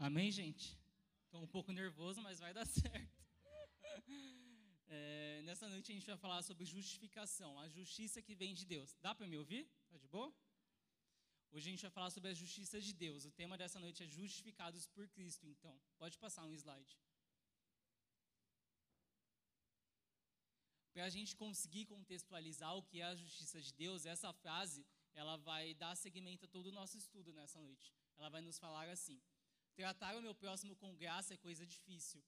Amém, 0.00 0.30
gente? 0.30 0.78
Estou 1.24 1.42
um 1.42 1.46
pouco 1.46 1.72
nervoso, 1.72 2.22
mas 2.22 2.38
vai 2.38 2.54
dar 2.54 2.64
certo. 2.82 3.18
É, 4.86 5.42
nessa 5.42 5.68
noite 5.68 5.90
a 5.90 5.94
gente 5.94 6.06
vai 6.06 6.16
falar 6.16 6.40
sobre 6.42 6.64
justificação, 6.64 7.58
a 7.58 7.68
justiça 7.68 8.22
que 8.22 8.34
vem 8.36 8.54
de 8.54 8.64
Deus. 8.64 8.96
Dá 9.02 9.12
para 9.12 9.26
me 9.26 9.36
ouvir? 9.36 9.68
Tá 9.90 9.98
de 9.98 10.06
boa? 10.06 10.32
Hoje 11.50 11.68
a 11.68 11.72
gente 11.72 11.82
vai 11.82 11.90
falar 11.90 12.10
sobre 12.10 12.30
a 12.30 12.34
justiça 12.34 12.80
de 12.80 12.92
Deus. 12.92 13.24
O 13.24 13.32
tema 13.32 13.58
dessa 13.58 13.80
noite 13.80 14.04
é 14.04 14.06
justificados 14.06 14.86
por 14.86 15.08
Cristo, 15.08 15.44
então. 15.48 15.76
Pode 15.98 16.16
passar 16.16 16.44
um 16.44 16.54
slide. 16.54 16.96
Para 20.92 21.06
a 21.06 21.10
gente 21.10 21.34
conseguir 21.34 21.86
contextualizar 21.86 22.72
o 22.76 22.84
que 22.84 23.00
é 23.00 23.04
a 23.04 23.16
justiça 23.16 23.60
de 23.60 23.72
Deus, 23.74 24.06
essa 24.06 24.32
frase 24.32 24.86
ela 25.12 25.36
vai 25.36 25.74
dar 25.74 25.96
seguimento 25.96 26.44
a 26.44 26.48
todo 26.48 26.66
o 26.66 26.72
nosso 26.72 26.96
estudo 26.96 27.32
nessa 27.32 27.60
noite. 27.60 27.92
Ela 28.16 28.28
vai 28.28 28.40
nos 28.40 28.58
falar 28.58 28.88
assim: 28.88 29.20
Tratar 29.78 30.16
o 30.16 30.20
meu 30.20 30.34
próximo 30.34 30.74
com 30.74 30.96
graça 30.96 31.34
é 31.34 31.36
coisa 31.36 31.64
difícil. 31.64 32.20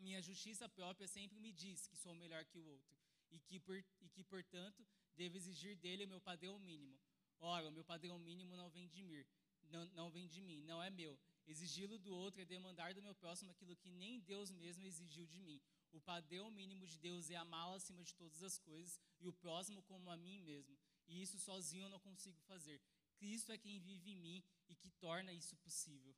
Minha 0.00 0.20
justiça 0.20 0.68
própria 0.68 1.06
sempre 1.06 1.38
me 1.38 1.52
diz 1.52 1.86
que 1.86 1.96
sou 1.96 2.12
melhor 2.12 2.44
que 2.44 2.58
o 2.58 2.64
outro 2.64 2.98
e 3.30 3.38
que, 3.38 3.60
por, 3.60 3.76
e 4.00 4.08
que 4.08 4.24
portanto, 4.24 4.84
devo 5.14 5.36
exigir 5.36 5.76
dele 5.76 6.04
o 6.06 6.08
meu 6.08 6.20
padrão 6.20 6.58
mínimo. 6.58 6.98
Ora, 7.38 7.68
o 7.68 7.70
meu 7.70 7.84
padrão 7.84 8.18
mínimo 8.18 8.56
não 8.56 8.68
vem 8.68 8.88
de 8.88 9.04
mim, 9.04 9.24
não, 9.70 9.86
não 9.98 10.10
vem 10.10 10.26
de 10.26 10.42
mim, 10.42 10.60
não 10.64 10.82
é 10.82 10.90
meu. 10.90 11.16
Exigi-lo 11.46 12.00
do 12.00 12.12
outro 12.12 12.42
é 12.42 12.44
demandar 12.44 12.92
do 12.94 13.00
meu 13.00 13.14
próximo 13.14 13.52
aquilo 13.52 13.76
que 13.76 13.88
nem 13.88 14.18
Deus 14.18 14.50
mesmo 14.50 14.84
exigiu 14.84 15.24
de 15.24 15.38
mim. 15.38 15.62
O 15.92 16.00
padrão 16.00 16.50
mínimo 16.50 16.84
de 16.84 16.98
Deus 16.98 17.30
é 17.30 17.36
amá-lo 17.36 17.76
acima 17.76 18.02
de 18.02 18.12
todas 18.16 18.42
as 18.42 18.58
coisas 18.58 18.98
e 19.20 19.28
o 19.28 19.32
próximo 19.32 19.84
como 19.84 20.10
a 20.10 20.16
mim 20.16 20.40
mesmo. 20.40 20.76
E 21.06 21.22
isso 21.22 21.38
sozinho 21.38 21.84
eu 21.84 21.90
não 21.90 22.00
consigo 22.00 22.40
fazer. 22.40 22.82
Cristo 23.18 23.52
é 23.52 23.56
quem 23.56 23.78
vive 23.78 24.10
em 24.10 24.16
mim 24.16 24.42
e 24.68 24.74
que 24.74 24.90
torna 24.90 25.32
isso 25.32 25.56
possível. 25.58 26.12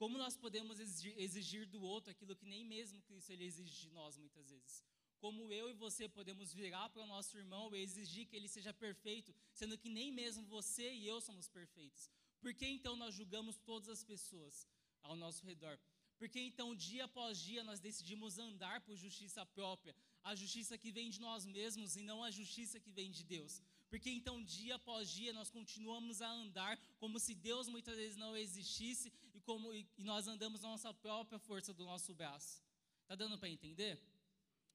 Como 0.00 0.16
nós 0.16 0.34
podemos 0.34 0.80
exigir 0.80 1.66
do 1.66 1.82
outro 1.82 2.10
aquilo 2.10 2.34
que 2.34 2.46
nem 2.46 2.64
mesmo 2.64 3.02
Cristo 3.02 3.32
ele 3.32 3.44
exige 3.44 3.82
de 3.82 3.90
nós 3.90 4.16
muitas 4.16 4.48
vezes? 4.48 4.82
Como 5.18 5.52
eu 5.52 5.68
e 5.68 5.74
você 5.74 6.08
podemos 6.08 6.54
virar 6.54 6.88
para 6.88 7.02
o 7.02 7.06
nosso 7.06 7.36
irmão 7.36 7.64
e 7.74 7.82
exigir 7.82 8.26
que 8.26 8.34
ele 8.34 8.48
seja 8.48 8.72
perfeito, 8.72 9.34
sendo 9.52 9.76
que 9.76 9.90
nem 9.90 10.10
mesmo 10.10 10.42
você 10.46 10.90
e 10.90 11.06
eu 11.06 11.20
somos 11.20 11.46
perfeitos? 11.48 12.08
Por 12.40 12.54
que 12.54 12.66
então 12.66 12.96
nós 12.96 13.14
julgamos 13.14 13.58
todas 13.58 13.90
as 13.90 14.02
pessoas 14.02 14.66
ao 15.02 15.14
nosso 15.14 15.44
redor? 15.44 15.78
Porque 16.20 16.40
então, 16.40 16.74
dia 16.74 17.04
após 17.04 17.38
dia, 17.38 17.62
nós 17.62 17.80
decidimos 17.80 18.38
andar 18.38 18.80
por 18.80 18.96
justiça 18.96 19.44
própria, 19.44 19.94
a 20.22 20.34
justiça 20.34 20.78
que 20.78 20.90
vem 20.90 21.10
de 21.10 21.20
nós 21.20 21.44
mesmos 21.44 21.96
e 21.96 22.02
não 22.02 22.22
a 22.24 22.30
justiça 22.30 22.80
que 22.80 22.90
vem 22.90 23.10
de 23.10 23.22
Deus. 23.22 23.62
Porque 23.90 24.10
então, 24.10 24.42
dia 24.42 24.74
após 24.76 25.10
dia, 25.10 25.32
nós 25.32 25.50
continuamos 25.50 26.22
a 26.22 26.30
andar 26.30 26.78
como 26.98 27.18
se 27.18 27.34
Deus 27.34 27.68
muitas 27.68 27.96
vezes 27.96 28.18
não 28.18 28.36
existisse 28.36 29.10
como, 29.50 29.74
e 29.74 29.84
nós 29.98 30.28
andamos 30.28 30.60
na 30.60 30.68
nossa 30.68 30.94
própria 30.94 31.36
força 31.40 31.74
do 31.74 31.84
nosso 31.84 32.14
braço. 32.14 32.62
Está 33.02 33.16
dando 33.16 33.36
para 33.36 33.48
entender? 33.48 34.00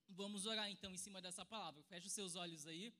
Vamos 0.09 0.45
orar 0.45 0.70
então 0.70 0.92
em 0.94 0.98
cima 0.98 1.22
dessa 1.22 1.45
palavra. 1.45 1.82
Feche 1.84 2.08
os 2.08 2.12
seus 2.12 2.36
olhos 2.36 2.67
aí. 2.67 2.94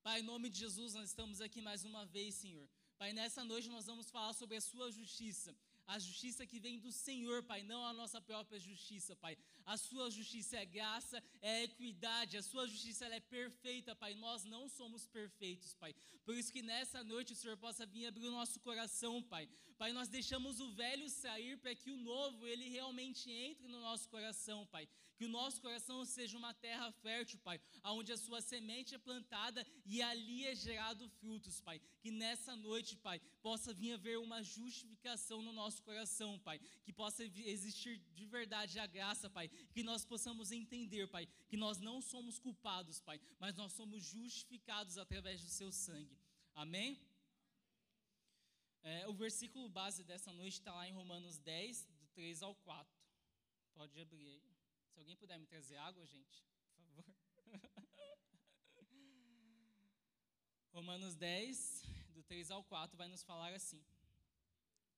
Pai, 0.00 0.20
em 0.20 0.22
nome 0.22 0.48
de 0.48 0.60
Jesus, 0.60 0.94
nós 0.94 1.08
estamos 1.08 1.40
aqui 1.40 1.60
mais 1.60 1.84
uma 1.84 2.06
vez, 2.06 2.36
Senhor. 2.36 2.68
Pai, 2.96 3.12
nessa 3.12 3.42
noite 3.42 3.68
nós 3.68 3.84
vamos 3.84 4.08
falar 4.08 4.32
sobre 4.32 4.56
a 4.58 4.60
Sua 4.60 4.92
justiça 4.92 5.56
a 5.88 5.98
justiça 5.98 6.46
que 6.46 6.60
vem 6.60 6.78
do 6.78 6.92
Senhor, 6.92 7.42
Pai, 7.42 7.62
não 7.62 7.84
a 7.84 7.94
nossa 7.94 8.20
própria 8.20 8.60
justiça, 8.60 9.16
Pai. 9.16 9.36
A 9.64 9.76
sua 9.76 10.10
justiça 10.10 10.56
é 10.58 10.64
graça, 10.64 11.22
é 11.40 11.64
equidade, 11.64 12.36
a 12.36 12.42
sua 12.42 12.66
justiça 12.68 13.06
é 13.06 13.20
perfeita, 13.20 13.96
Pai. 13.96 14.14
Nós 14.14 14.44
não 14.44 14.68
somos 14.68 15.06
perfeitos, 15.06 15.72
Pai. 15.74 15.94
Por 16.26 16.36
isso 16.36 16.52
que 16.52 16.60
nessa 16.60 17.02
noite 17.02 17.32
o 17.32 17.36
Senhor 17.36 17.56
possa 17.56 17.86
vir 17.86 18.06
abrir 18.06 18.26
o 18.26 18.30
nosso 18.30 18.60
coração, 18.60 19.22
Pai. 19.22 19.48
Pai, 19.78 19.90
nós 19.92 20.08
deixamos 20.08 20.60
o 20.60 20.70
velho 20.72 21.08
sair 21.08 21.56
para 21.56 21.74
que 21.74 21.90
o 21.90 21.96
novo 21.96 22.46
ele 22.46 22.68
realmente 22.68 23.30
entre 23.30 23.66
no 23.66 23.80
nosso 23.80 24.08
coração, 24.10 24.66
Pai. 24.66 24.86
Que 25.18 25.26
o 25.26 25.34
nosso 25.38 25.60
coração 25.60 26.04
seja 26.04 26.36
uma 26.36 26.52
terra 26.54 26.90
fértil, 27.04 27.38
Pai, 27.48 27.60
onde 27.84 28.12
a 28.12 28.16
sua 28.16 28.40
semente 28.40 28.94
é 28.94 28.98
plantada 28.98 29.66
e 29.84 30.02
ali 30.02 30.44
é 30.44 30.54
gerado 30.54 31.08
frutos, 31.20 31.60
Pai. 31.60 31.80
Que 32.00 32.10
nessa 32.10 32.54
noite, 32.56 32.96
Pai, 32.96 33.20
possa 33.42 33.72
vir 33.72 33.92
haver 33.94 34.18
uma 34.18 34.42
justificação 34.42 35.40
no 35.40 35.52
nosso 35.52 35.68
nosso 35.68 35.82
coração, 35.82 36.38
Pai. 36.38 36.58
Que 36.84 36.92
possa 36.92 37.24
existir 37.24 37.98
de 38.14 38.26
verdade 38.26 38.78
a 38.78 38.86
graça, 38.86 39.28
Pai. 39.28 39.48
Que 39.72 39.82
nós 39.82 40.04
possamos 40.04 40.50
entender, 40.50 41.06
Pai, 41.08 41.26
que 41.48 41.56
nós 41.56 41.78
não 41.78 42.00
somos 42.00 42.38
culpados, 42.38 43.00
Pai, 43.00 43.20
mas 43.38 43.54
nós 43.54 43.72
somos 43.72 44.02
justificados 44.04 44.96
através 44.98 45.42
do 45.42 45.50
Seu 45.50 45.70
sangue. 45.70 46.18
Amém? 46.54 46.98
É, 48.82 49.06
o 49.08 49.12
versículo 49.12 49.68
base 49.68 50.02
dessa 50.02 50.32
noite 50.32 50.54
está 50.54 50.72
lá 50.72 50.88
em 50.88 50.92
Romanos 50.92 51.38
10, 51.38 51.84
do 51.84 52.06
3 52.14 52.42
ao 52.42 52.54
4. 52.54 52.98
Pode 53.74 54.00
abrir 54.00 54.26
aí. 54.26 54.57
Se 54.98 55.00
alguém 55.00 55.16
puder 55.16 55.38
me 55.38 55.46
trazer 55.46 55.76
água, 55.76 56.04
gente, 56.04 56.42
por 56.42 56.72
favor. 56.74 57.04
Romanos 60.72 61.14
10, 61.14 61.84
do 62.08 62.24
3 62.24 62.50
ao 62.50 62.64
4, 62.64 62.96
vai 62.96 63.06
nos 63.06 63.22
falar 63.22 63.54
assim. 63.54 63.80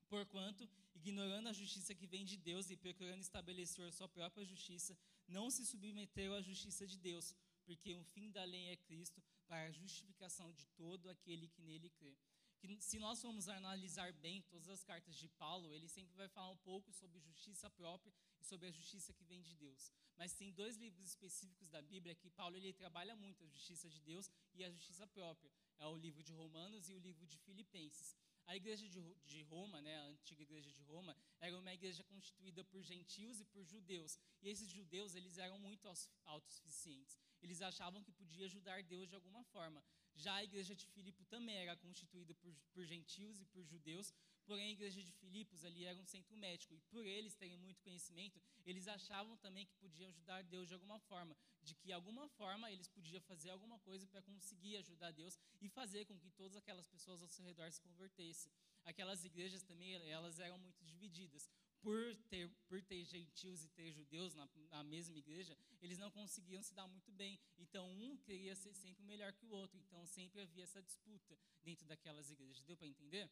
Porquanto, 0.08 0.66
ignorando 0.94 1.50
a 1.50 1.52
justiça 1.52 1.94
que 1.94 2.06
vem 2.06 2.24
de 2.24 2.38
Deus 2.38 2.70
e 2.70 2.78
procurando 2.78 3.20
estabelecer 3.20 3.86
a 3.86 3.92
sua 3.92 4.08
própria 4.08 4.42
justiça, 4.42 4.96
não 5.28 5.50
se 5.50 5.66
submeteram 5.66 6.34
à 6.34 6.40
justiça 6.40 6.86
de 6.86 6.96
Deus, 6.96 7.34
porque 7.66 7.94
o 7.94 8.02
fim 8.02 8.30
da 8.30 8.42
lei 8.44 8.68
é 8.68 8.76
Cristo 8.78 9.22
para 9.46 9.66
a 9.66 9.70
justificação 9.70 10.50
de 10.50 10.64
todo 10.68 11.10
aquele 11.10 11.46
que 11.46 11.60
nele 11.60 11.90
crê. 11.90 12.16
Que, 12.58 12.80
se 12.80 12.98
nós 12.98 13.20
formos 13.20 13.50
analisar 13.50 14.14
bem 14.14 14.40
todas 14.40 14.70
as 14.70 14.82
cartas 14.82 15.14
de 15.14 15.28
Paulo, 15.28 15.74
ele 15.74 15.90
sempre 15.90 16.16
vai 16.16 16.28
falar 16.30 16.48
um 16.48 16.56
pouco 16.56 16.90
sobre 16.90 17.20
justiça 17.20 17.68
própria 17.68 18.14
e 18.40 18.44
sobre 18.44 18.66
a 18.66 18.70
justiça 18.70 19.12
que 19.12 19.24
vem 19.24 19.42
de 19.42 19.54
Deus. 19.54 19.92
Mas 20.16 20.34
tem 20.34 20.52
dois 20.52 20.76
livros 20.76 21.04
específicos 21.06 21.68
da 21.68 21.82
Bíblia 21.82 22.14
que 22.14 22.30
Paulo 22.30 22.56
ele 22.56 22.72
trabalha 22.72 23.14
muito 23.14 23.44
a 23.44 23.46
justiça 23.46 23.88
de 23.88 24.00
Deus 24.00 24.30
e 24.54 24.64
a 24.64 24.70
justiça 24.70 25.06
própria. 25.06 25.50
É 25.78 25.86
o 25.86 25.96
livro 25.96 26.22
de 26.22 26.32
Romanos 26.32 26.88
e 26.88 26.94
o 26.94 26.98
livro 26.98 27.26
de 27.26 27.38
Filipenses. 27.38 28.16
A 28.46 28.56
igreja 28.56 28.88
de 29.26 29.42
Roma, 29.42 29.80
né, 29.80 29.96
a 29.96 30.06
antiga 30.06 30.42
igreja 30.42 30.72
de 30.72 30.82
Roma, 30.82 31.16
era 31.38 31.56
uma 31.56 31.72
igreja 31.72 32.02
constituída 32.04 32.64
por 32.64 32.82
gentios 32.82 33.40
e 33.40 33.44
por 33.44 33.64
judeus. 33.64 34.18
E 34.42 34.48
esses 34.48 34.68
judeus, 34.68 35.14
eles 35.14 35.38
eram 35.38 35.58
muito 35.58 35.86
autossuficientes. 36.24 37.16
Eles 37.40 37.62
achavam 37.62 38.02
que 38.02 38.12
podia 38.12 38.46
ajudar 38.46 38.82
Deus 38.82 39.08
de 39.08 39.14
alguma 39.14 39.44
forma. 39.44 39.82
Já 40.14 40.34
a 40.34 40.44
igreja 40.44 40.74
de 40.74 40.86
Filipe 40.86 41.24
também 41.24 41.56
era 41.56 41.76
constituída 41.76 42.34
por, 42.34 42.52
por 42.72 42.84
gentios 42.84 43.40
e 43.40 43.46
por 43.46 43.64
judeus, 43.64 44.12
porém 44.50 44.66
a 44.66 44.72
igreja 44.72 45.00
de 45.00 45.12
Filipos 45.12 45.64
ali 45.64 45.84
era 45.84 45.96
um 45.96 46.04
centro 46.04 46.36
médico. 46.36 46.74
E 46.74 46.80
por 46.92 47.06
eles 47.06 47.36
terem 47.36 47.56
muito 47.56 47.80
conhecimento, 47.82 48.42
eles 48.66 48.88
achavam 48.88 49.36
também 49.36 49.64
que 49.64 49.76
podiam 49.76 50.08
ajudar 50.08 50.42
Deus 50.42 50.66
de 50.66 50.74
alguma 50.74 50.98
forma. 50.98 51.36
De 51.62 51.72
que, 51.72 51.84
de 51.84 51.92
alguma 51.92 52.28
forma, 52.30 52.68
eles 52.72 52.88
podiam 52.88 53.20
fazer 53.20 53.50
alguma 53.50 53.78
coisa 53.78 54.08
para 54.08 54.20
conseguir 54.22 54.76
ajudar 54.78 55.12
Deus 55.12 55.38
e 55.60 55.68
fazer 55.68 56.04
com 56.04 56.18
que 56.18 56.30
todas 56.30 56.56
aquelas 56.56 56.88
pessoas 56.88 57.22
ao 57.22 57.28
seu 57.28 57.44
redor 57.44 57.70
se 57.70 57.80
convertessem. 57.80 58.50
Aquelas 58.84 59.24
igrejas 59.24 59.62
também, 59.62 59.94
elas 59.94 60.40
eram 60.40 60.58
muito 60.58 60.84
divididas 60.84 61.48
por 61.80 62.16
ter, 62.28 62.50
por 62.68 62.82
ter 62.82 63.04
gentios 63.04 63.64
e 63.64 63.68
ter 63.68 63.92
judeus 63.92 64.34
na, 64.34 64.48
na, 64.70 64.84
mesma 64.84 65.16
igreja, 65.16 65.56
eles 65.80 65.96
não 65.96 66.10
conseguiam 66.10 66.62
se 66.62 66.74
dar 66.74 66.86
muito 66.86 67.10
bem. 67.12 67.38
Então, 67.58 67.88
um 67.88 68.16
queria 68.16 68.54
ser 68.54 68.74
sempre 68.74 69.04
melhor 69.04 69.32
que 69.32 69.46
o 69.46 69.50
outro. 69.50 69.78
Então, 69.78 70.04
sempre 70.06 70.42
havia 70.42 70.64
essa 70.64 70.82
disputa 70.82 71.38
dentro 71.62 71.86
daquelas 71.86 72.30
igrejas. 72.30 72.64
Deu 72.64 72.76
para 72.76 72.88
entender? 72.88 73.30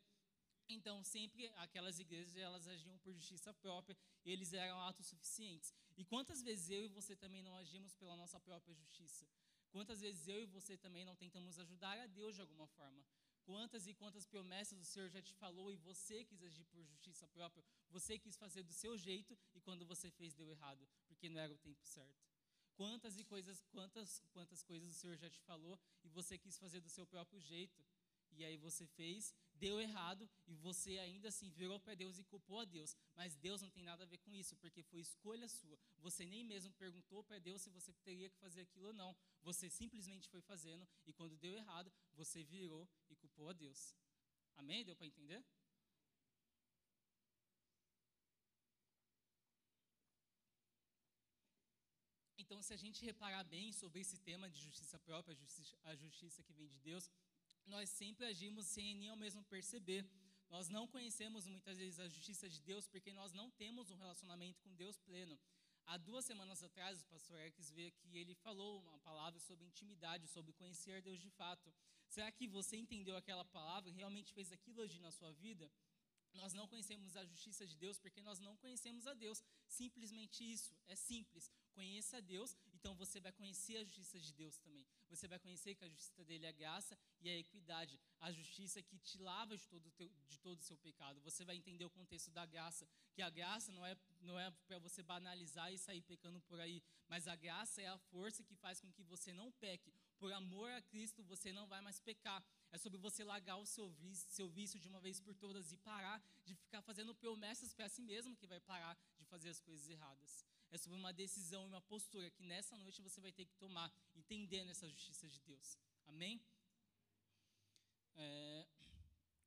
Então, 0.68 1.02
sempre 1.02 1.48
aquelas 1.56 1.98
igrejas, 1.98 2.36
elas 2.36 2.68
agiam 2.68 2.98
por 2.98 3.12
justiça 3.14 3.54
própria, 3.54 3.96
eles 4.24 4.52
eram 4.52 4.78
autossuficientes. 4.80 5.72
E 5.96 6.04
quantas 6.04 6.42
vezes 6.42 6.68
eu 6.68 6.84
e 6.84 6.88
você 6.88 7.16
também 7.16 7.42
não 7.42 7.56
agimos 7.56 7.94
pela 7.94 8.14
nossa 8.14 8.38
própria 8.38 8.74
justiça? 8.74 9.26
Quantas 9.70 10.00
vezes 10.00 10.28
eu 10.28 10.42
e 10.42 10.46
você 10.46 10.76
também 10.76 11.04
não 11.04 11.16
tentamos 11.16 11.58
ajudar 11.58 11.98
a 11.98 12.06
Deus 12.06 12.34
de 12.34 12.42
alguma 12.42 12.66
forma? 12.66 13.02
Quantas 13.44 13.86
e 13.86 13.94
quantas 13.94 14.26
promessas 14.26 14.78
o 14.78 14.84
Senhor 14.84 15.08
já 15.08 15.22
te 15.22 15.32
falou 15.32 15.72
e 15.72 15.76
você 15.76 16.22
quis 16.22 16.42
agir 16.42 16.64
por 16.64 16.84
justiça 16.84 17.26
própria, 17.28 17.64
você 17.88 18.18
quis 18.18 18.36
fazer 18.36 18.62
do 18.62 18.74
seu 18.74 18.96
jeito 18.98 19.38
e 19.54 19.60
quando 19.60 19.86
você 19.86 20.10
fez 20.10 20.34
deu 20.34 20.50
errado, 20.50 20.86
porque 21.06 21.30
não 21.30 21.40
era 21.40 21.52
o 21.52 21.56
tempo 21.56 21.82
certo. 21.86 22.28
Quantas 22.74 23.18
e 23.18 23.24
coisas, 23.24 23.64
quantas, 23.70 24.22
quantas 24.32 24.62
coisas 24.62 24.90
o 24.90 24.94
Senhor 24.94 25.16
já 25.16 25.30
te 25.30 25.40
falou 25.40 25.80
e 26.04 26.08
você 26.10 26.36
quis 26.36 26.58
fazer 26.58 26.80
do 26.80 26.90
seu 26.90 27.06
próprio 27.06 27.40
jeito 27.40 27.82
e 28.32 28.44
aí 28.44 28.56
você 28.56 28.86
fez, 28.86 29.34
deu 29.64 29.80
errado 29.80 30.28
e 30.46 30.54
você 30.54 30.98
ainda 30.98 31.28
assim 31.28 31.50
virou 31.50 31.78
para 31.80 31.94
Deus 31.94 32.18
e 32.18 32.24
culpou 32.24 32.60
a 32.60 32.64
Deus. 32.64 32.96
Mas 33.14 33.36
Deus 33.36 33.60
não 33.62 33.70
tem 33.70 33.84
nada 33.90 34.04
a 34.04 34.06
ver 34.06 34.18
com 34.18 34.34
isso, 34.34 34.56
porque 34.56 34.82
foi 34.82 35.00
escolha 35.00 35.48
sua. 35.48 35.78
Você 35.98 36.24
nem 36.24 36.44
mesmo 36.44 36.72
perguntou 36.74 37.22
para 37.22 37.38
Deus 37.38 37.62
se 37.62 37.70
você 37.70 37.92
teria 38.08 38.30
que 38.30 38.38
fazer 38.38 38.62
aquilo 38.62 38.88
ou 38.88 38.92
não. 38.92 39.16
Você 39.42 39.68
simplesmente 39.68 40.28
foi 40.28 40.40
fazendo 40.40 40.86
e 41.06 41.12
quando 41.12 41.36
deu 41.36 41.54
errado, 41.54 41.92
você 42.14 42.42
virou 42.42 42.88
e 43.10 43.16
culpou 43.16 43.48
a 43.48 43.52
Deus. 43.52 43.94
Amém? 44.56 44.84
Deu 44.84 44.96
para 44.96 45.06
entender? 45.06 45.44
Então, 52.48 52.62
se 52.62 52.72
a 52.72 52.80
gente 52.82 53.04
reparar 53.04 53.44
bem 53.44 53.72
sobre 53.72 54.00
esse 54.00 54.16
tema 54.16 54.48
de 54.48 54.58
justiça 54.58 54.98
própria, 54.98 55.36
a 55.84 55.94
justiça, 55.94 56.42
que 56.42 56.54
vem 56.54 56.66
de 56.66 56.78
Deus, 56.78 57.10
nós 57.68 57.88
sempre 57.90 58.26
agimos 58.26 58.66
sem 58.66 58.94
nem 58.94 59.10
ao 59.10 59.16
mesmo 59.16 59.44
perceber. 59.44 60.04
Nós 60.50 60.68
não 60.68 60.88
conhecemos 60.88 61.46
muitas 61.46 61.76
vezes 61.76 62.00
a 62.00 62.08
justiça 62.08 62.48
de 62.48 62.60
Deus 62.62 62.86
porque 62.88 63.12
nós 63.12 63.32
não 63.32 63.50
temos 63.50 63.90
um 63.90 63.96
relacionamento 63.96 64.60
com 64.62 64.74
Deus 64.74 64.98
pleno. 64.98 65.38
Há 65.84 65.96
duas 65.96 66.24
semanas 66.24 66.62
atrás, 66.62 67.00
o 67.00 67.06
pastor 67.06 67.38
Erques 67.38 67.70
veio 67.70 67.88
aqui 67.88 68.08
e 68.08 68.18
ele 68.18 68.34
falou 68.34 68.80
uma 68.80 68.98
palavra 68.98 69.40
sobre 69.40 69.64
intimidade, 69.64 70.26
sobre 70.26 70.52
conhecer 70.52 71.00
Deus 71.00 71.18
de 71.18 71.30
fato. 71.30 71.72
Será 72.08 72.30
que 72.30 72.46
você 72.46 72.76
entendeu 72.76 73.16
aquela 73.16 73.44
palavra 73.44 73.88
e 73.88 73.92
realmente 73.92 74.32
fez 74.32 74.52
aquilo 74.52 74.82
agir 74.82 75.00
na 75.00 75.10
sua 75.10 75.32
vida? 75.32 75.70
Nós 76.34 76.52
não 76.52 76.68
conhecemos 76.68 77.16
a 77.16 77.24
justiça 77.24 77.66
de 77.66 77.76
Deus 77.76 77.98
porque 77.98 78.20
nós 78.20 78.38
não 78.38 78.56
conhecemos 78.56 79.06
a 79.06 79.14
Deus. 79.14 79.42
Simplesmente 79.66 80.44
isso, 80.50 80.76
é 80.86 80.94
simples. 80.94 81.50
Conheça 81.72 82.18
a 82.18 82.20
Deus, 82.20 82.56
então 82.74 82.94
você 82.94 83.18
vai 83.20 83.32
conhecer 83.32 83.78
a 83.78 83.84
justiça 83.84 84.18
de 84.20 84.32
Deus 84.32 84.56
também. 84.58 84.86
Você 85.08 85.26
vai 85.26 85.38
conhecer 85.38 85.74
que 85.74 85.84
a 85.84 85.88
justiça 85.88 86.24
dele 86.24 86.46
é 86.46 86.48
a 86.48 86.52
graça 86.52 86.98
e 87.20 87.28
a 87.28 87.36
equidade, 87.36 87.98
a 88.20 88.30
justiça 88.30 88.82
que 88.82 88.98
te 88.98 89.18
lava 89.18 89.56
de 89.56 89.66
todo, 89.66 89.90
teu, 89.92 90.10
de 90.28 90.38
todo 90.38 90.58
o 90.58 90.62
seu 90.62 90.76
pecado. 90.76 91.20
Você 91.22 91.44
vai 91.44 91.56
entender 91.56 91.84
o 91.84 91.90
contexto 91.90 92.30
da 92.30 92.44
graça, 92.46 92.86
que 93.12 93.22
a 93.22 93.30
graça 93.30 93.72
não 93.72 93.84
é, 93.84 93.96
não 94.20 94.38
é 94.38 94.50
para 94.66 94.78
você 94.78 95.02
banalizar 95.02 95.72
e 95.72 95.78
sair 95.78 96.02
pecando 96.02 96.40
por 96.42 96.60
aí, 96.60 96.82
mas 97.08 97.26
a 97.26 97.36
graça 97.36 97.80
é 97.80 97.88
a 97.88 97.98
força 97.98 98.44
que 98.44 98.54
faz 98.54 98.80
com 98.80 98.92
que 98.92 99.02
você 99.02 99.32
não 99.32 99.50
peque. 99.52 99.92
Por 100.18 100.32
amor 100.32 100.70
a 100.70 100.82
Cristo, 100.82 101.22
você 101.22 101.52
não 101.52 101.66
vai 101.66 101.80
mais 101.80 102.00
pecar. 102.00 102.44
É 102.72 102.78
sobre 102.78 102.98
você 102.98 103.24
largar 103.24 103.56
o 103.56 103.66
seu 103.66 103.88
vício, 103.90 104.28
seu 104.30 104.48
vício 104.48 104.78
de 104.78 104.88
uma 104.88 105.00
vez 105.00 105.20
por 105.20 105.34
todas 105.34 105.72
e 105.72 105.76
parar 105.78 106.22
de 106.44 106.54
ficar 106.54 106.82
fazendo 106.82 107.14
promessas 107.14 107.72
para 107.72 107.88
si 107.88 108.02
mesmo 108.02 108.36
que 108.36 108.46
vai 108.46 108.60
parar 108.60 108.98
de 109.16 109.24
fazer 109.24 109.48
as 109.48 109.60
coisas 109.60 109.88
erradas. 109.88 110.44
É 110.70 110.76
sobre 110.76 110.98
uma 110.98 111.12
decisão 111.12 111.64
e 111.64 111.68
uma 111.68 111.80
postura 111.80 112.30
que 112.30 112.42
nessa 112.42 112.76
noite 112.76 113.00
você 113.00 113.20
vai 113.20 113.32
ter 113.32 113.46
que 113.46 113.54
tomar, 113.56 113.92
entendendo 114.14 114.70
essa 114.70 114.88
justiça 114.88 115.26
de 115.26 115.40
Deus. 115.40 115.78
Amém? 116.06 116.40
É, 118.16 118.66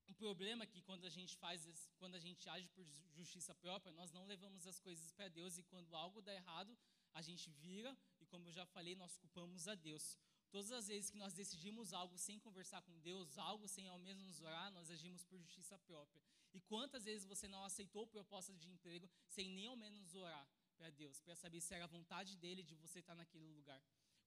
o 0.07 0.13
problema 0.13 0.63
é 0.63 0.67
que 0.67 0.81
quando 0.81 1.05
a 1.05 1.09
gente 1.09 1.35
faz, 1.37 1.67
quando 1.99 2.15
a 2.15 2.19
gente 2.19 2.47
age 2.49 2.67
por 2.69 2.85
justiça 3.13 3.53
própria, 3.55 3.91
nós 3.93 4.11
não 4.11 4.25
levamos 4.25 4.65
as 4.65 4.79
coisas 4.79 5.11
para 5.11 5.27
Deus 5.27 5.57
e 5.57 5.63
quando 5.63 5.95
algo 5.95 6.21
dá 6.21 6.33
errado, 6.33 6.75
a 7.13 7.21
gente 7.21 7.49
vira 7.49 7.95
e 8.19 8.25
como 8.25 8.47
eu 8.47 8.51
já 8.51 8.65
falei, 8.65 8.95
nós 8.95 9.15
culpamos 9.17 9.67
a 9.67 9.75
Deus. 9.75 10.17
Todas 10.49 10.71
as 10.71 10.87
vezes 10.87 11.09
que 11.09 11.17
nós 11.17 11.33
decidimos 11.33 11.93
algo 11.93 12.17
sem 12.17 12.39
conversar 12.39 12.81
com 12.81 12.99
Deus, 12.99 13.37
algo 13.37 13.67
sem 13.67 13.87
ao 13.87 13.97
menos 13.99 14.23
nos 14.23 14.41
orar, 14.41 14.71
nós 14.71 14.89
agimos 14.89 15.23
por 15.23 15.39
justiça 15.39 15.77
própria. 15.79 16.21
E 16.53 16.59
quantas 16.59 17.05
vezes 17.05 17.25
você 17.25 17.47
não 17.47 17.63
aceitou 17.63 18.05
proposta 18.05 18.53
de 18.53 18.67
emprego 18.69 19.09
sem 19.27 19.49
nem 19.49 19.67
ao 19.67 19.77
menos 19.77 20.13
orar 20.13 20.47
para 20.81 20.89
Deus, 20.89 21.21
para 21.21 21.35
saber 21.35 21.61
se 21.61 21.71
era 21.75 21.83
a 21.83 21.93
vontade 21.95 22.35
dele 22.43 22.63
de 22.63 22.75
você 22.83 22.99
estar 22.99 23.13
naquele 23.13 23.47
lugar? 23.57 23.79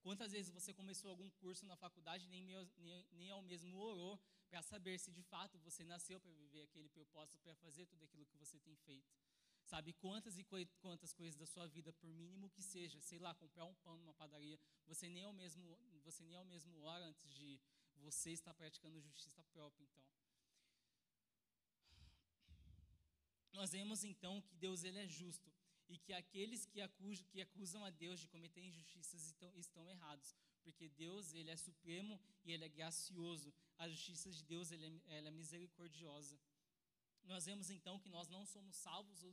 Quantas 0.04 0.30
vezes 0.30 0.50
você 0.52 0.72
começou 0.72 1.10
algum 1.10 1.28
curso 1.42 1.66
na 1.66 1.76
faculdade 1.84 2.28
nem, 2.28 2.44
nem, 2.78 3.06
nem 3.12 3.30
ao 3.30 3.42
mesmo 3.42 3.76
orou 3.76 4.20
para 4.48 4.62
saber 4.62 4.96
se 5.04 5.10
de 5.10 5.22
fato 5.22 5.58
você 5.58 5.82
nasceu 5.82 6.20
para 6.20 6.30
viver 6.32 6.62
aquele 6.62 6.88
propósito, 6.90 7.38
para 7.38 7.54
fazer 7.56 7.86
tudo 7.86 8.04
aquilo 8.04 8.24
que 8.26 8.36
você 8.36 8.60
tem 8.60 8.76
feito? 8.76 9.12
Sabe 9.64 9.94
quantas 9.94 10.38
e 10.38 10.44
quantas 10.80 11.12
coisas 11.12 11.36
da 11.36 11.46
sua 11.46 11.66
vida, 11.66 11.92
por 11.92 12.12
mínimo 12.12 12.50
que 12.50 12.62
seja, 12.62 13.00
sei 13.00 13.18
lá, 13.18 13.34
comprar 13.34 13.64
um 13.64 13.74
pão 13.76 13.96
numa 13.96 14.14
padaria, 14.14 14.60
você 14.86 15.08
nem 15.08 15.24
ao 15.24 15.32
mesmo, 15.32 15.76
você 16.04 16.22
nem 16.22 16.36
ao 16.36 16.44
mesmo 16.44 16.78
hora 16.82 17.06
antes 17.06 17.28
de 17.34 17.60
você 17.96 18.30
estar 18.30 18.54
praticando 18.54 19.00
justiça 19.00 19.42
própria, 19.54 19.82
então. 19.84 20.04
Nós 23.54 23.72
vemos 23.72 24.04
então 24.04 24.42
que 24.42 24.54
Deus 24.54 24.84
ele 24.84 24.98
é 24.98 25.06
justo 25.06 25.53
e 25.94 25.98
que 26.04 26.12
aqueles 26.22 26.62
que 26.72 26.80
acusam, 26.88 27.24
que 27.32 27.40
acusam 27.46 27.84
a 27.88 27.90
Deus 28.04 28.18
de 28.22 28.28
cometer 28.34 28.62
injustiças 28.70 29.22
estão, 29.30 29.50
estão 29.64 29.84
errados, 29.94 30.34
porque 30.64 30.86
Deus 30.88 31.32
ele 31.38 31.50
é 31.50 31.58
supremo 31.68 32.14
e 32.44 32.52
ele 32.52 32.64
é 32.68 32.72
gracioso. 32.78 33.48
A 33.78 33.86
justiça 33.92 34.28
de 34.36 34.42
Deus 34.52 34.72
ele 34.74 34.86
é, 34.86 35.16
ela 35.18 35.28
é 35.28 35.30
misericordiosa 35.42 36.36
nós 37.26 37.46
vemos 37.46 37.70
então 37.70 37.98
que 37.98 38.08
nós 38.08 38.28
não 38.28 38.44
somos 38.44 38.76
salvos 38.76 39.24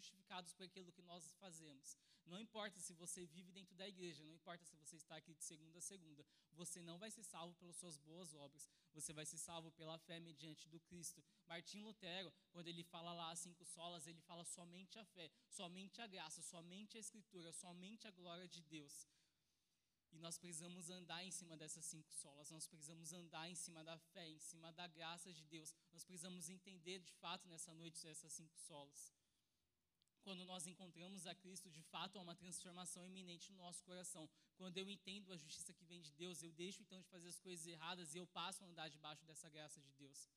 justificados 0.00 0.52
por 0.52 0.64
aquilo 0.64 0.92
que 0.92 1.02
nós 1.02 1.32
fazemos. 1.34 1.96
Não 2.26 2.40
importa 2.40 2.78
se 2.80 2.92
você 2.94 3.26
vive 3.26 3.50
dentro 3.52 3.74
da 3.76 3.86
igreja, 3.88 4.24
não 4.24 4.32
importa 4.32 4.64
se 4.64 4.76
você 4.76 4.96
está 4.96 5.16
aqui 5.16 5.34
de 5.34 5.44
segunda 5.44 5.78
a 5.78 5.82
segunda, 5.82 6.24
você 6.52 6.80
não 6.82 6.98
vai 6.98 7.10
ser 7.10 7.24
salvo 7.24 7.54
pelas 7.56 7.76
suas 7.76 7.96
boas 7.96 8.34
obras, 8.34 8.68
você 8.92 9.12
vai 9.12 9.26
ser 9.26 9.38
salvo 9.38 9.70
pela 9.72 9.98
fé 9.98 10.20
mediante 10.20 10.68
do 10.68 10.80
Cristo. 10.80 11.22
Martim 11.46 11.80
Lutero, 11.80 12.32
quando 12.52 12.68
ele 12.68 12.84
fala 12.84 13.12
lá 13.12 13.30
as 13.30 13.40
cinco 13.40 13.64
solas, 13.64 14.06
ele 14.06 14.20
fala 14.20 14.44
somente 14.44 14.98
a 14.98 15.04
fé, 15.04 15.30
somente 15.48 16.00
a 16.00 16.06
graça, 16.06 16.40
somente 16.42 16.96
a 16.96 17.00
escritura, 17.00 17.52
somente 17.52 18.06
a 18.06 18.10
glória 18.10 18.48
de 18.48 18.62
Deus. 18.62 19.08
E 20.12 20.18
nós 20.18 20.38
precisamos 20.38 20.90
andar 20.90 21.24
em 21.24 21.30
cima 21.30 21.56
dessas 21.56 21.84
cinco 21.84 22.12
solas, 22.12 22.50
nós 22.50 22.66
precisamos 22.66 23.12
andar 23.12 23.48
em 23.48 23.54
cima 23.54 23.82
da 23.84 23.96
fé, 23.98 24.28
em 24.28 24.38
cima 24.38 24.72
da 24.72 24.86
graça 24.86 25.32
de 25.32 25.44
Deus. 25.44 25.74
Nós 25.92 26.04
precisamos 26.04 26.48
entender 26.48 26.98
de 27.00 27.12
fato 27.14 27.48
nessa 27.48 27.72
noite 27.72 28.06
essas 28.06 28.32
cinco 28.32 28.58
solas. 28.58 29.12
Quando 30.22 30.44
nós 30.44 30.66
encontramos 30.66 31.26
a 31.26 31.34
Cristo, 31.34 31.70
de 31.70 31.82
fato 31.82 32.18
há 32.18 32.22
uma 32.22 32.34
transformação 32.34 33.06
iminente 33.06 33.50
no 33.52 33.58
nosso 33.58 33.82
coração. 33.84 34.28
Quando 34.56 34.76
eu 34.78 34.88
entendo 34.88 35.32
a 35.32 35.36
justiça 35.36 35.72
que 35.72 35.84
vem 35.84 36.00
de 36.00 36.12
Deus, 36.12 36.42
eu 36.42 36.52
deixo 36.52 36.82
então 36.82 37.00
de 37.00 37.08
fazer 37.08 37.28
as 37.28 37.40
coisas 37.40 37.66
erradas 37.66 38.14
e 38.14 38.18
eu 38.18 38.26
passo 38.26 38.62
a 38.62 38.66
andar 38.66 38.88
debaixo 38.88 39.24
dessa 39.24 39.48
graça 39.48 39.80
de 39.80 39.92
Deus. 39.92 40.28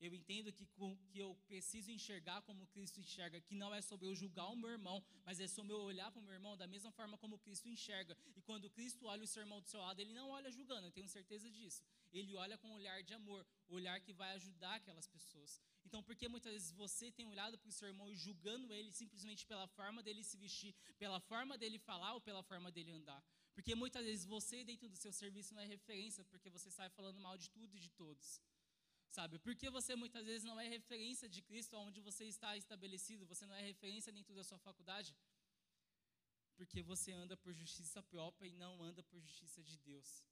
Eu 0.00 0.14
entendo 0.14 0.52
que, 0.52 0.64
que 1.10 1.18
eu 1.18 1.34
preciso 1.48 1.90
enxergar 1.90 2.40
como 2.42 2.66
Cristo 2.68 3.00
enxerga, 3.00 3.40
que 3.40 3.54
não 3.54 3.74
é 3.74 3.80
sobre 3.82 4.06
eu 4.06 4.14
julgar 4.14 4.48
o 4.48 4.56
meu 4.56 4.70
irmão, 4.70 5.04
mas 5.24 5.40
é 5.40 5.48
sobre 5.48 5.72
eu 5.72 5.80
olhar 5.80 6.10
para 6.12 6.20
o 6.20 6.22
meu 6.22 6.34
irmão 6.34 6.56
da 6.56 6.68
mesma 6.68 6.92
forma 6.92 7.18
como 7.18 7.38
Cristo 7.38 7.68
enxerga. 7.68 8.16
E 8.36 8.40
quando 8.42 8.70
Cristo 8.70 9.06
olha 9.06 9.24
o 9.24 9.26
seu 9.26 9.42
irmão 9.42 9.60
do 9.60 9.66
seu 9.66 9.80
lado, 9.80 10.00
ele 10.00 10.12
não 10.12 10.30
olha 10.30 10.52
julgando, 10.52 10.86
eu 10.86 10.92
tenho 10.92 11.08
certeza 11.08 11.50
disso. 11.50 11.82
Ele 12.12 12.34
olha 12.34 12.56
com 12.56 12.68
um 12.68 12.74
olhar 12.74 13.02
de 13.02 13.14
amor, 13.14 13.46
olhar 13.68 14.00
que 14.00 14.12
vai 14.12 14.30
ajudar 14.32 14.74
aquelas 14.76 15.06
pessoas. 15.06 15.60
Então, 15.84 16.02
por 16.02 16.16
que 16.16 16.28
muitas 16.28 16.52
vezes 16.52 16.72
você 16.72 17.10
tem 17.12 17.26
olhado 17.26 17.58
para 17.58 17.68
o 17.68 17.72
seu 17.72 17.88
irmão 17.88 18.10
e 18.10 18.16
julgando 18.16 18.72
ele 18.72 18.90
simplesmente 18.90 19.46
pela 19.46 19.66
forma 19.66 20.02
dele 20.02 20.24
se 20.24 20.36
vestir, 20.36 20.74
pela 20.98 21.20
forma 21.20 21.58
dele 21.58 21.78
falar 21.78 22.14
ou 22.14 22.20
pela 22.20 22.42
forma 22.42 22.70
dele 22.70 22.92
andar? 22.92 23.22
Porque 23.54 23.74
muitas 23.74 24.04
vezes 24.04 24.24
você, 24.24 24.64
dentro 24.64 24.88
do 24.88 24.96
seu 24.96 25.12
serviço, 25.12 25.52
não 25.54 25.62
é 25.62 25.66
referência, 25.66 26.24
porque 26.24 26.48
você 26.48 26.70
sai 26.70 26.88
falando 26.90 27.20
mal 27.20 27.36
de 27.36 27.50
tudo 27.50 27.76
e 27.76 27.80
de 27.80 27.90
todos. 27.90 28.40
Sabe? 29.10 29.38
Porque 29.38 29.70
você 29.70 29.96
muitas 29.96 30.26
vezes 30.26 30.44
não 30.44 30.60
é 30.60 30.68
referência 30.68 31.28
de 31.28 31.42
Cristo 31.42 31.76
onde 31.76 32.00
você 32.00 32.24
está 32.24 32.56
estabelecido, 32.56 33.26
você 33.26 33.46
não 33.46 33.54
é 33.54 33.62
referência 33.62 34.12
dentro 34.12 34.34
da 34.34 34.44
sua 34.44 34.58
faculdade. 34.58 35.16
Porque 36.56 36.82
você 36.82 37.12
anda 37.12 37.36
por 37.36 37.52
justiça 37.52 38.02
própria 38.02 38.48
e 38.48 38.52
não 38.52 38.82
anda 38.82 39.02
por 39.02 39.18
justiça 39.20 39.62
de 39.62 39.76
Deus. 39.78 40.22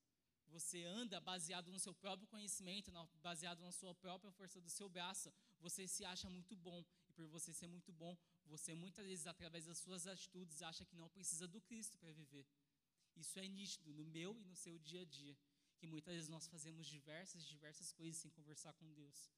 Você 0.48 0.84
anda 0.84 1.20
baseado 1.20 1.70
no 1.70 1.78
seu 1.78 1.94
próprio 1.94 2.28
conhecimento, 2.28 2.90
baseado 3.22 3.60
na 3.60 3.72
sua 3.72 3.94
própria 3.94 4.30
força 4.32 4.60
do 4.60 4.70
seu 4.70 4.88
braço. 4.88 5.32
Você 5.60 5.86
se 5.86 6.04
acha 6.04 6.28
muito 6.30 6.56
bom. 6.56 6.84
E 7.08 7.12
por 7.12 7.26
você 7.26 7.52
ser 7.52 7.66
muito 7.66 7.92
bom, 7.92 8.16
você 8.46 8.74
muitas 8.74 9.06
vezes, 9.06 9.26
através 9.26 9.66
das 9.66 9.78
suas 9.78 10.06
atitudes, 10.06 10.62
acha 10.62 10.84
que 10.84 10.96
não 10.96 11.08
precisa 11.08 11.46
do 11.46 11.60
Cristo 11.60 11.98
para 11.98 12.12
viver. 12.12 12.46
Isso 13.16 13.38
é 13.38 13.48
nítido 13.48 13.92
no 13.92 14.04
meu 14.04 14.38
e 14.40 14.44
no 14.44 14.54
seu 14.54 14.78
dia 14.78 15.02
a 15.02 15.04
dia 15.04 15.36
que 15.78 15.86
muitas 15.86 16.14
vezes 16.14 16.28
nós 16.28 16.46
fazemos 16.46 16.86
diversas, 16.86 17.46
diversas 17.46 17.92
coisas 17.92 18.16
sem 18.16 18.30
conversar 18.30 18.72
com 18.74 18.92
Deus. 18.92 19.30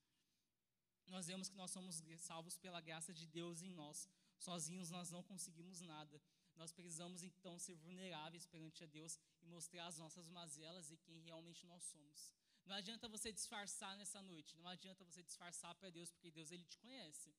Nós 1.07 1.27
vemos 1.27 1.49
que 1.49 1.57
nós 1.57 1.71
somos 1.71 2.03
salvos 2.19 2.57
pela 2.59 2.81
graça 2.81 3.13
de 3.13 3.27
Deus 3.27 3.63
em 3.63 3.71
nós. 3.71 4.09
Sozinhos 4.39 4.91
nós 4.91 5.11
não 5.11 5.23
conseguimos 5.23 5.81
nada. 5.81 6.21
Nós 6.59 6.73
precisamos 6.73 7.23
então 7.23 7.59
ser 7.59 7.77
vulneráveis 7.77 8.45
perante 8.45 8.83
a 8.83 8.87
Deus 8.87 9.19
e 9.43 9.47
mostrar 9.47 9.87
as 9.87 9.97
nossas 9.97 10.29
mazelas 10.29 10.91
e 10.91 10.97
quem 10.97 11.21
realmente 11.21 11.65
nós 11.67 11.83
somos. 11.85 12.33
Não 12.67 12.75
adianta 12.75 13.09
você 13.09 13.33
disfarçar 13.33 13.97
nessa 13.97 14.21
noite, 14.21 14.59
não 14.59 14.69
adianta 14.69 15.05
você 15.05 15.23
disfarçar 15.23 15.75
para 15.77 15.89
Deus, 15.89 16.11
porque 16.11 16.31
Deus 16.31 16.51
ele 16.51 16.65
te 16.65 16.77
conhece. 16.79 17.33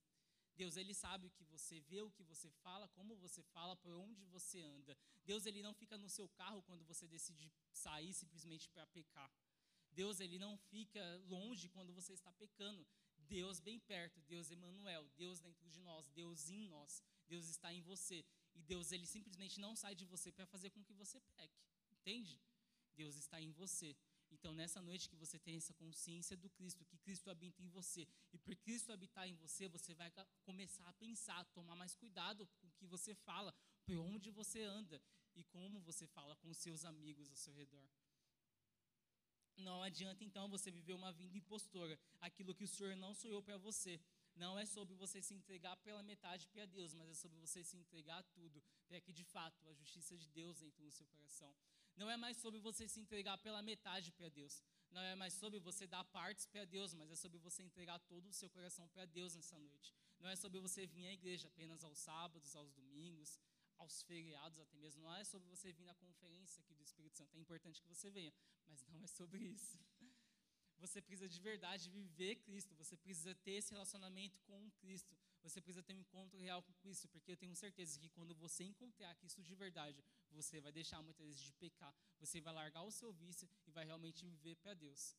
Deus 0.55 0.75
ele 0.75 0.93
sabe 0.93 1.27
o 1.27 1.29
que 1.31 1.43
você 1.43 1.79
vê, 1.81 2.01
o 2.01 2.11
que 2.11 2.23
você 2.23 2.49
fala, 2.63 2.87
como 2.89 3.15
você 3.15 3.41
fala, 3.43 3.75
por 3.75 3.93
onde 3.93 4.25
você 4.25 4.61
anda. 4.61 4.97
Deus 5.25 5.45
ele 5.45 5.61
não 5.61 5.73
fica 5.73 5.97
no 5.97 6.09
seu 6.09 6.27
carro 6.29 6.63
quando 6.63 6.83
você 6.85 7.07
decide 7.07 7.51
sair 7.71 8.13
simplesmente 8.13 8.67
para 8.69 8.87
pecar. 8.87 9.31
Deus 9.91 10.19
ele 10.19 10.39
não 10.39 10.57
fica 10.57 11.01
longe 11.27 11.69
quando 11.69 11.93
você 11.93 12.13
está 12.13 12.31
pecando. 12.33 12.85
Deus 13.17 13.59
bem 13.59 13.79
perto, 13.79 14.19
Deus 14.21 14.49
Emmanuel, 14.49 15.07
Deus 15.15 15.39
dentro 15.39 15.69
de 15.69 15.81
nós, 15.81 16.09
Deus 16.09 16.49
em 16.49 16.67
nós. 16.67 17.03
Deus 17.27 17.47
está 17.47 17.71
em 17.71 17.81
você 17.81 18.25
Deus 18.71 18.91
ele 18.95 19.07
simplesmente 19.15 19.59
não 19.65 19.73
sai 19.81 19.93
de 19.95 20.05
você 20.13 20.31
para 20.31 20.45
fazer 20.53 20.69
com 20.69 20.83
que 20.87 20.93
você 21.01 21.19
peque. 21.35 21.59
Entende? 21.97 22.39
Deus 22.95 23.15
está 23.23 23.37
em 23.41 23.51
você. 23.51 23.95
Então, 24.31 24.51
nessa 24.53 24.79
noite 24.89 25.09
que 25.09 25.15
você 25.23 25.37
tem 25.39 25.55
essa 25.57 25.73
consciência 25.73 26.35
do 26.37 26.49
Cristo, 26.57 26.85
que 26.85 26.97
Cristo 27.05 27.29
habita 27.31 27.63
em 27.63 27.69
você, 27.69 28.07
e 28.31 28.37
por 28.37 28.55
Cristo 28.57 28.91
habitar 28.91 29.27
em 29.27 29.35
você, 29.43 29.67
você 29.67 29.93
vai 30.01 30.11
começar 30.43 30.87
a 30.87 30.93
pensar, 30.93 31.43
tomar 31.45 31.75
mais 31.75 31.95
cuidado 31.95 32.47
com 32.59 32.67
o 32.67 32.71
que 32.79 32.85
você 32.85 33.15
fala, 33.15 33.51
por 33.85 33.97
onde 33.97 34.29
você 34.29 34.61
anda 34.61 35.01
e 35.35 35.43
como 35.45 35.79
você 35.79 36.05
fala 36.05 36.35
com 36.35 36.49
os 36.49 36.57
seus 36.57 36.85
amigos 36.85 37.27
ao 37.29 37.35
seu 37.35 37.53
redor. 37.53 37.87
Não 39.57 39.81
adianta 39.83 40.23
então 40.23 40.47
você 40.47 40.69
viver 40.69 40.93
uma 40.93 41.11
vida 41.11 41.35
impostora, 41.35 41.99
aquilo 42.21 42.53
que 42.53 42.63
o 42.63 42.67
Senhor 42.67 42.95
não 42.95 43.13
sonhou 43.13 43.41
para 43.41 43.57
você. 43.57 43.99
Não 44.43 44.57
é 44.57 44.65
sobre 44.65 44.95
você 44.95 45.21
se 45.21 45.33
entregar 45.39 45.75
pela 45.85 46.01
metade 46.01 46.47
para 46.47 46.65
Deus, 46.65 46.93
mas 46.93 47.09
é 47.09 47.13
sobre 47.13 47.37
você 47.45 47.61
se 47.61 47.75
entregar 47.75 48.19
a 48.19 48.23
tudo, 48.37 48.63
para 48.87 48.99
que 49.01 49.11
de 49.19 49.25
fato 49.33 49.67
a 49.67 49.73
justiça 49.73 50.17
de 50.17 50.27
Deus 50.29 50.61
entre 50.61 50.81
no 50.81 50.91
seu 50.91 51.05
coração. 51.07 51.53
Não 51.97 52.09
é 52.09 52.15
mais 52.15 52.37
sobre 52.37 52.59
você 52.67 52.87
se 52.87 52.99
entregar 53.01 53.37
pela 53.39 53.61
metade 53.61 54.13
para 54.13 54.29
Deus. 54.29 54.63
Não 54.91 55.01
é 55.01 55.13
mais 55.13 55.33
sobre 55.33 55.59
você 55.59 55.85
dar 55.85 56.05
partes 56.05 56.45
para 56.45 56.63
Deus, 56.63 56.93
mas 56.93 57.11
é 57.11 57.17
sobre 57.17 57.37
você 57.37 57.61
entregar 57.63 57.99
todo 58.11 58.27
o 58.27 58.33
seu 58.33 58.49
coração 58.49 58.87
para 58.87 59.03
Deus 59.05 59.35
nessa 59.35 59.59
noite. 59.59 59.93
Não 60.21 60.29
é 60.29 60.37
sobre 60.37 60.59
você 60.61 60.87
vir 60.87 61.07
à 61.07 61.11
igreja 61.11 61.49
apenas 61.49 61.83
aos 61.83 61.99
sábados, 61.99 62.55
aos 62.55 62.71
domingos, 62.71 63.37
aos 63.77 64.01
feriados 64.03 64.57
até 64.59 64.77
mesmo. 64.77 65.01
Não 65.01 65.13
é 65.15 65.25
sobre 65.25 65.49
você 65.49 65.73
vir 65.73 65.83
na 65.83 65.95
conferência 65.95 66.61
aqui 66.61 66.73
do 66.73 66.83
Espírito 66.83 67.17
Santo. 67.17 67.35
É 67.35 67.39
importante 67.39 67.81
que 67.81 67.87
você 67.89 68.09
venha, 68.09 68.33
mas 68.67 68.85
não 68.87 69.03
é 69.03 69.07
sobre 69.07 69.43
isso. 69.43 69.77
Você 70.79 71.01
precisa 71.01 71.27
de 71.27 71.39
verdade 71.39 71.89
viver 71.89 72.35
Cristo. 72.37 72.73
Você 72.75 72.95
precisa 72.95 73.35
ter 73.35 73.55
esse 73.59 73.71
relacionamento 73.71 74.39
com 74.47 74.71
Cristo. 74.81 75.15
Você 75.41 75.61
precisa 75.61 75.83
ter 75.83 75.93
um 75.93 75.99
encontro 75.99 76.39
real 76.39 76.61
com 76.63 76.73
Cristo, 76.73 77.07
porque 77.09 77.31
eu 77.31 77.37
tenho 77.37 77.55
certeza 77.55 77.99
que 77.99 78.09
quando 78.09 78.35
você 78.35 78.63
encontrar 78.63 79.15
Cristo 79.15 79.41
de 79.41 79.55
verdade, 79.55 80.03
você 80.31 80.59
vai 80.59 80.71
deixar 80.71 81.01
muitas 81.01 81.25
vezes 81.27 81.41
de 81.41 81.53
pecar. 81.53 81.93
Você 82.19 82.41
vai 82.41 82.53
largar 82.53 82.83
o 82.83 82.91
seu 82.91 83.11
vício 83.13 83.47
e 83.67 83.71
vai 83.71 83.85
realmente 83.85 84.25
viver 84.25 84.55
para 84.55 84.73
Deus. 84.73 85.15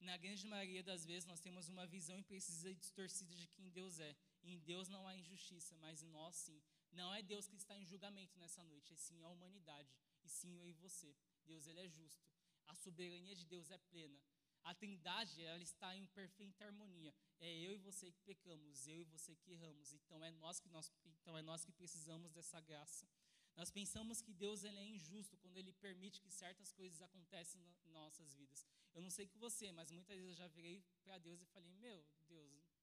Na 0.00 0.18
grande 0.18 0.46
maioria 0.46 0.82
das 0.82 1.04
vezes, 1.06 1.24
nós 1.24 1.40
temos 1.40 1.68
uma 1.68 1.86
visão 1.86 2.18
imprecisa 2.18 2.70
e 2.70 2.74
distorcida 2.74 3.34
de 3.34 3.46
quem 3.48 3.70
Deus 3.70 3.98
é. 3.98 4.14
Em 4.42 4.58
Deus 4.58 4.86
não 4.88 5.08
há 5.08 5.16
injustiça, 5.16 5.74
mas 5.76 6.02
em 6.02 6.08
nós 6.08 6.36
sim. 6.36 6.62
Não 6.92 7.14
é 7.14 7.22
Deus 7.22 7.48
que 7.48 7.56
está 7.56 7.76
em 7.76 7.86
julgamento 7.86 8.38
nessa 8.38 8.62
noite, 8.64 8.92
é 8.92 8.96
sim 8.96 9.22
a 9.22 9.28
humanidade, 9.28 9.90
e 10.22 10.28
sim 10.28 10.58
eu 10.58 10.68
e 10.68 10.72
você. 10.74 11.16
Deus 11.44 11.66
ele 11.66 11.80
é 11.80 11.88
justo. 11.88 12.24
A 12.66 12.74
soberania 12.74 13.34
de 13.34 13.44
Deus 13.44 13.70
é 13.70 13.78
plena. 13.78 14.20
A 14.62 14.74
Trindade 14.74 15.42
ela 15.42 15.62
está 15.62 15.94
em 15.94 16.06
perfeita 16.06 16.64
harmonia. 16.64 17.14
É 17.38 17.54
eu 17.66 17.74
e 17.74 17.78
você 17.78 18.10
que 18.10 18.20
pecamos, 18.22 18.86
eu 18.86 19.00
e 19.00 19.04
você 19.04 19.36
que 19.36 19.52
erramos. 19.52 19.92
Então 19.92 20.24
é 20.24 20.30
nós 20.30 20.58
que 20.58 20.68
nós, 20.70 20.90
então 21.20 21.36
é 21.36 21.42
nós 21.42 21.64
que 21.64 21.72
precisamos 21.72 22.32
dessa 22.32 22.60
graça. 22.60 23.06
Nós 23.54 23.70
pensamos 23.70 24.20
que 24.20 24.32
Deus 24.32 24.64
ele 24.64 24.78
é 24.78 24.86
injusto 24.86 25.36
quando 25.36 25.56
ele 25.58 25.72
permite 25.72 26.20
que 26.20 26.30
certas 26.30 26.72
coisas 26.72 27.00
aconteçam 27.02 27.60
em 27.60 27.90
nossas 27.90 28.34
vidas. 28.34 28.66
Eu 28.94 29.02
não 29.02 29.10
sei 29.10 29.26
com 29.28 29.38
você, 29.38 29.70
mas 29.70 29.90
muitas 29.90 30.16
vezes 30.16 30.30
eu 30.30 30.36
já 30.36 30.48
virei 30.48 30.82
para 31.02 31.18
Deus 31.18 31.40
e 31.40 31.46
falei: 31.46 31.72
Meu 31.74 32.04
Deus, 32.26 32.74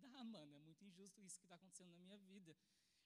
não 0.00 0.08
dá, 0.10 0.24
mano, 0.24 0.54
é 0.54 0.58
muito 0.58 0.84
injusto 0.84 1.20
isso 1.20 1.38
que 1.38 1.44
está 1.44 1.56
acontecendo 1.56 1.90
na 1.90 1.98
minha 1.98 2.16
vida. 2.16 2.56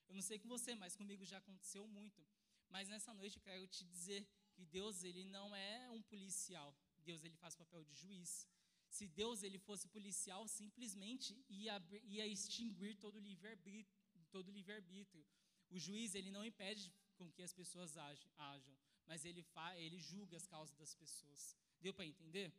Eu 0.08 0.14
não 0.14 0.22
sei 0.22 0.38
com 0.38 0.48
você, 0.48 0.74
mas 0.74 0.94
comigo 0.94 1.24
já 1.24 1.38
aconteceu 1.38 1.86
muito. 1.88 2.24
Mas 2.68 2.88
nessa 2.88 3.12
noite 3.14 3.36
eu 3.36 3.42
quero 3.42 3.66
te 3.66 3.84
dizer 3.84 4.28
que 4.54 4.64
Deus 4.64 5.02
ele 5.02 5.24
não 5.24 5.54
é 5.54 5.90
um 5.90 6.02
policial. 6.02 6.70
Deus 7.08 7.24
ele 7.24 7.36
faz 7.36 7.54
papel 7.54 7.82
de 7.84 7.94
juiz. 7.94 8.48
Se 8.96 9.06
Deus 9.06 9.42
ele 9.42 9.58
fosse 9.58 9.88
policial, 9.88 10.46
simplesmente 10.46 11.30
ia, 11.48 11.76
ia 12.04 12.26
extinguir 12.26 12.96
todo 13.04 13.16
o 13.16 13.26
livre-arbítrio. 13.30 13.98
Todo 14.30 14.50
livre-arbítrio. 14.50 15.24
O 15.70 15.78
juiz 15.78 16.14
ele 16.14 16.30
não 16.30 16.44
impede 16.44 16.92
com 17.16 17.30
que 17.30 17.42
as 17.42 17.52
pessoas 17.52 17.96
ajam, 17.96 18.76
mas 19.06 19.24
ele, 19.24 19.42
fa, 19.42 19.78
ele 19.78 19.98
julga 19.98 20.36
as 20.36 20.46
causas 20.46 20.76
das 20.76 20.94
pessoas. 20.94 21.56
Deu 21.80 21.94
para 21.94 22.04
entender? 22.04 22.52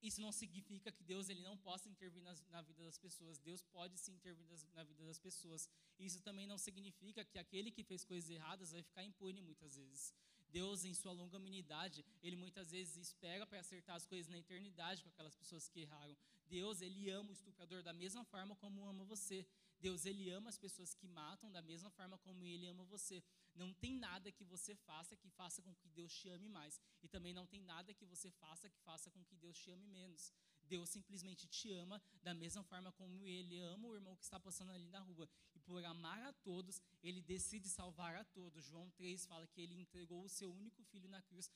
Isso 0.00 0.20
não 0.20 0.30
significa 0.30 0.92
que 0.92 1.02
Deus 1.02 1.28
ele 1.28 1.40
não 1.40 1.56
possa 1.56 1.88
intervir 1.88 2.22
na 2.22 2.62
vida 2.62 2.84
das 2.84 2.98
pessoas. 2.98 3.38
Deus 3.38 3.62
pode 3.64 3.98
sim 3.98 4.12
intervir 4.12 4.46
na 4.74 4.84
vida 4.84 5.04
das 5.04 5.18
pessoas. 5.18 5.68
Isso 5.98 6.20
também 6.20 6.46
não 6.46 6.56
significa 6.56 7.24
que 7.24 7.38
aquele 7.38 7.72
que 7.72 7.82
fez 7.82 8.04
coisas 8.04 8.30
erradas 8.30 8.70
vai 8.70 8.82
ficar 8.82 9.02
impune 9.02 9.42
muitas 9.42 9.74
vezes. 9.76 10.14
Deus, 10.50 10.84
em 10.84 10.94
sua 10.94 11.12
longa 11.12 11.36
longanimidade, 11.38 12.04
ele 12.22 12.36
muitas 12.36 12.70
vezes 12.70 12.96
espera 12.96 13.46
para 13.46 13.60
acertar 13.60 13.96
as 13.96 14.06
coisas 14.06 14.28
na 14.28 14.38
eternidade 14.38 15.02
com 15.02 15.08
aquelas 15.10 15.34
pessoas 15.34 15.68
que 15.68 15.80
erraram. 15.80 16.16
Deus, 16.46 16.80
ele 16.80 17.10
ama 17.10 17.30
o 17.30 17.32
estuprador 17.32 17.82
da 17.82 17.92
mesma 17.92 18.24
forma 18.24 18.56
como 18.56 18.86
ama 18.86 19.04
você. 19.04 19.46
Deus, 19.80 20.04
ele 20.06 20.30
ama 20.30 20.48
as 20.48 20.58
pessoas 20.58 20.94
que 20.94 21.06
matam 21.06 21.52
da 21.52 21.62
mesma 21.62 21.90
forma 21.90 22.18
como 22.18 22.44
ele 22.44 22.66
ama 22.66 22.84
você. 22.84 23.22
Não 23.54 23.72
tem 23.74 23.94
nada 23.94 24.32
que 24.32 24.44
você 24.44 24.74
faça 24.74 25.16
que 25.16 25.28
faça 25.30 25.62
com 25.62 25.74
que 25.74 25.88
Deus 25.88 26.12
te 26.12 26.28
ame 26.28 26.48
mais. 26.48 26.80
E 27.02 27.08
também 27.08 27.32
não 27.32 27.46
tem 27.46 27.60
nada 27.60 27.92
que 27.94 28.04
você 28.04 28.30
faça 28.30 28.68
que 28.68 28.78
faça 28.80 29.10
com 29.10 29.24
que 29.24 29.36
Deus 29.36 29.58
te 29.58 29.70
ame 29.70 29.86
menos. 29.86 30.32
Deus 30.64 30.88
simplesmente 30.90 31.46
te 31.46 31.70
ama 31.72 32.00
da 32.22 32.34
mesma 32.34 32.62
forma 32.62 32.92
como 32.92 33.26
ele 33.26 33.58
ama 33.60 33.88
o 33.88 33.94
irmão 33.94 34.16
que 34.16 34.24
está 34.24 34.38
passando 34.38 34.72
ali 34.72 34.88
na 34.88 35.00
rua. 35.00 35.28
E 35.54 35.58
por 35.60 35.84
amar 35.84 36.22
a 36.22 36.32
todos, 36.32 36.80
ele 37.02 37.20
decide 37.20 37.68
salvar 37.68 38.16
a 38.16 38.24
todos. 38.24 38.64
João 38.66 38.90
3 38.90 39.26
fala 39.26 39.46
que 39.46 39.60
ele 39.60 39.74
entregou 39.74 40.24
o 40.24 40.28
seu 40.28 40.52
único 40.52 40.82
filho 40.84 41.08
na 41.08 41.22
cruz 41.22 41.50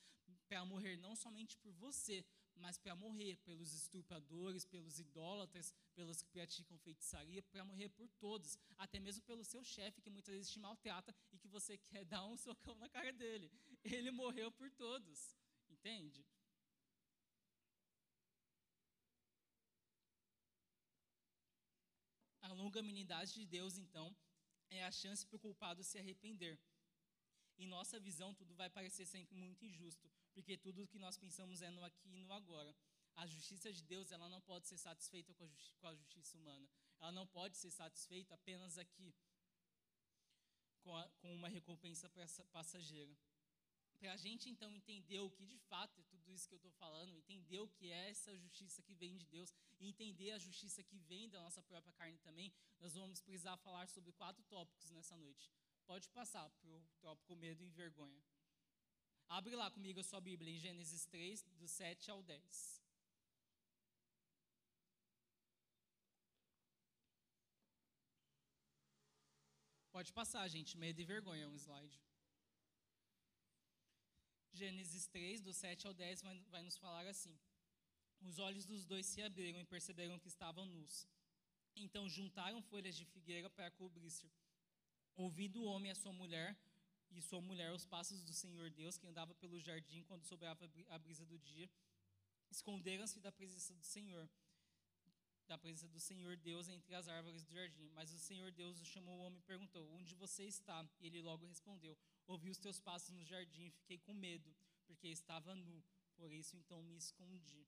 para 0.49 0.64
morrer 0.64 0.96
não 0.96 1.16
somente 1.16 1.56
por 1.58 1.72
você, 1.72 2.25
mas 2.56 2.78
para 2.78 2.94
morrer 2.94 3.37
pelos 3.38 3.72
estupradores, 3.72 4.64
pelos 4.64 4.99
idólatras, 4.99 5.75
pelos 5.94 6.22
que 6.22 6.30
praticam 6.30 6.78
feitiçaria, 6.78 7.42
para 7.42 7.64
morrer 7.64 7.88
por 7.88 8.08
todos, 8.20 8.58
até 8.76 8.99
mesmo 9.00 9.22
pelo 9.22 9.44
seu 9.44 9.64
chefe 9.64 10.00
que 10.00 10.11
muitas 10.11 10.34
vezes 10.34 10.50
te 10.50 10.58
maltrata 10.58 11.14
e 11.32 11.38
que 11.38 11.49
você 11.49 11.78
quer 11.78 12.04
dar 12.06 12.25
um 12.26 12.37
socão 12.37 12.75
na 12.76 12.88
cara 12.88 13.12
dele. 13.12 13.50
Ele 13.84 14.11
morreu 14.11 14.50
por 14.52 14.70
todos, 14.70 15.37
entende? 15.68 16.25
A 22.42 22.52
longanimidade 22.52 23.34
de 23.34 23.46
Deus, 23.46 23.78
então, 23.78 24.14
é 24.76 24.84
a 24.84 24.90
chance 24.90 25.26
para 25.26 25.36
o 25.36 25.40
culpado 25.40 25.82
se 25.82 25.98
arrepender. 25.98 26.58
Em 27.58 27.66
nossa 27.66 28.00
visão, 28.00 28.34
tudo 28.34 28.54
vai 28.54 28.70
parecer 28.70 29.06
sempre 29.06 29.36
muito 29.36 29.64
injusto, 29.64 30.10
porque 30.32 30.56
tudo 30.56 30.86
que 30.86 30.98
nós 30.98 31.16
pensamos 31.16 31.62
é 31.62 31.70
no 31.70 31.84
aqui 31.84 32.08
e 32.08 32.18
no 32.24 32.32
agora. 32.32 32.74
A 33.14 33.26
justiça 33.26 33.72
de 33.72 33.82
Deus, 33.82 34.10
ela 34.10 34.28
não 34.28 34.40
pode 34.40 34.66
ser 34.66 34.78
satisfeita 34.78 35.34
com 35.34 35.44
a, 35.44 35.48
com 35.80 35.86
a 35.88 35.94
justiça 35.94 36.36
humana. 36.38 36.68
Ela 37.00 37.12
não 37.12 37.26
pode 37.26 37.56
ser 37.56 37.70
satisfeita 37.70 38.34
apenas 38.34 38.78
aqui, 38.78 39.14
com, 40.80 40.96
a, 40.96 41.08
com 41.20 41.34
uma 41.34 41.48
recompensa 41.48 42.08
passageira 42.50 43.14
para 44.02 44.14
a 44.14 44.16
gente 44.16 44.50
então 44.50 44.68
entender 44.75 45.21
o 45.21 45.30
que 45.30 45.44
de 45.47 45.56
fato 45.71 46.00
é 46.00 46.02
tudo 46.02 46.28
isso 46.32 46.49
que 46.49 46.54
eu 46.54 46.56
estou 46.56 46.73
falando, 46.73 47.14
entender 47.14 47.61
o 47.61 47.68
que 47.68 47.92
é 47.92 48.11
essa 48.11 48.37
justiça 48.37 48.82
que 48.82 48.94
vem 48.94 49.16
de 49.16 49.25
Deus 49.26 49.54
e 49.78 49.87
entender 49.87 50.32
a 50.32 50.38
justiça 50.38 50.82
que 50.82 50.99
vem 50.99 51.28
da 51.28 51.40
nossa 51.40 51.62
própria 51.62 51.92
carne 51.92 52.18
também, 52.18 52.52
nós 52.80 52.94
vamos 52.94 53.21
precisar 53.21 53.56
falar 53.59 53.87
sobre 53.87 54.11
quatro 54.11 54.42
tópicos 54.54 54.90
nessa 54.90 55.16
noite. 55.16 55.52
Pode 55.87 56.09
passar 56.09 56.50
para 56.50 56.68
o 56.68 56.82
tópico 57.00 57.37
medo 57.37 57.62
e 57.62 57.71
vergonha. 57.71 58.21
Abre 59.28 59.54
lá 59.54 59.71
comigo 59.71 60.00
a 60.00 60.02
sua 60.02 60.21
Bíblia 60.21 60.52
em 60.52 60.59
Gênesis 60.59 61.06
3, 61.06 61.44
do 61.61 61.68
7 61.68 62.11
ao 62.11 62.25
10. 62.25 62.82
Pode 69.92 70.12
passar, 70.12 70.49
gente. 70.49 70.76
Medo 70.76 71.00
e 71.00 71.04
vergonha 71.04 71.44
é 71.44 71.47
um 71.47 71.54
slide. 71.54 72.02
Gênesis 74.52 75.06
3, 75.06 75.40
do 75.40 75.52
7 75.52 75.87
ao 75.87 75.94
10, 75.94 76.23
vai, 76.23 76.40
vai 76.50 76.62
nos 76.62 76.76
falar 76.76 77.06
assim: 77.06 77.38
Os 78.21 78.38
olhos 78.38 78.64
dos 78.66 78.85
dois 78.85 79.06
se 79.06 79.23
abriram 79.23 79.61
e 79.61 79.64
perceberam 79.64 80.18
que 80.18 80.28
estavam 80.28 80.66
nus. 80.66 81.09
Então 81.75 82.09
juntaram 82.09 82.61
folhas 82.62 82.94
de 82.94 83.04
figueira 83.06 83.49
para 83.49 83.71
cobrir-se. 83.71 84.30
Ouvindo 85.14 85.62
o 85.62 85.64
homem 85.64 85.90
a 85.90 85.94
sua 85.94 86.12
mulher, 86.12 86.56
e 87.11 87.21
sua 87.21 87.40
mulher 87.40 87.73
os 87.73 87.85
passos 87.85 88.23
do 88.25 88.32
Senhor 88.32 88.71
Deus, 88.71 88.97
que 88.97 89.06
andava 89.06 89.35
pelo 89.35 89.61
jardim 89.61 90.02
quando 90.04 90.25
sobrava 90.25 90.71
a 90.88 90.99
brisa 90.99 91.25
do 91.26 91.38
dia, 91.38 91.71
esconderam-se 92.50 93.21
da 93.21 93.30
presença 93.30 93.75
do 93.75 93.85
Senhor, 93.85 94.28
da 95.46 95.58
presença 95.58 95.88
do 95.88 96.00
Senhor 96.00 96.37
Deus 96.37 96.68
entre 96.68 96.94
as 96.94 97.08
árvores 97.08 97.44
do 97.44 97.54
jardim. 97.54 97.88
Mas 97.90 98.12
o 98.12 98.18
Senhor 98.18 98.50
Deus 98.52 98.78
chamou 98.87 99.18
o 99.18 99.22
homem 99.22 99.38
e 99.38 99.42
perguntou: 99.42 99.88
Onde 99.92 100.14
você 100.14 100.44
está? 100.44 100.88
E 101.00 101.06
ele 101.06 101.20
logo 101.20 101.46
respondeu: 101.46 101.96
Ouvi 102.26 102.50
os 102.50 102.58
teus 102.58 102.80
passos 102.80 103.11
no 103.11 103.25
jardim 103.25 103.66
e 103.66 103.70
fiquei 103.70 103.99
com 103.99 104.12
medo, 104.12 104.54
porque 104.87 105.08
estava 105.08 105.54
nu. 105.54 105.82
Por 106.16 106.32
isso, 106.32 106.56
então, 106.56 106.82
me 106.82 106.96
escondi. 106.96 107.66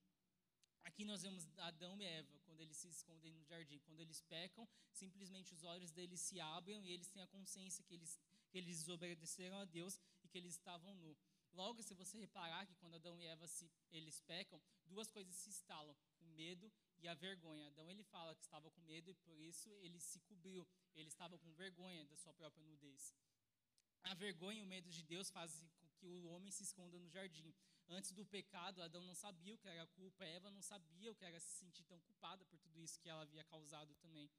Aqui 0.84 1.04
nós 1.04 1.22
vemos 1.22 1.48
Adão 1.58 1.98
e 1.98 2.04
Eva, 2.04 2.38
quando 2.44 2.60
eles 2.60 2.76
se 2.76 2.88
escondem 2.88 3.32
no 3.32 3.42
jardim. 3.44 3.78
Quando 3.80 4.00
eles 4.00 4.20
pecam, 4.20 4.68
simplesmente 4.92 5.54
os 5.54 5.64
olhos 5.64 5.90
deles 5.90 6.20
se 6.20 6.38
abrem 6.40 6.84
e 6.86 6.90
eles 6.92 7.08
têm 7.08 7.22
a 7.22 7.26
consciência 7.26 7.82
que 7.84 7.94
eles, 7.94 8.20
que 8.50 8.58
eles 8.58 8.78
desobedeceram 8.80 9.58
a 9.58 9.64
Deus 9.64 9.98
e 10.22 10.28
que 10.28 10.36
eles 10.36 10.52
estavam 10.52 10.94
nu. 10.94 11.16
Logo, 11.54 11.82
se 11.82 11.94
você 11.94 12.18
reparar 12.18 12.66
que 12.66 12.74
quando 12.74 12.96
Adão 12.96 13.18
e 13.18 13.24
Eva 13.26 13.46
se, 13.46 13.70
eles 13.90 14.20
pecam, 14.20 14.60
duas 14.84 15.08
coisas 15.08 15.34
se 15.36 15.48
instalam: 15.48 15.96
o 16.20 16.26
medo 16.26 16.70
e 17.00 17.08
a 17.08 17.14
vergonha. 17.14 17.66
Adão 17.66 17.90
ele 17.90 18.02
fala 18.04 18.34
que 18.34 18.42
estava 18.42 18.70
com 18.70 18.80
medo 18.82 19.10
e 19.10 19.14
por 19.14 19.38
isso 19.38 19.70
ele 19.80 20.00
se 20.00 20.20
cobriu. 20.20 20.66
Ele 20.94 21.08
estava 21.08 21.38
com 21.38 21.52
vergonha 21.52 22.04
da 22.06 22.16
sua 22.16 22.32
própria 22.34 22.64
nudez. 22.64 23.14
A 24.02 24.14
vergonha 24.14 24.60
e 24.60 24.62
o 24.62 24.66
medo 24.66 24.90
de 24.90 25.02
Deus 25.02 25.30
fazem 25.30 25.68
com 25.78 25.88
que 25.96 26.06
o 26.06 26.26
homem 26.28 26.50
se 26.50 26.62
esconda 26.62 26.98
no 26.98 27.08
jardim. 27.08 27.54
Antes 27.88 28.12
do 28.12 28.24
pecado, 28.24 28.82
Adão 28.82 29.02
não 29.04 29.14
sabia 29.14 29.54
o 29.54 29.58
que 29.58 29.68
era 29.68 29.86
culpa, 29.88 30.24
Eva 30.24 30.50
não 30.50 30.62
sabia 30.62 31.10
o 31.10 31.14
que 31.14 31.24
era 31.24 31.38
se 31.38 31.58
sentir 31.58 31.84
tão 31.84 32.00
culpada 32.00 32.44
por 32.46 32.58
tudo 32.58 32.80
isso 32.80 32.98
que 33.00 33.08
ela 33.08 33.22
havia 33.22 33.44
causado 33.44 33.94
também. 33.96 34.30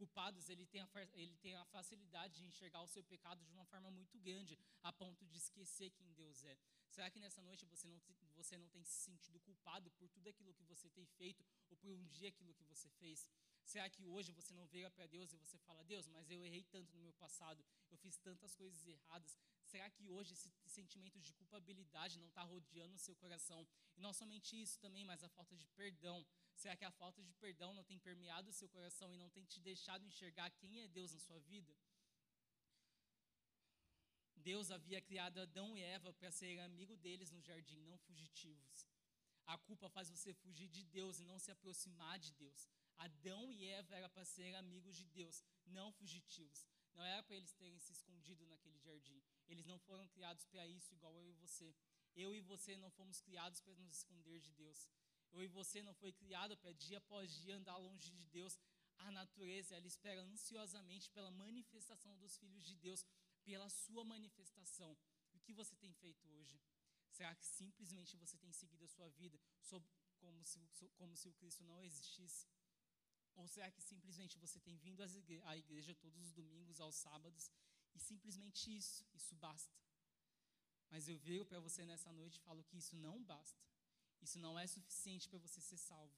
Culpados, 0.00 0.48
ele 0.48 0.64
tem, 0.64 0.80
a, 0.80 0.88
ele 1.12 1.36
tem 1.44 1.54
a 1.56 1.64
facilidade 1.66 2.32
de 2.38 2.44
enxergar 2.46 2.80
o 2.80 2.88
seu 2.88 3.04
pecado 3.04 3.44
de 3.44 3.52
uma 3.52 3.66
forma 3.66 3.90
muito 3.90 4.18
grande, 4.18 4.58
a 4.82 4.90
ponto 4.90 5.26
de 5.26 5.36
esquecer 5.36 5.90
quem 5.90 6.10
Deus 6.14 6.42
é. 6.42 6.56
Será 6.88 7.10
que 7.10 7.20
nessa 7.20 7.42
noite 7.42 7.66
você 7.66 7.86
não, 7.86 8.00
você 8.34 8.56
não 8.56 8.66
tem 8.70 8.82
se 8.82 8.98
sentido 9.08 9.38
culpado 9.40 9.90
por 9.98 10.08
tudo 10.08 10.26
aquilo 10.30 10.54
que 10.54 10.64
você 10.64 10.88
tem 10.88 11.04
feito 11.18 11.44
ou 11.68 11.76
por 11.76 11.92
um 11.92 12.06
dia 12.06 12.30
aquilo 12.30 12.54
que 12.54 12.64
você 12.64 12.88
fez? 13.00 13.28
Será 13.62 13.90
que 13.90 14.02
hoje 14.06 14.32
você 14.32 14.54
não 14.54 14.66
veio 14.68 14.90
para 14.90 15.06
Deus 15.06 15.34
e 15.34 15.36
você 15.36 15.58
fala, 15.58 15.84
Deus, 15.84 16.08
mas 16.08 16.30
eu 16.30 16.42
errei 16.46 16.64
tanto 16.64 16.90
no 16.96 17.02
meu 17.02 17.12
passado, 17.12 17.62
eu 17.90 17.98
fiz 17.98 18.16
tantas 18.16 18.54
coisas 18.54 18.86
erradas. 18.86 19.36
Será 19.70 19.88
que 19.96 20.04
hoje 20.14 20.32
esse 20.36 20.50
sentimento 20.76 21.18
de 21.26 21.32
culpabilidade 21.38 22.18
não 22.18 22.28
está 22.30 22.42
rodeando 22.42 22.96
o 22.96 23.04
seu 23.06 23.14
coração? 23.22 23.60
E 23.96 24.00
não 24.00 24.12
somente 24.20 24.60
isso 24.60 24.76
também, 24.84 25.04
mas 25.10 25.22
a 25.22 25.28
falta 25.28 25.56
de 25.56 25.68
perdão. 25.80 26.18
Será 26.56 26.74
que 26.76 26.84
a 26.84 26.90
falta 26.90 27.22
de 27.22 27.32
perdão 27.34 27.72
não 27.72 27.84
tem 27.84 27.98
permeado 27.98 28.50
o 28.50 28.56
seu 28.60 28.68
coração 28.68 29.14
e 29.14 29.16
não 29.22 29.30
tem 29.30 29.44
te 29.44 29.60
deixado 29.60 30.04
enxergar 30.04 30.50
quem 30.50 30.80
é 30.80 30.88
Deus 30.88 31.12
na 31.12 31.20
sua 31.20 31.38
vida? 31.52 31.72
Deus 34.50 34.70
havia 34.76 35.00
criado 35.00 35.40
Adão 35.40 35.76
e 35.76 35.82
Eva 35.82 36.12
para 36.14 36.32
serem 36.32 36.60
amigo 36.60 36.96
deles 36.96 37.30
no 37.30 37.40
jardim, 37.40 37.80
não 37.90 37.98
fugitivos. 37.98 38.88
A 39.46 39.56
culpa 39.58 39.88
faz 39.88 40.10
você 40.10 40.32
fugir 40.34 40.68
de 40.68 40.82
Deus 40.82 41.20
e 41.20 41.24
não 41.24 41.38
se 41.38 41.50
aproximar 41.50 42.18
de 42.18 42.32
Deus. 42.32 42.68
Adão 42.98 43.52
e 43.52 43.66
Eva 43.66 43.94
eram 43.94 44.10
para 44.10 44.24
serem 44.24 44.56
amigos 44.56 44.96
de 44.96 45.04
Deus, 45.04 45.44
não 45.66 45.92
fugitivos. 45.92 46.66
Não 46.94 47.04
era 47.04 47.22
para 47.22 47.36
eles 47.36 47.52
terem 47.52 47.78
se 47.78 47.92
escondido 47.92 48.44
naquele 48.46 48.78
jardim. 48.78 49.22
Eles 49.50 49.66
não 49.66 49.78
foram 49.80 50.06
criados 50.08 50.44
para 50.46 50.66
isso, 50.66 50.94
igual 50.94 51.14
eu 51.20 51.28
e 51.28 51.34
você. 51.44 51.74
Eu 52.14 52.34
e 52.34 52.40
você 52.40 52.76
não 52.76 52.90
fomos 52.90 53.20
criados 53.20 53.60
para 53.60 53.74
nos 53.74 53.96
esconder 53.96 54.38
de 54.40 54.52
Deus. 54.52 54.88
Eu 55.32 55.42
e 55.42 55.48
você 55.48 55.82
não 55.82 55.94
foi 55.94 56.12
criado 56.12 56.56
para 56.56 56.72
dia 56.72 56.98
após 56.98 57.32
dia 57.42 57.56
andar 57.56 57.76
longe 57.76 58.10
de 58.12 58.24
Deus. 58.26 58.58
A 58.98 59.10
natureza, 59.10 59.74
ela 59.74 59.86
espera 59.86 60.22
ansiosamente 60.22 61.10
pela 61.10 61.30
manifestação 61.30 62.16
dos 62.18 62.36
filhos 62.36 62.64
de 62.64 62.76
Deus, 62.76 63.04
pela 63.44 63.68
sua 63.68 64.04
manifestação. 64.04 64.96
O 65.32 65.40
que 65.40 65.52
você 65.52 65.74
tem 65.76 65.92
feito 65.94 66.28
hoje? 66.28 66.60
Será 67.10 67.34
que 67.34 67.44
simplesmente 67.44 68.16
você 68.16 68.36
tem 68.38 68.52
seguido 68.52 68.84
a 68.84 68.88
sua 68.88 69.08
vida 69.10 69.38
como 70.18 70.44
se, 70.44 70.60
como 70.94 71.16
se 71.16 71.28
o 71.28 71.32
Cristo 71.32 71.64
não 71.64 71.82
existisse? 71.82 72.46
Ou 73.34 73.48
será 73.48 73.70
que 73.70 73.80
simplesmente 73.80 74.38
você 74.38 74.60
tem 74.60 74.76
vindo 74.76 75.02
à 75.44 75.56
igreja 75.56 75.94
todos 75.94 76.20
os 76.26 76.32
domingos, 76.32 76.80
aos 76.80 76.94
sábados, 76.94 77.50
e 77.94 77.98
simplesmente 77.98 78.74
isso, 78.76 79.04
isso 79.14 79.34
basta? 79.36 79.76
Mas 80.90 81.08
eu 81.08 81.16
vejo 81.18 81.44
para 81.44 81.60
você 81.60 81.84
nessa 81.84 82.12
noite 82.12 82.36
e 82.36 82.40
falo 82.40 82.64
que 82.64 82.76
isso 82.76 82.96
não 82.96 83.22
basta. 83.22 83.62
Isso 84.20 84.38
não 84.38 84.58
é 84.58 84.66
suficiente 84.66 85.28
para 85.28 85.38
você 85.38 85.60
ser 85.60 85.76
salvo. 85.76 86.14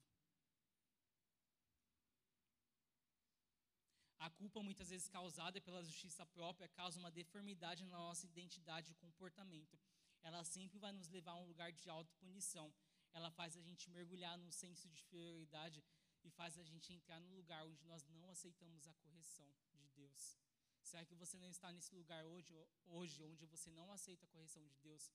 A 4.19 4.29
culpa, 4.29 4.63
muitas 4.63 4.89
vezes 4.89 5.07
causada 5.09 5.59
pela 5.59 5.83
justiça 5.83 6.25
própria, 6.25 6.67
causa 6.69 6.97
uma 6.97 7.11
deformidade 7.11 7.85
na 7.85 7.97
nossa 7.97 8.25
identidade 8.25 8.91
e 8.91 8.95
comportamento. 8.95 9.77
Ela 10.21 10.43
sempre 10.45 10.79
vai 10.79 10.93
nos 10.93 11.09
levar 11.09 11.33
a 11.33 11.41
um 11.41 11.45
lugar 11.45 11.71
de 11.73 11.89
autopunição. 11.89 12.73
Ela 13.11 13.29
faz 13.31 13.57
a 13.57 13.61
gente 13.61 13.89
mergulhar 13.89 14.37
num 14.37 14.51
senso 14.51 14.87
de 14.87 15.01
inferioridade 15.01 15.83
e 16.23 16.29
faz 16.29 16.57
a 16.57 16.63
gente 16.63 16.93
entrar 16.93 17.19
no 17.19 17.35
lugar 17.35 17.65
onde 17.65 17.83
nós 17.85 18.07
não 18.07 18.29
aceitamos 18.29 18.87
a 18.87 18.93
correção 18.93 19.47
de 19.73 19.87
Deus. 19.89 20.37
Será 20.83 21.05
que 21.05 21.15
você 21.15 21.37
não 21.37 21.49
está 21.49 21.71
nesse 21.71 21.93
lugar 21.95 22.25
hoje, 22.25 22.53
hoje 22.87 23.23
onde 23.23 23.45
você 23.45 23.71
não 23.71 23.91
aceita 23.91 24.25
a 24.25 24.29
correção 24.29 24.63
de 24.65 24.75
Deus? 24.77 25.11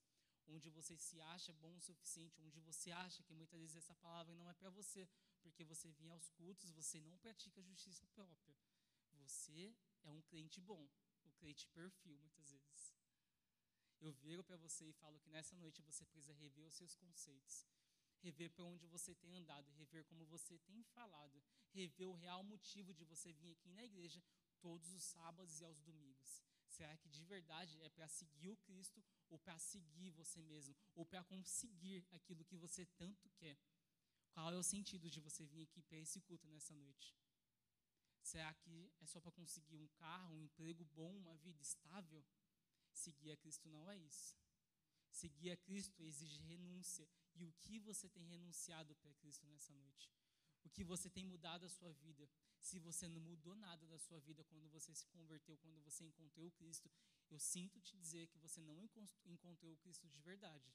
Onde 0.46 0.70
você 0.70 0.96
se 0.96 1.20
acha 1.20 1.52
bom 1.52 1.76
o 1.76 1.80
suficiente, 1.80 2.40
onde 2.40 2.58
você 2.60 2.90
acha 2.90 3.22
que 3.22 3.34
muitas 3.34 3.60
vezes 3.60 3.76
essa 3.76 3.94
palavra 3.96 4.34
não 4.34 4.48
é 4.48 4.54
para 4.54 4.70
você, 4.70 5.06
porque 5.42 5.62
você 5.62 5.90
vem 5.92 6.10
aos 6.10 6.30
cultos, 6.30 6.70
você 6.70 7.00
não 7.00 7.18
pratica 7.18 7.62
justiça 7.62 8.06
própria. 8.08 8.56
Você 9.12 9.76
é 10.04 10.10
um 10.10 10.22
crente 10.22 10.58
bom, 10.60 10.88
o 11.24 11.28
um 11.28 11.32
crente 11.32 11.68
perfil, 11.68 12.18
muitas 12.18 12.50
vezes. 12.50 12.94
Eu 14.00 14.12
viro 14.12 14.42
para 14.42 14.56
você 14.56 14.86
e 14.86 14.92
falo 14.92 15.20
que 15.20 15.28
nessa 15.28 15.54
noite 15.56 15.82
você 15.82 16.06
precisa 16.06 16.32
rever 16.32 16.66
os 16.66 16.74
seus 16.74 16.94
conceitos 16.94 17.66
rever 18.18 18.50
para 18.50 18.64
onde 18.64 18.86
você 18.86 19.14
tem 19.14 19.34
andado, 19.34 19.70
rever 19.72 20.04
como 20.04 20.24
você 20.26 20.58
tem 20.58 20.82
falado, 20.82 21.42
rever 21.70 22.08
o 22.08 22.14
real 22.14 22.42
motivo 22.42 22.92
de 22.92 23.04
você 23.04 23.32
vir 23.32 23.52
aqui 23.52 23.70
na 23.70 23.84
igreja 23.84 24.22
todos 24.60 24.92
os 24.92 25.02
sábados 25.02 25.60
e 25.60 25.64
aos 25.64 25.80
domingos. 25.80 26.42
Será 26.68 26.96
que 26.96 27.08
de 27.08 27.24
verdade 27.24 27.80
é 27.82 27.88
para 27.88 28.06
seguir 28.08 28.50
o 28.50 28.56
Cristo 28.58 29.02
ou 29.28 29.38
para 29.38 29.58
seguir 29.58 30.10
você 30.10 30.40
mesmo, 30.42 30.76
ou 30.94 31.04
para 31.04 31.24
conseguir 31.24 32.06
aquilo 32.12 32.44
que 32.44 32.56
você 32.56 32.86
tanto 32.86 33.28
quer? 33.30 33.58
Qual 34.32 34.52
é 34.52 34.56
o 34.56 34.62
sentido 34.62 35.10
de 35.10 35.20
você 35.20 35.44
vir 35.44 35.62
aqui 35.62 35.82
para 35.82 35.98
esse 35.98 36.20
culto 36.20 36.46
nessa 36.48 36.74
noite? 36.74 37.14
Será 38.22 38.52
que 38.54 38.92
é 39.00 39.06
só 39.06 39.20
para 39.20 39.32
conseguir 39.32 39.76
um 39.76 39.88
carro, 39.88 40.34
um 40.34 40.42
emprego 40.42 40.84
bom, 40.84 41.16
uma 41.16 41.36
vida 41.36 41.60
estável? 41.62 42.24
Seguir 42.92 43.32
a 43.32 43.36
Cristo 43.36 43.68
não 43.68 43.90
é 43.90 43.96
isso. 43.96 44.36
Seguir 45.10 45.50
a 45.50 45.56
Cristo 45.56 46.04
exige 46.04 46.38
renúncia, 46.42 47.08
e 47.34 47.44
o 47.44 47.52
que 47.60 47.78
você 47.80 48.08
tem 48.08 48.24
renunciado 48.26 48.94
para 48.96 49.14
Cristo 49.14 49.46
nessa 49.46 49.74
noite? 49.74 50.10
O 50.64 50.70
que 50.70 50.84
você 50.84 51.08
tem 51.08 51.24
mudado 51.24 51.64
a 51.64 51.68
sua 51.68 51.92
vida? 51.92 52.28
Se 52.58 52.78
você 52.78 53.08
não 53.08 53.20
mudou 53.20 53.54
nada 53.54 53.86
da 53.86 53.98
sua 53.98 54.20
vida 54.20 54.44
quando 54.44 54.68
você 54.68 54.94
se 54.94 55.06
converteu, 55.06 55.56
quando 55.58 55.80
você 55.80 56.04
encontrou 56.04 56.48
o 56.48 56.52
Cristo, 56.52 56.90
eu 57.30 57.38
sinto 57.38 57.80
te 57.80 57.96
dizer 57.96 58.26
que 58.28 58.38
você 58.38 58.60
não 58.60 58.82
encontrou 59.24 59.72
o 59.72 59.76
Cristo 59.78 60.08
de 60.08 60.20
verdade. 60.20 60.72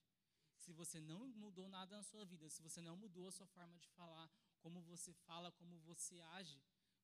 Se 0.58 0.72
você 0.72 1.00
não 1.00 1.28
mudou 1.28 1.67
nada 1.67 1.98
na 1.98 2.04
sua 2.04 2.26
vida, 2.26 2.50
se 2.50 2.62
você 2.62 2.82
não 2.82 2.96
mudou 2.96 3.28
a 3.28 3.32
sua 3.32 3.48
forma 3.48 3.78
de 3.80 3.89
falar, 3.89 4.32
como 4.60 4.82
você 4.82 5.12
fala, 5.13 5.52
como 5.52 5.78
você 5.80 6.22
age, 6.22 6.62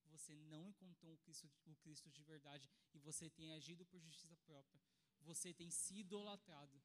você 0.10 0.36
não 0.36 0.68
encontrou 0.68 1.13
o 1.13 1.18
Cristo, 1.18 1.50
o 1.65 1.76
Cristo 1.76 2.10
de 2.10 2.24
verdade 2.24 2.70
e 2.94 3.00
você 3.00 3.30
tem 3.30 3.52
agido 3.52 3.86
por 3.86 4.00
justiça 4.00 4.36
própria. 4.38 4.82
Você 5.22 5.54
tem 5.54 5.70
se 5.70 6.00
idolatrado. 6.00 6.82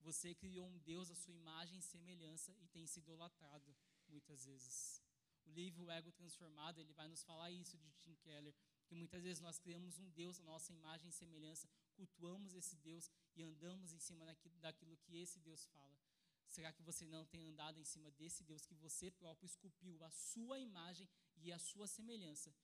Você 0.00 0.34
criou 0.34 0.66
um 0.66 0.78
Deus 0.78 1.10
à 1.10 1.14
sua 1.14 1.32
imagem 1.32 1.78
e 1.78 1.82
semelhança 1.82 2.54
e 2.60 2.66
tem 2.68 2.86
se 2.86 2.98
idolatrado 2.98 3.74
muitas 4.08 4.44
vezes. 4.44 5.01
O 5.46 5.50
livro 5.50 5.90
Ego 5.90 6.10
Transformado, 6.12 6.80
ele 6.80 6.92
vai 6.92 7.08
nos 7.08 7.22
falar 7.22 7.50
isso 7.50 7.76
de 7.78 7.90
Tim 7.92 8.14
Keller, 8.16 8.54
que 8.86 8.94
muitas 8.94 9.22
vezes 9.22 9.40
nós 9.40 9.58
criamos 9.58 9.98
um 9.98 10.08
Deus 10.10 10.40
à 10.40 10.42
nossa 10.42 10.72
imagem 10.72 11.08
e 11.08 11.12
semelhança, 11.12 11.68
cultuamos 11.94 12.54
esse 12.54 12.76
Deus 12.76 13.10
e 13.34 13.42
andamos 13.42 13.92
em 13.92 13.98
cima 13.98 14.24
daquilo, 14.24 14.58
daquilo 14.58 14.96
que 14.98 15.16
esse 15.16 15.38
Deus 15.40 15.64
fala. 15.66 15.98
Será 16.46 16.70
que 16.72 16.82
você 16.82 17.06
não 17.06 17.24
tem 17.24 17.46
andado 17.46 17.78
em 17.78 17.84
cima 17.84 18.10
desse 18.10 18.44
Deus 18.44 18.66
que 18.66 18.74
você 18.74 19.10
próprio 19.10 19.46
esculpiu 19.46 20.02
a 20.04 20.10
sua 20.10 20.58
imagem 20.58 21.08
e 21.36 21.50
a 21.50 21.58
sua 21.58 21.86
semelhança? 21.86 22.54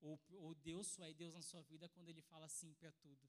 Ou, 0.00 0.18
ou 0.30 0.54
Deus 0.54 0.86
só 0.86 1.04
é 1.04 1.12
Deus 1.12 1.34
na 1.34 1.42
sua 1.42 1.62
vida 1.62 1.88
quando 1.88 2.08
ele 2.08 2.22
fala 2.22 2.48
sim 2.48 2.72
para 2.74 2.90
tudo? 2.92 3.28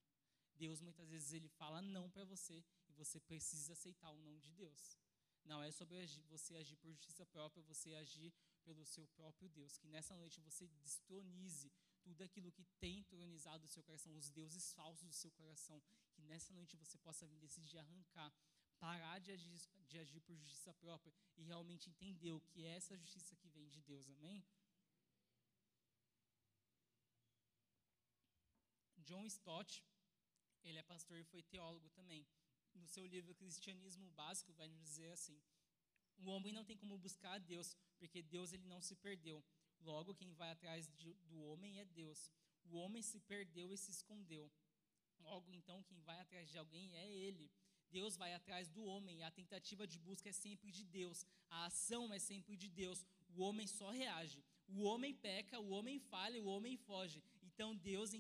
Deus 0.56 0.80
muitas 0.80 1.10
vezes 1.10 1.34
ele 1.34 1.50
fala 1.50 1.82
não 1.82 2.10
para 2.10 2.24
você 2.24 2.64
e 2.88 2.94
você 2.94 3.20
precisa 3.20 3.74
aceitar 3.74 4.10
o 4.12 4.18
não 4.20 4.38
de 4.40 4.52
Deus. 4.52 4.98
Não 5.44 5.62
é 5.62 5.72
sobre 5.72 6.08
você 6.30 6.56
agir 6.56 6.76
por 6.78 6.90
justiça 6.92 7.26
própria, 7.26 7.62
você 7.64 7.94
agir 7.96 8.34
pelo 8.68 8.86
seu 8.94 9.06
próprio 9.20 9.50
Deus. 9.58 9.78
Que 9.78 9.88
nessa 9.96 10.16
noite 10.22 10.42
você 10.48 10.68
destronize 10.84 11.72
tudo 12.06 12.24
aquilo 12.28 12.52
que 12.52 12.66
tem 12.80 13.00
entronizado 13.00 13.66
o 13.66 13.74
seu 13.76 13.84
coração, 13.84 14.16
os 14.16 14.30
deuses 14.40 14.74
falsos 14.74 15.08
do 15.08 15.14
seu 15.24 15.32
coração. 15.40 15.82
Que 16.14 16.22
nessa 16.24 16.54
noite 16.54 16.76
você 16.84 16.98
possa 16.98 17.28
decidir 17.46 17.78
arrancar, 17.80 18.32
parar 18.80 19.20
de 19.20 19.32
agir, 19.32 19.58
de 19.88 19.98
agir 20.04 20.22
por 20.22 20.36
justiça 20.36 20.74
própria 20.74 21.14
e 21.38 21.44
realmente 21.44 21.90
entender 21.90 22.34
o 22.34 22.42
que 22.42 22.66
é 22.66 22.76
essa 22.80 22.98
justiça 22.98 23.36
que 23.36 23.50
vem 23.50 23.70
de 23.70 23.82
Deus. 23.82 24.10
Amém? 24.10 24.46
John 29.08 29.26
Stott, 29.26 29.84
ele 30.64 30.80
é 30.80 30.84
pastor 30.84 31.18
e 31.20 31.24
foi 31.24 31.44
teólogo 31.44 31.90
também. 31.90 32.28
No 32.74 32.88
seu 32.88 33.06
livro 33.06 33.36
Cristianismo 33.36 34.10
Básico, 34.12 34.52
vai 34.54 34.68
nos 34.68 34.82
dizer 34.82 35.12
assim: 35.12 35.40
o 36.18 36.30
homem 36.30 36.54
não 36.54 36.64
tem 36.64 36.78
como 36.78 36.98
buscar 36.98 37.34
a 37.34 37.38
Deus, 37.38 37.76
porque 37.98 38.22
Deus 38.22 38.54
ele 38.54 38.66
não 38.66 38.82
se 38.82 38.96
perdeu. 38.96 39.44
Logo, 39.82 40.16
quem 40.16 40.34
vai 40.34 40.52
atrás 40.52 40.88
de, 40.96 41.14
do 41.30 41.40
homem 41.42 41.80
é 41.80 41.86
Deus. 41.86 42.32
O 42.66 42.78
homem 42.78 43.02
se 43.02 43.20
perdeu 43.20 43.72
e 43.74 43.78
se 43.78 43.92
escondeu. 43.92 44.52
Logo, 45.20 45.52
então, 45.52 45.84
quem 45.84 46.00
vai 46.02 46.20
atrás 46.20 46.50
de 46.50 46.58
alguém 46.58 46.96
é 46.96 47.08
ele. 47.10 47.52
Deus 47.92 48.18
vai 48.18 48.34
atrás 48.34 48.70
do 48.70 48.84
homem. 48.84 49.24
A 49.24 49.32
tentativa 49.32 49.86
de 49.88 50.00
busca 50.00 50.30
é 50.30 50.32
sempre 50.32 50.72
de 50.72 50.84
Deus. 50.84 51.26
A 51.50 51.66
ação 51.66 52.14
é 52.14 52.20
sempre 52.20 52.58
de 52.58 52.70
Deus. 52.70 53.06
O 53.30 53.42
homem 53.42 53.68
só 53.68 53.90
reage. 53.90 54.44
O 54.68 54.82
homem 54.84 55.14
peca, 55.14 55.60
o 55.60 55.70
homem 55.70 56.00
falha, 56.00 56.42
o 56.42 56.48
homem 56.48 56.76
foge. 56.78 57.24
Então 57.56 57.74
Deus 57.74 58.12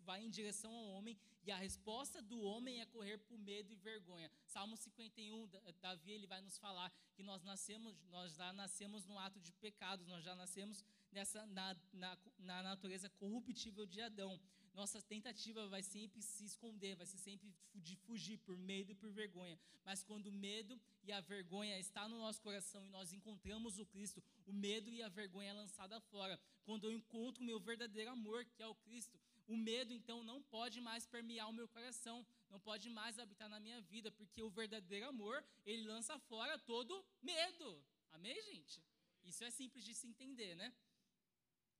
vai 0.00 0.22
em 0.22 0.28
direção 0.28 0.70
ao 0.70 0.88
homem 0.90 1.18
e 1.42 1.50
a 1.50 1.56
resposta 1.56 2.20
do 2.20 2.38
homem 2.42 2.82
é 2.82 2.86
correr 2.86 3.16
por 3.16 3.38
medo 3.38 3.72
e 3.72 3.76
vergonha. 3.76 4.30
Salmo 4.46 4.76
51, 4.76 5.48
Davi 5.80 6.12
ele 6.12 6.26
vai 6.26 6.42
nos 6.42 6.58
falar 6.58 6.92
que 7.14 7.22
nós 7.22 7.42
nascemos, 7.42 7.98
nós 8.10 8.34
já 8.34 8.52
nascemos 8.52 9.06
no 9.06 9.18
ato 9.18 9.40
de 9.40 9.52
pecados, 9.54 10.06
nós 10.06 10.22
já 10.22 10.34
nascemos 10.34 10.84
nessa 11.10 11.46
na, 11.46 11.74
na, 11.94 12.18
na 12.38 12.62
natureza 12.62 13.08
corruptível 13.08 13.86
de 13.86 14.02
Adão 14.02 14.38
nossa 14.74 15.00
tentativa 15.00 15.68
vai 15.68 15.82
sempre 15.82 16.20
se 16.20 16.44
esconder, 16.44 16.96
vai 16.96 17.06
ser 17.06 17.18
sempre 17.18 17.54
de 17.74 17.94
fugir 17.94 18.38
por 18.38 18.56
medo 18.56 18.90
e 18.90 18.94
por 18.94 19.10
vergonha. 19.10 19.58
Mas 19.84 20.02
quando 20.02 20.26
o 20.26 20.32
medo 20.32 20.78
e 21.04 21.12
a 21.12 21.20
vergonha 21.20 21.78
está 21.78 22.08
no 22.08 22.18
nosso 22.18 22.42
coração 22.42 22.84
e 22.84 22.88
nós 22.88 23.12
encontramos 23.12 23.78
o 23.78 23.86
Cristo, 23.86 24.22
o 24.46 24.52
medo 24.52 24.90
e 24.90 25.02
a 25.02 25.08
vergonha 25.08 25.50
é 25.50 25.52
lançada 25.52 26.00
fora. 26.00 26.40
Quando 26.64 26.84
eu 26.84 26.92
encontro 26.92 27.42
o 27.42 27.46
meu 27.46 27.58
verdadeiro 27.60 28.10
amor, 28.10 28.44
que 28.44 28.62
é 28.62 28.66
o 28.66 28.74
Cristo, 28.74 29.18
o 29.46 29.56
medo 29.56 29.92
então 29.92 30.22
não 30.24 30.42
pode 30.42 30.80
mais 30.80 31.06
permear 31.06 31.48
o 31.48 31.52
meu 31.52 31.68
coração, 31.68 32.26
não 32.50 32.58
pode 32.58 32.88
mais 32.90 33.18
habitar 33.18 33.48
na 33.48 33.60
minha 33.60 33.80
vida, 33.80 34.10
porque 34.10 34.42
o 34.42 34.50
verdadeiro 34.50 35.06
amor, 35.06 35.44
ele 35.64 35.82
lança 35.82 36.18
fora 36.18 36.58
todo 36.58 37.04
medo. 37.22 37.84
Amém, 38.12 38.40
gente? 38.42 38.82
Isso 39.24 39.42
é 39.44 39.50
simples 39.50 39.84
de 39.84 39.94
se 39.94 40.06
entender, 40.06 40.54
né? 40.54 40.72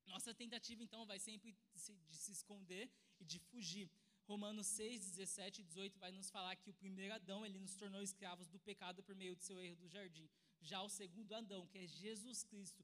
Nossa 0.07 0.35
tentativa, 0.35 0.83
então, 0.83 1.07
vai 1.07 1.19
sempre 1.19 1.57
de 1.75 2.17
se 2.17 2.33
esconder 2.33 2.91
e 3.19 3.25
de 3.25 3.39
fugir. 3.39 3.91
Romanos 4.27 4.67
6, 4.67 5.11
17 5.11 5.61
e 5.61 5.65
18 5.65 5.99
vai 5.99 6.11
nos 6.11 6.31
falar 6.31 6.57
que 6.57 6.71
o 6.71 6.75
primeiro 6.75 7.15
Adão, 7.15 7.45
ele 7.45 7.59
nos 7.59 7.75
tornou 7.77 8.03
escravos 8.03 8.49
do 8.49 8.59
pecado 8.59 9.03
por 9.03 9.15
meio 9.15 9.37
do 9.37 9.43
seu 9.43 9.61
erro 9.61 9.77
do 9.77 9.89
jardim. 9.89 10.29
Já 10.65 10.83
o 10.83 10.89
segundo 10.89 11.35
Adão, 11.35 11.67
que 11.67 11.79
é 11.79 11.87
Jesus 11.87 12.43
Cristo, 12.43 12.83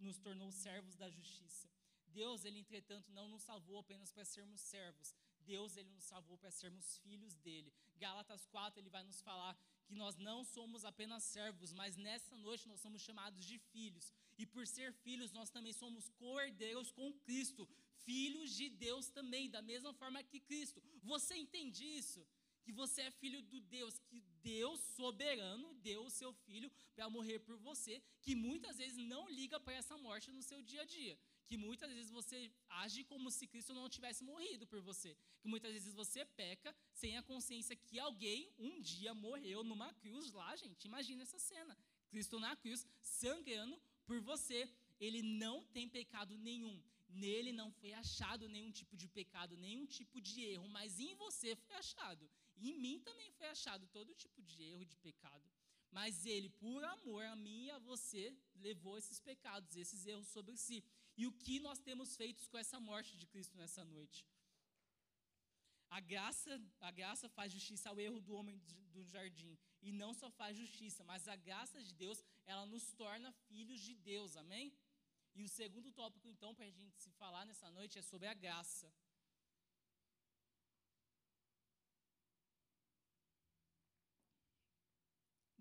nos 0.00 0.18
tornou 0.18 0.50
servos 0.50 0.96
da 0.96 1.08
justiça. 1.10 1.68
Deus, 2.08 2.44
ele 2.44 2.58
entretanto 2.58 3.12
não 3.12 3.28
nos 3.28 3.42
salvou 3.42 3.78
apenas 3.78 4.10
para 4.10 4.24
sermos 4.24 4.60
servos. 4.60 5.14
Deus, 5.40 5.76
ele 5.76 5.90
nos 5.90 6.04
salvou 6.04 6.36
para 6.38 6.50
sermos 6.50 6.98
filhos 6.98 7.34
dele. 7.36 7.72
Gálatas 7.98 8.46
4, 8.46 8.80
ele 8.80 8.90
vai 8.90 9.02
nos 9.02 9.20
falar 9.20 9.54
que 9.86 9.94
nós 9.94 10.16
não 10.16 10.44
somos 10.44 10.84
apenas 10.84 11.22
servos, 11.22 11.72
mas 11.72 11.96
nessa 11.96 12.36
noite 12.36 12.68
nós 12.68 12.80
somos 12.80 13.02
chamados 13.02 13.44
de 13.44 13.58
filhos. 13.58 14.12
E 14.38 14.46
por 14.46 14.66
ser 14.66 14.92
filhos, 14.92 15.32
nós 15.32 15.50
também 15.50 15.72
somos 15.72 16.08
cordeiros 16.10 16.90
com 16.90 17.12
Cristo, 17.26 17.68
filhos 18.04 18.54
de 18.54 18.68
Deus 18.68 19.08
também, 19.08 19.50
da 19.50 19.62
mesma 19.62 19.92
forma 19.94 20.22
que 20.22 20.40
Cristo. 20.40 20.82
Você 21.02 21.34
entende 21.36 21.84
isso? 21.84 22.26
Que 22.68 22.72
você 22.80 23.00
é 23.00 23.10
filho 23.22 23.40
do 23.52 23.60
Deus, 23.76 23.94
que 24.08 24.20
Deus 24.42 24.78
soberano 24.94 25.72
deu 25.86 26.00
o 26.04 26.10
seu 26.10 26.32
filho 26.46 26.70
para 26.94 27.08
morrer 27.16 27.38
por 27.38 27.56
você, 27.68 27.94
que 28.20 28.34
muitas 28.34 28.76
vezes 28.76 28.98
não 29.12 29.22
liga 29.38 29.58
para 29.58 29.78
essa 29.80 29.96
morte 29.96 30.30
no 30.30 30.42
seu 30.42 30.60
dia 30.70 30.82
a 30.82 30.84
dia 30.84 31.18
que 31.48 31.56
muitas 31.56 31.90
vezes 31.90 32.10
você 32.10 32.38
age 32.68 33.02
como 33.04 33.30
se 33.30 33.46
Cristo 33.46 33.72
não 33.72 33.88
tivesse 33.88 34.22
morrido 34.22 34.66
por 34.66 34.80
você, 34.82 35.16
que 35.40 35.48
muitas 35.48 35.72
vezes 35.72 35.94
você 35.94 36.22
peca 36.40 36.76
sem 36.92 37.16
a 37.16 37.22
consciência 37.22 37.74
que 37.74 37.98
alguém 37.98 38.52
um 38.58 38.78
dia 38.82 39.14
morreu 39.14 39.64
numa 39.64 39.90
cruz 39.94 40.30
lá, 40.32 40.54
gente. 40.56 40.84
Imagina 40.84 41.22
essa 41.22 41.38
cena. 41.38 41.74
Cristo 42.10 42.38
na 42.38 42.54
cruz, 42.54 42.86
sangrando 43.00 43.80
por 44.06 44.20
você. 44.20 44.70
Ele 45.00 45.22
não 45.22 45.64
tem 45.76 45.88
pecado 45.88 46.36
nenhum. 46.36 46.76
Nele 47.08 47.50
não 47.50 47.70
foi 47.72 47.94
achado 47.94 48.46
nenhum 48.46 48.70
tipo 48.70 48.94
de 48.94 49.08
pecado, 49.08 49.56
nenhum 49.56 49.86
tipo 49.86 50.20
de 50.20 50.42
erro, 50.42 50.68
mas 50.68 51.00
em 51.00 51.14
você 51.14 51.56
foi 51.56 51.76
achado. 51.76 52.28
E 52.58 52.70
em 52.70 52.78
mim 52.78 52.98
também 53.00 53.30
foi 53.32 53.48
achado 53.48 53.86
todo 53.88 54.14
tipo 54.14 54.42
de 54.42 54.62
erro 54.62 54.84
de 54.84 54.96
pecado. 54.96 55.48
Mas 55.90 56.26
ele, 56.26 56.48
por 56.50 56.84
amor 56.84 57.24
a 57.24 57.36
mim 57.36 57.64
e 57.66 57.70
a 57.70 57.78
você, 57.78 58.36
levou 58.56 58.98
esses 58.98 59.20
pecados, 59.20 59.76
esses 59.76 60.06
erros 60.06 60.28
sobre 60.28 60.56
si. 60.56 60.84
E 61.16 61.26
o 61.26 61.32
que 61.32 61.58
nós 61.60 61.78
temos 61.78 62.16
feito 62.16 62.48
com 62.50 62.58
essa 62.58 62.78
morte 62.78 63.16
de 63.16 63.26
Cristo 63.26 63.56
nessa 63.56 63.84
noite? 63.84 64.26
A 65.90 66.00
graça, 66.00 66.60
a 66.80 66.90
graça 66.90 67.28
faz 67.30 67.52
justiça 67.52 67.88
ao 67.88 67.98
erro 67.98 68.20
do 68.20 68.34
homem 68.34 68.60
do 68.92 69.02
jardim. 69.04 69.56
E 69.80 69.90
não 69.92 70.12
só 70.12 70.30
faz 70.30 70.56
justiça, 70.56 71.02
mas 71.04 71.26
a 71.26 71.36
graça 71.36 71.82
de 71.82 71.94
Deus, 71.94 72.22
ela 72.44 72.66
nos 72.66 72.92
torna 72.92 73.32
filhos 73.48 73.80
de 73.80 73.94
Deus, 73.94 74.36
amém? 74.36 74.72
E 75.34 75.42
o 75.42 75.48
segundo 75.48 75.90
tópico, 75.92 76.28
então, 76.28 76.54
para 76.54 76.66
a 76.66 76.70
gente 76.70 77.00
se 77.00 77.10
falar 77.12 77.44
nessa 77.46 77.70
noite 77.70 77.98
é 77.98 78.02
sobre 78.02 78.28
a 78.28 78.34
graça. 78.34 78.92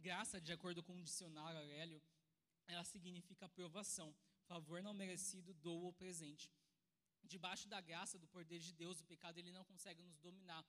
Graça, 0.08 0.39
de 0.39 0.54
acordo 0.54 0.82
com 0.82 0.93
o 0.96 1.04
dicionário 1.04 1.60
Aurélio, 1.60 2.02
ela 2.74 2.86
significa 2.86 3.46
aprovação, 3.46 4.15
favor 4.52 4.82
não 4.82 4.93
merecido, 4.93 5.54
dou 5.65 5.80
ou 5.88 5.91
presente. 5.91 6.50
Debaixo 7.34 7.67
da 7.67 7.82
graça, 7.82 8.17
do 8.17 8.26
poder 8.36 8.60
de 8.67 8.72
Deus, 8.72 9.02
o 9.02 9.04
pecado 9.04 9.38
ele 9.38 9.52
não 9.52 9.65
consegue 9.65 10.02
nos 10.02 10.17
dominar. 10.20 10.63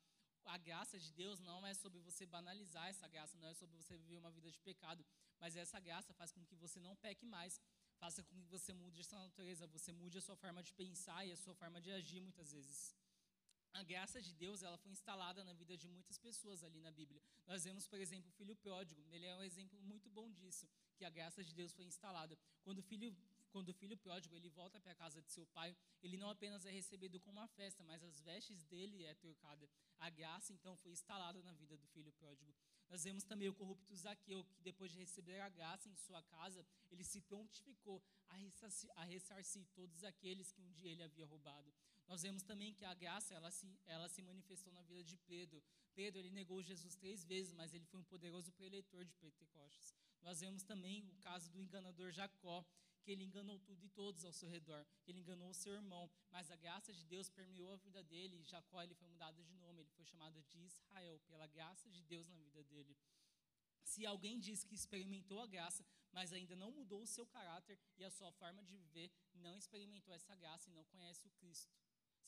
A 0.44 0.58
graça 0.58 0.98
de 0.98 1.12
Deus 1.12 1.38
não 1.38 1.64
é 1.64 1.72
sobre 1.72 2.00
você 2.00 2.26
banalizar 2.26 2.88
essa 2.88 3.06
graça, 3.06 3.38
não 3.38 3.46
é 3.46 3.54
sobre 3.54 3.76
você 3.76 3.96
viver 3.96 4.18
uma 4.18 4.32
vida 4.32 4.50
de 4.50 4.58
pecado, 4.58 5.06
mas 5.38 5.54
essa 5.54 5.78
graça 5.78 6.12
faz 6.14 6.32
com 6.32 6.44
que 6.44 6.56
você 6.56 6.80
não 6.80 6.96
peque 6.96 7.24
mais, 7.24 7.60
faça 8.00 8.24
com 8.24 8.42
que 8.42 8.48
você 8.48 8.72
mude 8.72 9.02
essa 9.02 9.16
natureza, 9.16 9.68
você 9.68 9.92
mude 9.92 10.18
a 10.18 10.20
sua 10.20 10.34
forma 10.34 10.64
de 10.64 10.72
pensar 10.72 11.24
e 11.24 11.30
a 11.30 11.36
sua 11.36 11.54
forma 11.54 11.80
de 11.80 11.92
agir 11.92 12.20
muitas 12.20 12.50
vezes 12.50 12.97
a 13.72 13.82
graça 13.82 14.20
de 14.20 14.32
Deus 14.34 14.62
ela 14.62 14.76
foi 14.78 14.90
instalada 14.90 15.44
na 15.44 15.52
vida 15.52 15.76
de 15.76 15.88
muitas 15.88 16.18
pessoas 16.18 16.62
ali 16.62 16.80
na 16.80 16.90
Bíblia. 16.90 17.20
Nós 17.46 17.64
vemos, 17.64 17.86
por 17.86 18.00
exemplo, 18.00 18.28
o 18.28 18.32
filho 18.32 18.56
pródigo. 18.56 19.04
Ele 19.10 19.26
é 19.26 19.34
um 19.36 19.42
exemplo 19.42 19.80
muito 19.82 20.08
bom 20.10 20.30
disso, 20.30 20.68
que 20.96 21.04
a 21.04 21.10
graça 21.10 21.44
de 21.44 21.54
Deus 21.54 21.72
foi 21.72 21.84
instalada. 21.84 22.38
Quando 22.62 22.78
o 22.78 22.82
filho 22.82 23.14
quando 23.50 23.70
o 23.70 23.74
filho 23.74 23.96
pródigo 23.96 24.36
ele 24.36 24.48
volta 24.50 24.78
para 24.78 24.92
a 24.92 24.94
casa 24.94 25.22
de 25.22 25.30
seu 25.30 25.46
pai, 25.46 25.74
ele 26.02 26.16
não 26.16 26.28
apenas 26.28 26.66
é 26.66 26.70
recebido 26.70 27.18
com 27.18 27.30
uma 27.30 27.48
festa, 27.48 27.82
mas 27.82 28.02
as 28.02 28.20
vestes 28.20 28.62
dele 28.64 29.04
é 29.04 29.14
trocada. 29.14 29.68
A 29.98 30.10
graça 30.10 30.52
então 30.52 30.76
foi 30.76 30.92
instalada 30.92 31.42
na 31.42 31.52
vida 31.54 31.76
do 31.76 31.86
filho 31.88 32.12
pródigo. 32.12 32.54
Nós 32.88 33.04
vemos 33.04 33.24
também 33.24 33.48
o 33.48 33.54
corrupto 33.54 33.94
Zaqueu, 33.96 34.44
que 34.54 34.62
depois 34.62 34.90
de 34.92 34.98
receber 34.98 35.40
a 35.40 35.48
graça 35.48 35.88
em 35.88 35.96
sua 35.96 36.22
casa, 36.22 36.64
ele 36.90 37.04
se 37.04 37.20
prontificou 37.20 38.02
a 38.28 38.36
ressarcir, 38.36 38.90
a 38.96 39.04
ressarcir 39.04 39.66
todos 39.74 40.04
aqueles 40.04 40.52
que 40.52 40.62
um 40.62 40.72
dia 40.72 40.90
ele 40.90 41.02
havia 41.02 41.26
roubado. 41.26 41.72
Nós 42.08 42.22
vemos 42.22 42.42
também 42.42 42.72
que 42.72 42.84
a 42.84 42.94
graça 42.94 43.34
ela 43.34 43.50
se, 43.50 43.78
ela 43.86 44.08
se 44.08 44.22
manifestou 44.22 44.72
na 44.72 44.82
vida 44.82 45.04
de 45.04 45.16
Pedro. 45.18 45.62
Pedro 45.94 46.18
ele 46.20 46.30
negou 46.30 46.62
Jesus 46.62 46.96
três 46.96 47.24
vezes, 47.24 47.52
mas 47.52 47.74
ele 47.74 47.84
foi 47.84 48.00
um 48.00 48.04
poderoso 48.04 48.50
preleitor 48.52 49.04
de 49.04 49.14
Pentecostes. 49.16 49.94
Nós 50.22 50.40
vemos 50.40 50.62
também 50.62 51.06
o 51.10 51.16
caso 51.16 51.50
do 51.50 51.60
enganador 51.60 52.10
Jacó, 52.10 52.64
que 53.02 53.12
ele 53.12 53.24
enganou 53.24 53.58
tudo 53.60 53.84
e 53.84 53.90
todos 53.90 54.24
ao 54.24 54.32
seu 54.32 54.48
redor, 54.48 54.86
ele 55.06 55.20
enganou 55.20 55.50
o 55.50 55.54
seu 55.54 55.72
irmão, 55.72 56.10
mas 56.30 56.50
a 56.50 56.56
graça 56.56 56.92
de 56.92 57.04
Deus 57.04 57.30
permeou 57.30 57.72
a 57.72 57.76
vida 57.76 58.02
dele 58.02 58.42
Jacó 58.42 58.82
ele 58.82 58.94
foi 58.94 59.08
mudado 59.08 59.42
de 59.42 59.54
nome, 59.54 59.80
ele 59.80 59.90
foi 59.90 60.04
chamado 60.04 60.42
de 60.42 60.58
Israel, 60.60 61.20
pela 61.26 61.46
graça 61.46 61.88
de 61.88 62.02
Deus 62.02 62.26
na 62.26 62.36
vida 62.36 62.62
dele. 62.64 62.96
Se 63.82 64.04
alguém 64.04 64.38
diz 64.38 64.64
que 64.64 64.74
experimentou 64.74 65.40
a 65.40 65.46
graça, 65.46 65.84
mas 66.12 66.32
ainda 66.32 66.54
não 66.54 66.70
mudou 66.70 67.02
o 67.02 67.06
seu 67.06 67.26
caráter 67.26 67.78
e 67.96 68.04
a 68.04 68.10
sua 68.10 68.30
forma 68.32 68.62
de 68.62 68.76
viver, 68.76 69.10
não 69.34 69.56
experimentou 69.56 70.12
essa 70.14 70.36
graça 70.36 70.68
e 70.68 70.72
não 70.72 70.84
conhece 70.84 71.26
o 71.26 71.30
Cristo. 71.30 71.72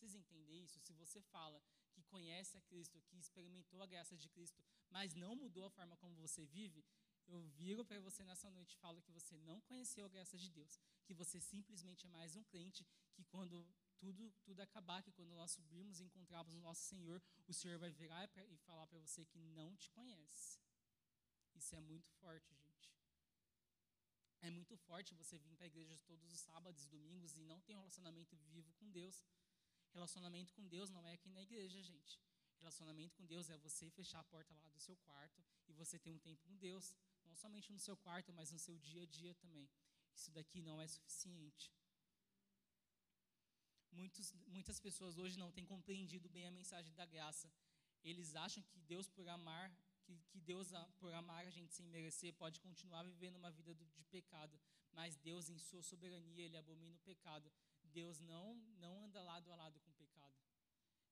Vocês 0.01 0.15
entendem 0.15 0.63
isso? 0.63 0.81
Se 0.81 0.95
você 0.95 1.21
fala 1.21 1.63
que 1.93 2.03
conhece 2.05 2.57
a 2.57 2.61
Cristo, 2.63 3.03
que 3.03 3.19
experimentou 3.19 3.83
a 3.83 3.87
graça 3.87 4.17
de 4.17 4.31
Cristo, 4.31 4.65
mas 4.89 5.15
não 5.15 5.37
mudou 5.37 5.67
a 5.67 5.71
forma 5.71 5.95
como 5.99 6.15
você 6.17 6.47
vive, 6.47 6.83
eu 7.29 7.43
viro 7.49 7.85
para 7.85 8.01
você 8.01 8.25
nessa 8.25 8.49
noite 8.49 8.73
e 8.73 8.79
falo 8.79 9.03
que 9.03 9.13
você 9.13 9.37
não 9.37 9.61
conheceu 9.61 10.07
a 10.07 10.09
graça 10.09 10.39
de 10.39 10.49
Deus, 10.49 10.81
que 11.05 11.13
você 11.13 11.39
simplesmente 11.39 12.07
é 12.07 12.09
mais 12.09 12.35
um 12.35 12.43
crente, 12.45 12.87
que 13.13 13.23
quando 13.25 13.69
tudo, 13.99 14.33
tudo 14.43 14.61
acabar, 14.61 15.03
que 15.03 15.13
quando 15.13 15.35
nós 15.35 15.51
subirmos 15.51 16.01
e 16.01 16.05
encontrarmos 16.05 16.55
o 16.55 16.61
nosso 16.61 16.83
Senhor, 16.85 17.23
o 17.47 17.53
Senhor 17.53 17.79
vai 17.79 17.91
virar 17.91 18.25
e 18.49 18.57
falar 18.57 18.87
para 18.87 18.99
você 18.99 19.27
que 19.27 19.39
não 19.39 19.77
te 19.77 19.91
conhece. 19.91 20.59
Isso 21.55 21.75
é 21.75 21.81
muito 21.81 22.11
forte, 22.13 22.55
gente. 22.55 22.91
É 24.41 24.49
muito 24.49 24.75
forte 24.79 25.15
você 25.15 25.37
vir 25.37 25.55
para 25.57 25.67
a 25.67 25.73
igreja 25.73 25.99
todos 26.07 26.33
os 26.33 26.41
sábados 26.41 26.85
e 26.85 26.89
domingos 26.89 27.37
e 27.37 27.41
não 27.43 27.61
ter 27.61 27.75
um 27.75 27.81
relacionamento 27.81 28.35
vivo 28.55 28.73
com 28.79 28.91
Deus. 28.91 29.23
Relacionamento 29.93 30.53
com 30.55 30.67
Deus 30.67 30.91
não 30.91 31.07
é 31.07 31.15
aqui 31.15 31.29
na 31.31 31.43
igreja, 31.43 31.83
gente. 31.83 32.21
Relacionamento 32.59 33.17
com 33.17 33.25
Deus 33.25 33.49
é 33.51 33.57
você 33.59 33.91
fechar 33.91 34.21
a 34.21 34.25
porta 34.25 34.55
lá 34.55 34.69
do 34.69 34.79
seu 34.79 34.97
quarto 34.99 35.43
e 35.69 35.73
você 35.73 35.99
ter 35.99 36.11
um 36.11 36.19
tempo 36.19 36.43
com 36.45 36.57
Deus, 36.57 36.95
não 37.25 37.35
somente 37.35 37.73
no 37.73 37.79
seu 37.79 37.97
quarto, 37.97 38.33
mas 38.33 38.51
no 38.51 38.59
seu 38.59 38.79
dia 38.79 39.03
a 39.03 39.07
dia 39.07 39.35
também. 39.35 39.69
Isso 40.15 40.31
daqui 40.31 40.61
não 40.61 40.81
é 40.81 40.87
suficiente. 40.87 41.73
Muitos, 43.93 44.33
muitas 44.47 44.79
pessoas 44.79 45.19
hoje 45.19 45.39
não 45.39 45.51
têm 45.51 45.65
compreendido 45.65 46.29
bem 46.29 46.47
a 46.47 46.51
mensagem 46.51 46.95
da 46.95 47.07
graça. 47.07 47.51
Eles 48.05 48.35
acham 48.35 48.63
que 48.63 48.79
Deus, 48.81 49.09
por 49.09 49.29
amar, 49.29 49.75
que, 50.05 50.17
que 50.29 50.41
Deus, 50.41 50.69
por 50.99 51.13
amar 51.13 51.47
a 51.47 51.51
gente 51.51 51.75
sem 51.75 51.87
merecer, 51.87 52.33
pode 52.35 52.61
continuar 52.61 53.03
vivendo 53.05 53.37
uma 53.37 53.51
vida 53.51 53.75
de 53.75 54.05
pecado. 54.05 54.59
Mas 54.93 55.17
Deus, 55.17 55.49
em 55.49 55.59
sua 55.59 55.83
soberania, 55.83 56.45
Ele 56.45 56.57
abomina 56.57 56.95
o 56.95 57.01
pecado. 57.01 57.51
Deus 57.91 58.19
não, 58.21 58.55
não 58.79 59.03
anda 59.05 59.23
lado 59.23 59.53
a 59.53 59.57
lado 59.57 59.79
com 59.81 59.91
o 59.91 59.95
pecado. 59.95 60.35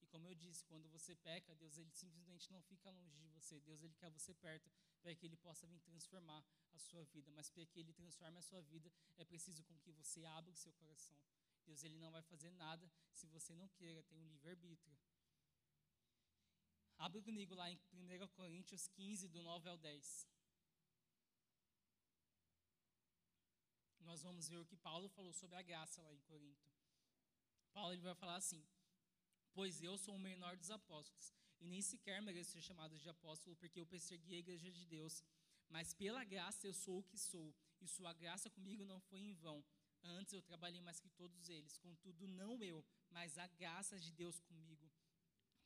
E 0.01 0.07
como 0.07 0.27
eu 0.29 0.35
disse, 0.35 0.65
quando 0.65 0.89
você 0.89 1.15
peca, 1.15 1.55
Deus 1.57 1.77
ele 1.77 1.91
simplesmente 1.91 2.51
não 2.53 2.63
fica 2.63 2.91
longe 2.91 3.19
de 3.19 3.29
você. 3.29 3.61
Deus 3.61 3.83
ele 3.83 3.95
quer 3.95 4.11
você 4.11 4.33
perto 4.35 4.71
para 5.03 5.15
que 5.15 5.27
ele 5.27 5.37
possa 5.37 5.67
vir 5.67 5.81
transformar 5.81 6.45
a 6.73 6.79
sua 6.79 7.05
vida. 7.05 7.31
Mas 7.33 7.51
para 7.51 7.67
que 7.67 7.81
ele 7.81 7.93
transforme 7.93 8.39
a 8.39 8.43
sua 8.43 8.63
vida, 8.63 8.91
é 9.17 9.25
preciso 9.25 9.65
com 9.65 9.79
que 9.79 9.93
você 9.93 10.25
abra 10.25 10.53
o 10.53 10.57
seu 10.57 10.73
coração. 10.75 11.17
Deus 11.67 11.83
ele 11.85 11.99
não 11.99 12.11
vai 12.11 12.23
fazer 12.23 12.51
nada 12.53 12.91
se 13.13 13.27
você 13.27 13.55
não 13.55 13.69
queira, 13.69 14.03
tem 14.05 14.19
um 14.19 14.29
livre-arbítrio. 14.29 14.97
Abra 16.97 17.21
comigo 17.23 17.55
lá 17.55 17.71
em 17.71 17.79
1 17.93 18.29
Coríntios 18.29 18.89
15, 18.89 19.29
do 19.29 19.43
9 19.43 19.69
ao 19.69 19.77
10. 19.77 20.27
Nós 24.09 24.23
vamos 24.23 24.49
ver 24.49 24.59
o 24.61 24.65
que 24.65 24.77
Paulo 24.89 25.07
falou 25.11 25.33
sobre 25.35 25.57
a 25.57 25.63
graça 25.71 26.01
lá 26.01 26.11
em 26.13 26.21
Corinto. 26.21 26.67
Paulo 27.75 27.93
ele 27.93 28.09
vai 28.11 28.15
falar 28.15 28.37
assim: 28.37 28.63
Pois 29.53 29.83
eu 29.83 29.99
sou 29.99 30.15
o 30.15 30.19
menor 30.31 30.57
dos 30.57 30.71
apóstolos, 30.71 31.27
e 31.61 31.67
nem 31.67 31.83
sequer 31.83 32.23
mereço 32.23 32.53
ser 32.53 32.63
chamado 32.63 32.97
de 32.97 33.09
apóstolo, 33.09 33.55
porque 33.57 33.79
eu 33.79 33.87
persegui 33.87 34.35
a 34.35 34.39
igreja 34.39 34.71
de 34.71 34.87
Deus. 34.87 35.23
Mas 35.69 35.93
pela 35.93 36.25
graça 36.25 36.67
eu 36.67 36.73
sou 36.73 37.01
o 37.01 37.05
que 37.11 37.19
sou, 37.19 37.55
e 37.83 37.87
sua 37.87 38.15
graça 38.15 38.49
comigo 38.49 38.83
não 38.83 38.99
foi 39.09 39.21
em 39.21 39.35
vão. 39.35 39.63
Antes 40.03 40.33
eu 40.33 40.41
trabalhei 40.41 40.81
mais 40.81 40.99
que 40.99 41.11
todos 41.11 41.51
eles, 41.51 41.77
contudo 41.77 42.27
não 42.27 42.63
eu, 42.63 42.83
mas 43.11 43.37
a 43.37 43.47
graça 43.47 43.99
de 43.99 44.11
Deus 44.13 44.41
comigo. 44.41 44.91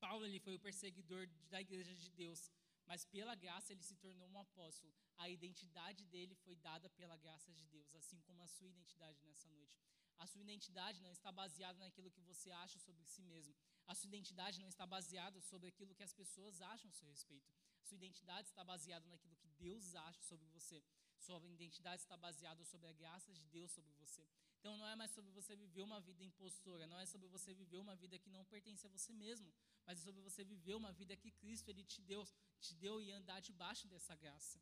Paulo 0.00 0.24
ele 0.26 0.40
foi 0.40 0.57
o 0.57 0.59
perseguidor 0.59 1.28
da 1.48 1.61
igreja 1.61 1.94
de 1.94 2.11
Deus, 2.11 2.50
mas 2.92 3.05
pela 3.07 3.35
graça 3.35 3.72
ele 3.72 3.85
se 3.88 3.96
tornou 4.05 4.28
um 4.28 4.38
apóstolo. 4.46 4.92
A 5.24 5.26
identidade 5.37 6.02
dele 6.14 6.35
foi 6.44 6.55
dada 6.68 6.90
pela 6.98 7.16
graça 7.16 7.50
de 7.59 7.64
Deus, 7.74 7.94
assim 8.00 8.20
como 8.26 8.42
a 8.42 8.48
sua 8.55 8.68
identidade 8.68 9.18
nessa 9.28 9.48
noite. 9.48 9.78
A 10.18 10.26
sua 10.26 10.42
identidade 10.46 11.00
não 11.00 11.12
está 11.18 11.33
baseada 11.33 11.78
naquilo 11.85 12.11
que 12.11 12.20
você 12.20 12.50
acha 12.64 12.78
sobre 12.78 13.02
si 13.12 13.22
mesmo. 13.22 13.55
A 13.87 13.94
sua 13.94 14.09
identidade 14.09 14.61
não 14.61 14.68
está 14.68 14.87
baseada 14.87 15.40
sobre 15.40 15.68
aquilo 15.68 15.94
que 15.94 16.02
as 16.09 16.12
pessoas 16.12 16.61
acham 16.61 16.90
a 16.90 16.92
seu 16.98 17.09
respeito. 17.09 17.50
A 17.81 17.85
sua 17.87 17.96
identidade 17.96 18.48
está 18.48 18.62
baseada 18.62 19.09
naquilo 19.09 19.37
que 19.37 19.48
Deus 19.64 19.94
acha 19.94 20.22
sobre 20.31 20.46
você. 20.57 20.85
Sua 21.24 21.40
identidade 21.56 22.02
está 22.02 22.16
baseada 22.16 22.62
sobre 22.64 22.87
a 22.88 22.92
graça 23.00 23.32
de 23.32 23.44
Deus 23.56 23.70
sobre 23.70 23.92
você. 24.02 24.22
Então 24.58 24.76
não 24.76 24.87
é 24.92 24.96
mais 25.00 25.12
sobre 25.16 25.30
você 25.30 25.54
viver 25.54 25.82
uma 25.82 26.00
vida 26.00 26.22
impostora, 26.24 26.85
não 26.92 26.98
é 26.98 27.06
sobre 27.06 27.28
você 27.28 27.54
viver 27.54 27.78
uma 27.78 27.94
vida 28.02 28.18
que 28.18 28.30
não 28.37 28.44
pertence 28.44 28.85
a 28.87 28.90
você 28.96 29.12
mesmo, 29.12 29.52
mas 29.87 30.00
é 30.00 30.02
sobre 30.02 30.20
você 30.20 30.42
viver 30.42 30.74
uma 30.74 30.92
vida 31.00 31.16
que 31.16 31.30
Cristo 31.30 31.68
ele 31.68 31.85
te 31.85 32.00
deu, 32.02 32.22
te 32.61 32.74
deu 32.74 33.00
e 33.00 33.12
andar 33.12 33.40
debaixo 33.40 33.87
dessa 33.87 34.16
graça. 34.16 34.61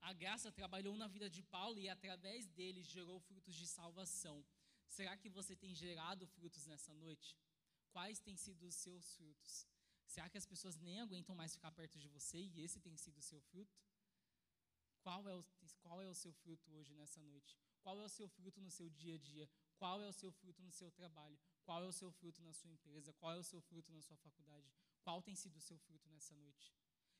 A 0.00 0.12
graça 0.12 0.52
trabalhou 0.52 0.94
na 1.02 1.08
vida 1.08 1.28
de 1.36 1.42
Paulo 1.42 1.80
e 1.80 1.88
através 1.88 2.46
dele 2.58 2.82
gerou 2.82 3.18
frutos 3.20 3.54
de 3.54 3.66
salvação. 3.66 4.44
Será 4.88 5.16
que 5.16 5.30
você 5.30 5.56
tem 5.56 5.74
gerado 5.74 6.26
frutos 6.26 6.66
nessa 6.66 6.92
noite? 6.94 7.34
Quais 7.94 8.20
têm 8.20 8.36
sido 8.36 8.66
os 8.66 8.74
seus 8.74 9.14
frutos? 9.16 9.66
Será 10.06 10.28
que 10.28 10.38
as 10.38 10.46
pessoas 10.46 10.76
nem 10.76 11.00
aguentam 11.00 11.34
mais 11.34 11.54
ficar 11.54 11.72
perto 11.72 11.98
de 11.98 12.08
você 12.08 12.38
e 12.38 12.62
esse 12.62 12.78
tem 12.78 12.96
sido 12.96 13.18
o 13.18 13.22
seu 13.30 13.40
fruto? 13.40 13.74
Qual 15.06 15.28
é 15.28 15.34
o, 15.36 15.44
qual 15.82 16.02
é 16.02 16.08
o 16.08 16.14
seu 16.14 16.32
fruto 16.32 16.68
hoje 16.72 16.92
nessa 16.92 17.22
noite? 17.22 17.56
Qual 17.80 17.96
é 18.00 18.04
o 18.04 18.08
seu 18.08 18.26
fruto 18.26 18.60
no 18.60 18.68
seu 18.68 18.90
dia 18.90 19.14
a 19.14 19.18
dia? 19.18 19.48
Qual 19.76 20.02
é 20.02 20.08
o 20.08 20.12
seu 20.12 20.32
fruto 20.32 20.60
no 20.60 20.72
seu 20.72 20.90
trabalho? 20.90 21.38
Qual 21.62 21.84
é 21.84 21.86
o 21.86 21.92
seu 21.92 22.10
fruto 22.10 22.42
na 22.42 22.52
sua 22.52 22.72
empresa? 22.72 23.12
Qual 23.12 23.32
é 23.32 23.38
o 23.38 23.44
seu 23.44 23.60
fruto 23.60 23.92
na 23.92 24.02
sua 24.02 24.16
faculdade? 24.16 24.68
Qual 25.04 25.22
tem 25.22 25.36
sido 25.36 25.58
o 25.58 25.60
seu 25.60 25.78
fruto 25.78 26.08
nessa 26.08 26.34
noite? 26.34 26.74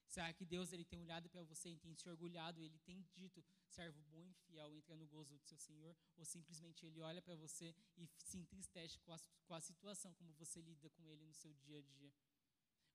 Será 0.09 0.33
que 0.33 0.45
Deus 0.45 0.73
ele 0.73 0.85
tem 0.85 1.01
olhado 1.01 1.31
para 1.31 1.45
você 1.45 1.71
e 1.71 1.79
tem 1.79 1.95
se 1.95 2.09
orgulhado, 2.09 2.61
ele 2.61 2.79
tem 2.81 3.07
dito, 3.15 3.45
servo 3.69 4.03
bom 4.11 4.27
e 4.27 4.35
fiel, 4.35 4.75
entra 4.75 4.97
no 4.97 5.07
gozo 5.07 5.37
do 5.37 5.45
seu 5.45 5.57
Senhor? 5.57 5.97
Ou 6.17 6.25
simplesmente 6.25 6.85
ele 6.85 7.01
olha 7.01 7.23
para 7.23 7.37
você 7.37 7.73
e 7.97 8.09
se 8.19 8.37
entristece 8.37 8.99
com 8.99 9.13
a, 9.13 9.19
com 9.45 9.55
a 9.55 9.61
situação, 9.61 10.13
como 10.15 10.33
você 10.33 10.61
lida 10.61 10.91
com 10.91 11.07
ele 11.07 11.25
no 11.25 11.35
seu 11.35 11.55
dia 11.55 11.79
a 11.79 11.83
dia? 11.83 12.13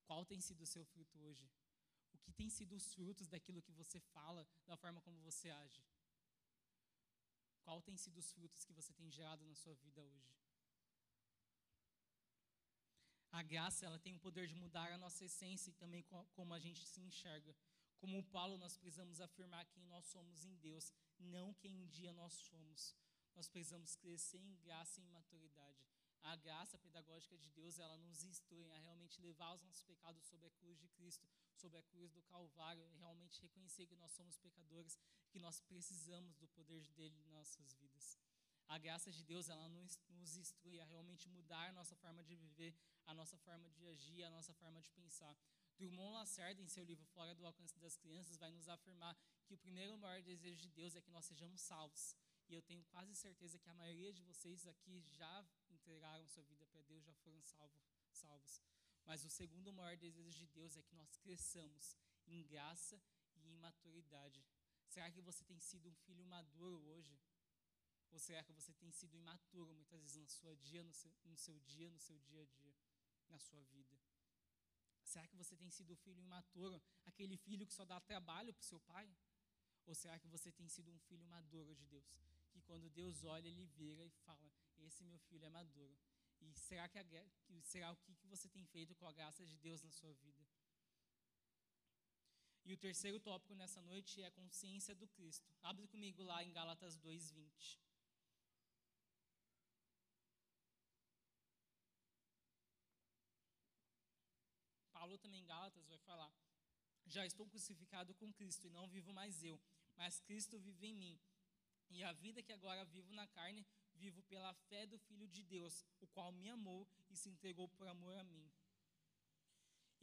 Qual 0.04 0.26
tem 0.26 0.42
sido 0.42 0.64
o 0.64 0.68
seu 0.68 0.84
fruto 0.84 1.18
hoje? 1.18 1.50
Que 2.24 2.34
tem 2.34 2.50
sido 2.50 2.76
os 2.76 2.94
frutos 2.94 3.28
daquilo 3.28 3.62
que 3.62 3.72
você 3.72 4.00
fala, 4.00 4.48
da 4.66 4.78
forma 4.78 5.02
como 5.02 5.20
você 5.22 5.50
age? 5.50 5.84
Qual 7.64 7.82
tem 7.82 7.98
sido 7.98 8.18
os 8.18 8.32
frutos 8.32 8.64
que 8.66 8.74
você 8.74 8.94
tem 8.94 9.10
gerado 9.10 9.46
na 9.46 9.56
sua 9.56 9.76
vida 9.76 10.02
hoje? 10.04 10.36
A 13.32 13.42
graça, 13.42 13.86
ela 13.86 13.98
tem 13.98 14.14
o 14.14 14.20
poder 14.20 14.46
de 14.48 14.56
mudar 14.56 14.92
a 14.92 14.98
nossa 14.98 15.24
essência 15.24 15.70
e 15.70 15.74
também 15.74 16.04
como 16.34 16.54
a 16.54 16.60
gente 16.60 16.86
se 16.86 17.00
enxerga. 17.00 17.56
Como 17.98 18.18
o 18.20 18.24
Paulo, 18.24 18.58
nós 18.58 18.76
precisamos 18.76 19.22
afirmar 19.22 19.66
quem 19.68 19.86
nós 19.86 20.06
somos 20.06 20.44
em 20.44 20.56
Deus, 20.58 20.92
não 21.18 21.54
quem 21.54 21.78
um 21.78 21.88
dia 21.88 22.12
nós 22.12 22.34
somos. 22.34 22.96
Nós 23.36 23.48
precisamos 23.48 23.96
crescer 23.96 24.40
em 24.40 24.58
graça 24.58 25.00
e 25.00 25.04
em 25.04 25.08
maturidade. 25.08 25.88
A 26.24 26.36
graça 26.36 26.78
pedagógica 26.78 27.38
de 27.38 27.50
Deus, 27.50 27.80
ela 27.80 27.98
nos 27.98 28.24
instrui 28.24 28.70
a 28.72 28.78
realmente 28.78 29.20
levar 29.22 29.54
os 29.54 29.64
nossos 29.64 29.84
pecados 29.84 30.24
sobre 30.26 30.46
a 30.48 30.52
cruz 30.52 30.78
de 30.80 30.88
Cristo, 30.90 31.28
sobre 31.56 31.78
a 31.80 31.84
cruz 31.84 32.12
do 32.12 32.22
Calvário, 32.24 32.86
e 32.86 32.98
realmente 32.98 33.42
reconhecer 33.42 33.88
que 33.88 33.96
nós 33.96 34.12
somos 34.12 34.38
pecadores, 34.38 35.00
que 35.30 35.40
nós 35.40 35.60
precisamos 35.62 36.36
do 36.36 36.48
poder 36.50 36.88
dele 36.90 37.18
em 37.20 37.30
nossas 37.30 37.74
vidas. 37.74 38.18
A 38.68 38.78
graça 38.78 39.12
de 39.12 39.24
Deus, 39.24 39.50
ela 39.50 39.68
nos, 39.68 40.00
nos 40.10 40.38
instrui 40.38 40.80
a 40.80 40.86
realmente 40.86 41.28
mudar 41.28 41.70
a 41.70 41.74
nossa 41.74 41.96
forma 41.96 42.24
de 42.24 42.36
viver, 42.36 42.74
a 43.06 43.14
nossa 43.14 43.38
forma 43.40 43.70
de 43.72 43.88
agir, 43.88 44.24
a 44.24 44.30
nossa 44.30 44.54
forma 44.54 44.80
de 44.80 44.90
pensar. 44.92 45.36
Drummond 45.78 46.14
Lacerda, 46.14 46.62
em 46.62 46.68
seu 46.68 46.86
livro 46.86 47.06
Fora 47.08 47.34
do 47.34 47.46
Alcance 47.46 47.78
das 47.80 47.98
Crianças, 47.98 48.38
vai 48.38 48.52
nos 48.52 48.70
afirmar 48.70 49.18
que 49.46 49.54
o 49.54 49.58
primeiro 49.58 49.98
maior 49.98 50.22
desejo 50.22 50.62
de 50.62 50.70
Deus 50.70 50.96
é 50.96 51.02
que 51.02 51.10
nós 51.10 51.26
sejamos 51.26 51.60
salvos. 51.60 52.16
E 52.48 52.54
eu 52.54 52.62
tenho 52.62 52.84
quase 52.86 53.16
certeza 53.16 53.58
que 53.58 53.70
a 53.70 53.74
maioria 53.74 54.14
de 54.14 54.22
vocês 54.22 54.66
aqui 54.68 55.02
já 55.10 55.46
entregaram 55.92 56.26
sua 56.28 56.44
vida 56.44 56.66
para 56.68 56.82
Deus, 56.84 57.04
já 57.04 57.14
foram 57.16 57.42
salvo, 57.42 57.76
salvos. 58.12 58.62
Mas 59.04 59.26
o 59.26 59.30
segundo 59.30 59.74
maior 59.74 59.98
desejo 59.98 60.38
de 60.38 60.48
Deus 60.48 60.78
é 60.78 60.82
que 60.82 60.96
nós 60.96 61.18
cresçamos 61.18 61.98
em 62.28 62.46
graça 62.48 63.02
e 63.36 63.50
em 63.50 63.58
maturidade. 63.58 64.42
Será 64.88 65.12
que 65.12 65.22
você 65.22 65.44
tem 65.44 65.60
sido 65.60 65.90
um 65.90 65.96
filho 66.06 66.26
maduro 66.26 66.82
hoje? 66.92 67.20
Ou 68.12 68.20
será 68.20 68.42
que 68.44 68.54
você 68.54 68.74
tem 68.74 68.92
sido 68.92 69.16
imaturo 69.16 69.74
muitas 69.74 70.02
vezes 70.02 70.18
no 70.18 70.30
seu 70.30 70.56
dia, 70.56 70.84
no 70.84 70.94
seu, 70.94 71.12
no 71.26 71.38
seu 71.38 71.60
dia, 71.60 71.90
no 71.90 72.00
seu 72.00 72.18
dia 72.20 72.42
a 72.42 72.46
dia, 72.46 72.76
na 73.30 73.40
sua 73.40 73.62
vida? 73.64 73.98
Será 75.04 75.28
que 75.28 75.36
você 75.36 75.58
tem 75.58 75.70
sido 75.70 75.92
o 75.92 75.96
filho 75.98 76.22
imaturo, 76.22 76.82
aquele 77.06 77.36
filho 77.36 77.68
que 77.68 77.74
só 77.74 77.84
dá 77.84 78.00
trabalho 78.00 78.54
para 78.54 78.62
o 78.62 78.66
seu 78.66 78.80
pai? 78.80 79.14
Ou 79.86 79.94
será 79.94 80.18
que 80.20 80.28
você 80.28 80.52
tem 80.52 80.70
sido 80.70 80.90
um 80.92 81.00
filho 81.00 81.26
maduro 81.26 81.76
de 81.76 81.86
Deus? 81.86 82.06
Que 82.52 82.62
quando 82.62 82.90
Deus 82.90 83.24
olha, 83.24 83.48
ele 83.48 83.66
vira 83.66 84.06
e 84.06 84.10
fala: 84.26 84.52
Esse 84.88 85.04
meu 85.04 85.20
filho 85.20 85.46
é 85.46 85.50
maduro. 85.50 85.98
E 86.40 86.54
será 86.54 86.88
que, 86.90 86.98
a, 86.98 87.06
será 87.62 87.92
o 87.92 87.96
que 87.98 88.28
você 88.28 88.50
tem 88.50 88.66
feito 88.66 88.96
com 88.96 89.08
a 89.08 89.12
graça 89.12 89.46
de 89.46 89.58
Deus 89.58 89.82
na 89.82 89.92
sua 89.92 90.14
vida? 90.14 90.44
E 92.64 92.74
o 92.74 92.78
terceiro 92.78 93.20
tópico 93.20 93.56
nessa 93.56 93.82
noite 93.82 94.22
é 94.22 94.28
a 94.28 94.32
consciência 94.32 94.94
do 94.96 95.08
Cristo. 95.08 95.52
Abre 95.62 95.88
comigo 95.88 96.24
lá 96.24 96.44
em 96.44 96.52
Gálatas 96.52 96.98
2:20. 96.98 97.80
Paulo 104.94 105.18
também 105.18 105.42
em 105.42 105.46
Gálatas 105.46 105.88
vai 105.88 105.98
falar: 106.00 106.32
Já 107.06 107.26
estou 107.26 107.48
crucificado 107.48 108.14
com 108.16 108.32
Cristo 108.32 108.68
e 108.68 108.70
não 108.70 108.88
vivo 108.88 109.12
mais 109.12 109.44
eu, 109.44 109.60
mas 109.98 110.20
Cristo 110.20 110.60
vive 110.60 110.88
em 110.88 110.96
mim. 110.96 111.20
E 111.90 112.04
a 112.04 112.14
vida 112.14 112.44
que 112.44 112.54
agora 112.54 112.86
vivo 112.86 113.12
na 113.14 113.28
carne, 113.28 113.66
vivo 114.04 114.22
pela 114.24 114.54
fé 114.70 114.82
do 114.92 114.98
Filho 115.08 115.28
de 115.36 115.44
Deus, 115.56 115.86
o 116.04 116.08
qual 116.14 116.32
me 116.32 116.48
amou 116.50 116.82
e 117.12 117.16
se 117.22 117.30
entregou 117.34 117.68
por 117.78 117.88
amor 117.88 118.14
a 118.18 118.24
mim. 118.24 118.46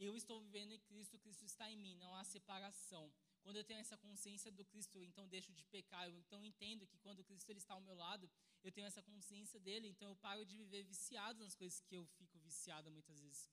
Eu 0.07 0.15
estou 0.15 0.37
vivendo 0.45 0.71
em 0.71 0.79
Cristo, 0.89 1.19
Cristo 1.19 1.43
está 1.51 1.65
em 1.69 1.79
mim, 1.85 1.95
não 2.03 2.15
há 2.15 2.23
separação. 2.23 3.11
Quando 3.43 3.57
eu 3.57 3.65
tenho 3.69 3.81
essa 3.85 3.97
consciência 3.97 4.49
do 4.51 4.63
Cristo, 4.71 5.03
então 5.03 5.27
deixo 5.27 5.51
de 5.51 5.63
pecar. 5.65 6.07
Eu 6.07 6.17
então 6.17 6.43
entendo 6.45 6.87
que 6.87 6.97
quando 6.99 7.25
Cristo 7.29 7.49
ele 7.49 7.59
está 7.59 7.73
ao 7.73 7.81
meu 7.81 7.95
lado, 7.95 8.29
eu 8.63 8.71
tenho 8.71 8.87
essa 8.87 9.01
consciência 9.01 9.59
dele, 9.59 9.87
então 9.89 10.07
eu 10.09 10.15
paro 10.15 10.45
de 10.45 10.55
viver 10.55 10.83
viciado 10.83 11.43
nas 11.43 11.55
coisas 11.55 11.81
que 11.81 11.95
eu 11.95 12.05
fico 12.17 12.37
viciado 12.39 12.89
muitas 12.91 13.19
vezes. 13.19 13.49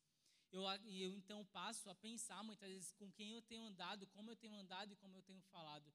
Eu, 0.52 0.62
eu 1.04 1.12
então 1.12 1.44
passo 1.46 1.90
a 1.90 1.94
pensar 1.94 2.42
muitas 2.44 2.68
vezes 2.68 2.92
com 2.92 3.10
quem 3.10 3.30
eu 3.32 3.42
tenho 3.42 3.64
andado, 3.64 4.06
como 4.08 4.30
eu 4.30 4.36
tenho 4.36 4.54
andado 4.54 4.92
e 4.92 4.96
como 4.96 5.16
eu 5.16 5.22
tenho 5.22 5.40
falado. 5.54 5.92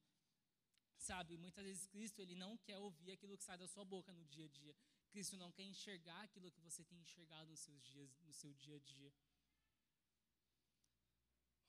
Sabe, 1.07 1.35
muitas 1.45 1.65
vezes 1.65 1.87
Cristo 1.87 2.21
ele 2.21 2.35
não 2.35 2.55
quer 2.65 2.77
ouvir 2.77 3.11
aquilo 3.13 3.37
que 3.37 3.43
sai 3.43 3.57
da 3.57 3.67
sua 3.67 3.83
boca 3.83 4.11
no 4.13 4.23
dia 4.25 4.45
a 4.45 4.47
dia. 4.47 4.75
Cristo 5.11 5.35
não 5.35 5.51
quer 5.51 5.63
enxergar 5.63 6.21
aquilo 6.21 6.51
que 6.51 6.61
você 6.61 6.83
tem 6.83 6.99
enxergado 6.99 7.49
nos 7.49 7.59
seus 7.59 7.81
dias, 7.83 8.09
no 8.21 8.33
seu 8.41 8.53
dia 8.53 8.75
a 8.75 8.79
dia. 8.79 9.11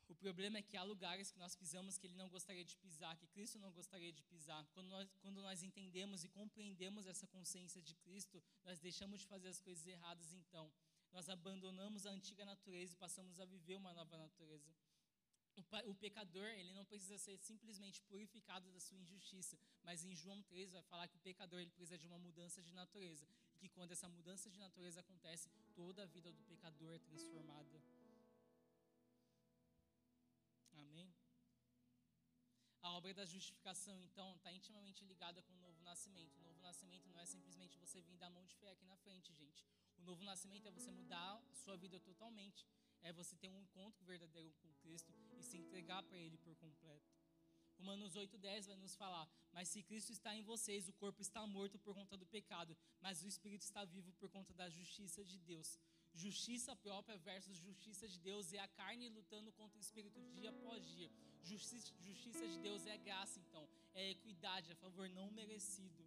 O 0.06 0.14
problema 0.14 0.58
é 0.58 0.62
que 0.62 0.76
há 0.76 0.82
lugares 0.82 1.30
que 1.30 1.38
nós 1.38 1.56
pisamos 1.56 1.96
que 1.96 2.06
ele 2.06 2.14
não 2.14 2.28
gostaria 2.28 2.64
de 2.64 2.76
pisar, 2.76 3.16
que 3.16 3.26
Cristo 3.28 3.58
não 3.58 3.72
gostaria 3.72 4.12
de 4.12 4.22
pisar. 4.24 4.62
Quando 4.74 4.88
nós, 4.88 5.08
quando 5.22 5.40
nós 5.40 5.62
entendemos 5.62 6.22
e 6.24 6.28
compreendemos 6.28 7.06
essa 7.06 7.26
consciência 7.26 7.80
de 7.80 7.94
Cristo, 7.94 8.42
nós 8.64 8.78
deixamos 8.80 9.20
de 9.20 9.26
fazer 9.26 9.48
as 9.48 9.60
coisas 9.60 9.86
erradas 9.86 10.30
então 10.34 10.70
nós 11.10 11.28
abandonamos 11.28 12.06
a 12.06 12.10
antiga 12.10 12.44
natureza 12.44 12.94
e 12.94 12.96
passamos 12.96 13.38
a 13.38 13.44
viver 13.44 13.76
uma 13.76 13.92
nova 13.92 14.16
natureza. 14.16 14.70
O, 15.86 15.94
pecador, 15.94 16.46
ele 16.46 16.72
não 16.72 16.84
precisa 16.84 17.18
ser 17.18 17.36
simplesmente 17.38 18.00
purificado 18.02 18.70
da 18.70 18.80
sua 18.80 18.98
injustiça, 18.98 19.58
mas 19.82 20.04
em 20.04 20.14
João 20.14 20.42
3 20.42 20.72
vai 20.72 20.82
falar 20.82 21.08
que 21.08 21.16
o 21.16 21.20
pecador 21.20 21.60
ele 21.60 21.70
precisa 21.70 21.98
de 21.98 22.06
uma 22.06 22.18
mudança 22.18 22.62
de 22.62 22.72
natureza 22.72 23.26
e 23.60 23.68
que 23.68 23.74
quando 23.74 23.92
essa 23.92 24.08
mudança 24.08 24.50
de 24.50 24.58
natureza 24.58 25.00
acontece, 25.00 25.50
toda 25.74 26.02
a 26.02 26.06
vida 26.06 26.32
do 26.32 26.42
pecador 26.44 26.94
é 26.94 26.98
transformada. 26.98 27.82
Amém? 30.72 31.14
A 32.80 32.90
obra 32.92 33.12
da 33.14 33.24
justificação, 33.24 34.02
então, 34.02 34.34
está 34.36 34.52
intimamente 34.52 35.04
ligada 35.04 35.42
com 35.42 35.52
o 35.54 35.60
novo 35.60 35.80
nascimento. 35.82 36.36
O 36.38 36.42
novo 36.42 36.60
nascimento 36.60 37.08
não 37.10 37.20
é 37.20 37.26
simplesmente 37.26 37.78
você 37.78 38.00
vir 38.00 38.16
dar 38.16 38.30
mão 38.30 38.44
de 38.44 38.54
fé 38.56 38.70
aqui 38.70 38.86
na 38.86 38.96
frente, 38.96 39.32
gente. 39.34 39.64
O 39.98 40.02
novo 40.02 40.24
nascimento 40.24 40.66
é 40.66 40.70
você 40.70 40.90
mudar 40.90 41.40
a 41.50 41.54
sua 41.54 41.76
vida 41.76 42.00
totalmente. 42.00 42.66
É 43.02 43.12
você 43.12 43.36
ter 43.36 43.48
um 43.48 43.60
encontro 43.60 44.04
verdadeiro 44.04 44.52
com 44.60 44.72
Cristo 44.82 45.12
e 45.38 45.42
se 45.42 45.56
entregar 45.56 46.02
para 46.02 46.18
Ele 46.18 46.38
por 46.38 46.54
completo. 46.56 47.10
Romanos 47.78 48.14
8,10 48.14 48.66
vai 48.66 48.76
nos 48.76 48.94
falar: 48.94 49.28
Mas 49.52 49.68
se 49.68 49.82
Cristo 49.82 50.12
está 50.12 50.34
em 50.34 50.42
vocês, 50.42 50.88
o 50.88 50.92
corpo 50.92 51.20
está 51.20 51.44
morto 51.46 51.78
por 51.78 51.94
conta 51.94 52.16
do 52.16 52.26
pecado, 52.26 52.76
mas 53.00 53.22
o 53.22 53.26
espírito 53.26 53.62
está 53.62 53.84
vivo 53.84 54.12
por 54.12 54.28
conta 54.30 54.54
da 54.54 54.68
justiça 54.68 55.24
de 55.24 55.38
Deus. 55.38 55.78
Justiça 56.14 56.76
própria 56.76 57.16
versus 57.16 57.56
justiça 57.56 58.06
de 58.06 58.18
Deus 58.18 58.52
é 58.52 58.58
a 58.58 58.68
carne 58.68 59.08
lutando 59.08 59.50
contra 59.52 59.78
o 59.78 59.80
espírito 59.80 60.20
dia 60.34 60.50
após 60.50 60.86
dia. 60.86 61.10
Justiça, 61.42 61.92
justiça 61.98 62.46
de 62.46 62.58
Deus 62.58 62.86
é 62.86 62.96
graça, 62.98 63.40
então, 63.40 63.68
é 63.94 64.10
equidade, 64.10 64.70
é 64.70 64.74
favor 64.74 65.08
não 65.08 65.30
merecido. 65.30 66.04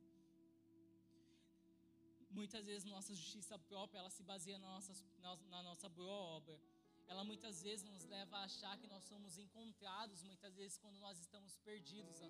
Muitas 2.30 2.66
vezes 2.66 2.86
nossa 2.86 3.14
justiça 3.14 3.58
própria 3.58 4.00
ela 4.00 4.10
se 4.10 4.24
baseia 4.24 4.60
na 4.60 4.68
nossa, 4.68 4.94
na, 5.20 5.36
na 5.54 5.64
nossa 5.64 5.90
boa 5.90 6.18
obra. 6.38 6.60
Ela 7.08 7.24
muitas 7.24 7.62
vezes 7.62 7.86
nos 7.89 8.06
leva 8.06 8.38
a 8.38 8.44
achar 8.44 8.78
que 8.78 8.88
nós 8.88 9.04
somos 9.04 9.38
encontrados, 9.38 10.24
muitas 10.24 10.56
vezes 10.56 10.78
quando 10.78 11.00
nós 11.00 11.20
estamos 11.20 11.58
perdidos. 11.58 12.22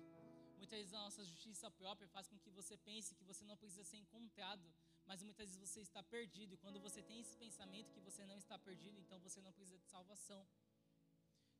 Muitas 0.58 0.78
vezes 0.78 0.94
a 0.94 1.00
nossa 1.00 1.24
justiça 1.24 1.70
própria 1.70 2.08
faz 2.08 2.26
com 2.28 2.38
que 2.38 2.50
você 2.50 2.76
pense 2.76 3.14
que 3.14 3.24
você 3.24 3.44
não 3.44 3.56
precisa 3.56 3.84
ser 3.84 3.98
encontrado, 3.98 4.66
mas 5.06 5.22
muitas 5.22 5.48
vezes 5.54 5.70
você 5.70 5.80
está 5.80 6.02
perdido. 6.02 6.54
E 6.54 6.56
quando 6.56 6.80
você 6.80 7.02
tem 7.02 7.20
esse 7.20 7.36
pensamento 7.36 7.92
que 7.92 8.00
você 8.00 8.24
não 8.24 8.38
está 8.38 8.58
perdido, 8.58 8.98
então 8.98 9.18
você 9.20 9.40
não 9.40 9.52
precisa 9.52 9.78
de 9.78 9.86
salvação. 9.86 10.46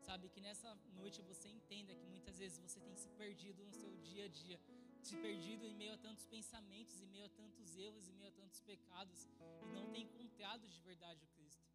Sabe 0.00 0.28
que 0.28 0.40
nessa 0.40 0.74
noite 0.94 1.20
você 1.22 1.48
entenda 1.48 1.94
que 1.94 2.06
muitas 2.06 2.38
vezes 2.38 2.58
você 2.58 2.80
tem 2.80 2.96
se 2.96 3.08
perdido 3.10 3.64
no 3.64 3.72
seu 3.72 3.96
dia 3.98 4.24
a 4.26 4.28
dia, 4.28 4.60
se 5.02 5.16
perdido 5.16 5.64
em 5.64 5.74
meio 5.74 5.94
a 5.94 5.98
tantos 5.98 6.26
pensamentos, 6.26 7.00
em 7.00 7.06
meio 7.06 7.26
a 7.26 7.28
tantos 7.30 7.76
erros, 7.76 8.08
em 8.08 8.14
meio 8.14 8.28
a 8.28 8.32
tantos 8.32 8.60
pecados, 8.60 9.28
e 9.64 9.68
não 9.74 9.90
tem 9.90 10.02
encontrado 10.02 10.68
de 10.68 10.80
verdade 10.80 11.24
o 11.24 11.28
Cristo. 11.28 11.65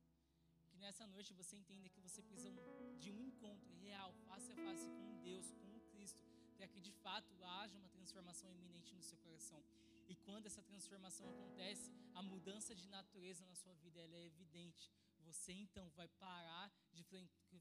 Nessa 0.82 1.06
noite 1.06 1.32
você 1.34 1.56
entenda 1.56 1.88
que 1.88 2.00
você 2.02 2.22
precisa 2.24 2.60
de 3.00 3.12
um 3.12 3.22
encontro 3.22 3.72
real, 3.76 4.12
face 4.28 4.52
a 4.52 4.56
face 4.56 4.90
com 4.90 5.22
Deus, 5.22 5.52
com 5.52 5.80
Cristo, 5.92 6.26
para 6.58 6.68
que 6.68 6.82
de 6.82 6.92
fato 6.92 7.32
haja 7.44 7.78
uma 7.78 7.88
transformação 7.90 8.52
iminente 8.52 8.96
no 8.96 9.04
seu 9.04 9.18
coração. 9.20 9.64
E 10.08 10.16
quando 10.16 10.48
essa 10.48 10.64
transformação 10.64 11.30
acontece, 11.30 11.92
a 12.16 12.24
mudança 12.24 12.74
de 12.74 12.88
natureza 12.88 13.46
na 13.46 13.56
sua 13.56 13.76
vida 13.76 14.00
é 14.02 14.26
evidente. 14.26 14.92
Você 15.20 15.54
então 15.54 15.88
vai 15.92 16.08
parar 16.08 16.74
de 16.92 17.04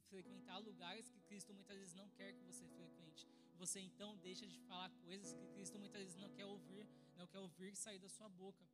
frequentar 0.09 0.59
lugares 0.59 1.11
que 1.11 1.21
Cristo 1.21 1.53
muitas 1.53 1.77
vezes 1.77 1.95
não 1.95 2.09
quer 2.09 2.33
que 2.33 2.43
você 2.43 2.67
frequente. 2.69 3.29
Você 3.59 3.81
então 3.81 4.17
deixa 4.17 4.47
de 4.49 4.59
falar 4.61 4.89
coisas 5.05 5.35
que 5.35 5.47
Cristo 5.49 5.79
muitas 5.79 6.01
vezes 6.01 6.17
não 6.17 6.31
quer 6.31 6.47
ouvir, 6.47 6.89
não 7.17 7.27
quer 7.27 7.39
ouvir 7.39 7.77
sair 7.77 7.99
da 7.99 8.09
sua 8.09 8.31
boca. 8.31 8.67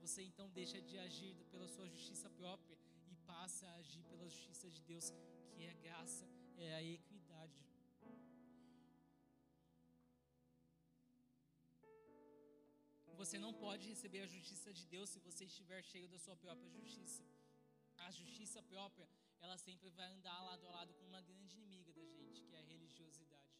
Você 0.00 0.22
então 0.22 0.50
deixa 0.50 0.82
de 0.82 0.98
agir 0.98 1.36
pela 1.52 1.68
sua 1.68 1.88
justiça 1.88 2.28
própria 2.30 2.76
passa 3.42 3.66
a 3.66 3.74
agir 3.82 4.02
pela 4.10 4.26
justiça 4.34 4.66
de 4.74 4.80
Deus, 4.90 5.06
que 5.52 5.62
é 5.70 5.74
graça, 5.84 6.24
é 6.66 6.68
a 6.74 6.82
equidade. 6.98 7.60
Você 13.20 13.38
não 13.44 13.52
pode 13.64 13.88
receber 13.92 14.20
a 14.26 14.28
justiça 14.34 14.70
de 14.78 14.84
Deus 14.94 15.10
se 15.10 15.18
você 15.26 15.44
estiver 15.50 15.80
cheio 15.90 16.08
da 16.14 16.20
sua 16.24 16.36
própria 16.44 16.70
justiça. 16.78 17.24
A 18.06 18.10
justiça 18.20 18.62
própria, 18.62 19.08
ela 19.40 19.58
sempre 19.66 19.90
vai 19.98 20.08
andar 20.16 20.38
lado 20.50 20.64
a 20.68 20.70
lado 20.78 20.94
com 20.98 21.06
uma 21.12 21.22
grande 21.30 21.56
inimiga 21.56 21.92
da 21.92 22.06
gente, 22.16 22.44
que 22.44 22.54
é 22.54 22.60
a 22.60 22.68
religiosidade. 22.72 23.56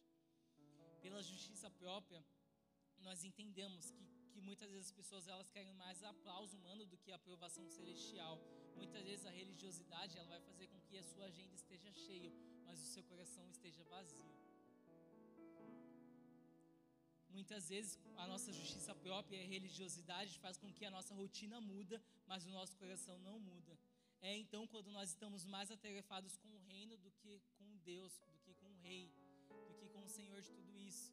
Pela 1.01 1.21
justiça 1.31 1.69
própria, 1.83 2.23
nós 3.07 3.25
entendemos 3.29 3.91
que, 3.91 4.05
que 4.33 4.41
muitas 4.49 4.69
vezes 4.73 4.87
as 4.89 4.97
pessoas 4.99 5.27
elas 5.33 5.49
querem 5.55 5.73
mais 5.83 6.03
aplauso 6.11 6.57
humano 6.57 6.85
do 6.91 6.97
que 6.97 7.11
aprovação 7.11 7.65
celestial. 7.77 8.35
Muitas 8.75 9.03
vezes 9.09 9.25
a 9.25 9.33
religiosidade 9.41 10.17
ela 10.17 10.27
vai 10.33 10.41
fazer 10.49 10.67
com 10.67 10.79
que 10.87 10.97
a 10.97 11.03
sua 11.11 11.25
agenda 11.31 11.55
esteja 11.61 11.91
cheia, 12.05 12.31
mas 12.65 12.81
o 12.81 12.87
seu 12.93 13.03
coração 13.11 13.45
esteja 13.55 13.83
vazio. 13.95 14.31
Muitas 17.29 17.69
vezes 17.69 17.99
a 18.23 18.25
nossa 18.27 18.51
justiça 18.51 18.93
própria 19.05 19.37
e 19.37 19.47
religiosidade 19.55 20.39
faz 20.39 20.57
com 20.57 20.71
que 20.71 20.85
a 20.85 20.91
nossa 20.91 21.13
rotina 21.21 21.59
muda, 21.59 22.01
mas 22.27 22.45
o 22.45 22.51
nosso 22.57 22.75
coração 22.77 23.17
não 23.19 23.39
muda. 23.39 23.77
É 24.21 24.35
então 24.43 24.65
quando 24.67 24.89
nós 24.91 25.09
estamos 25.09 25.43
mais 25.45 25.69
atarefados 25.71 26.37
com 26.37 26.49
o 26.55 26.59
reino 26.59 26.95
do 26.97 27.11
que 27.11 27.41
com 27.57 27.77
Deus, 27.79 28.13
do 28.31 28.39
que 28.39 28.53
com 28.53 28.69
o 28.71 28.77
rei, 28.87 29.11
do 29.67 29.73
que 29.79 29.87
com 29.89 30.03
o 30.03 30.09
Senhor 30.09 30.39
de 30.41 30.51
tudo 30.51 30.77
isso. 30.77 31.11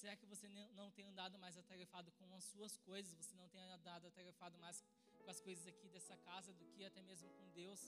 Será 0.00 0.14
que 0.20 0.26
você 0.32 0.46
não 0.80 0.88
tem 0.96 1.04
andado 1.06 1.38
mais 1.44 1.56
atarefado 1.56 2.10
com 2.18 2.26
as 2.34 2.44
suas 2.52 2.76
coisas? 2.88 3.12
Você 3.20 3.34
não 3.34 3.48
tem 3.48 3.60
andado 3.76 4.06
atarefado 4.06 4.58
mais 4.58 4.84
com 5.24 5.30
as 5.30 5.40
coisas 5.40 5.66
aqui 5.66 5.88
dessa 5.88 6.16
casa 6.28 6.52
do 6.52 6.66
que 6.72 6.84
até 6.84 7.02
mesmo 7.10 7.28
com 7.36 7.48
Deus? 7.60 7.80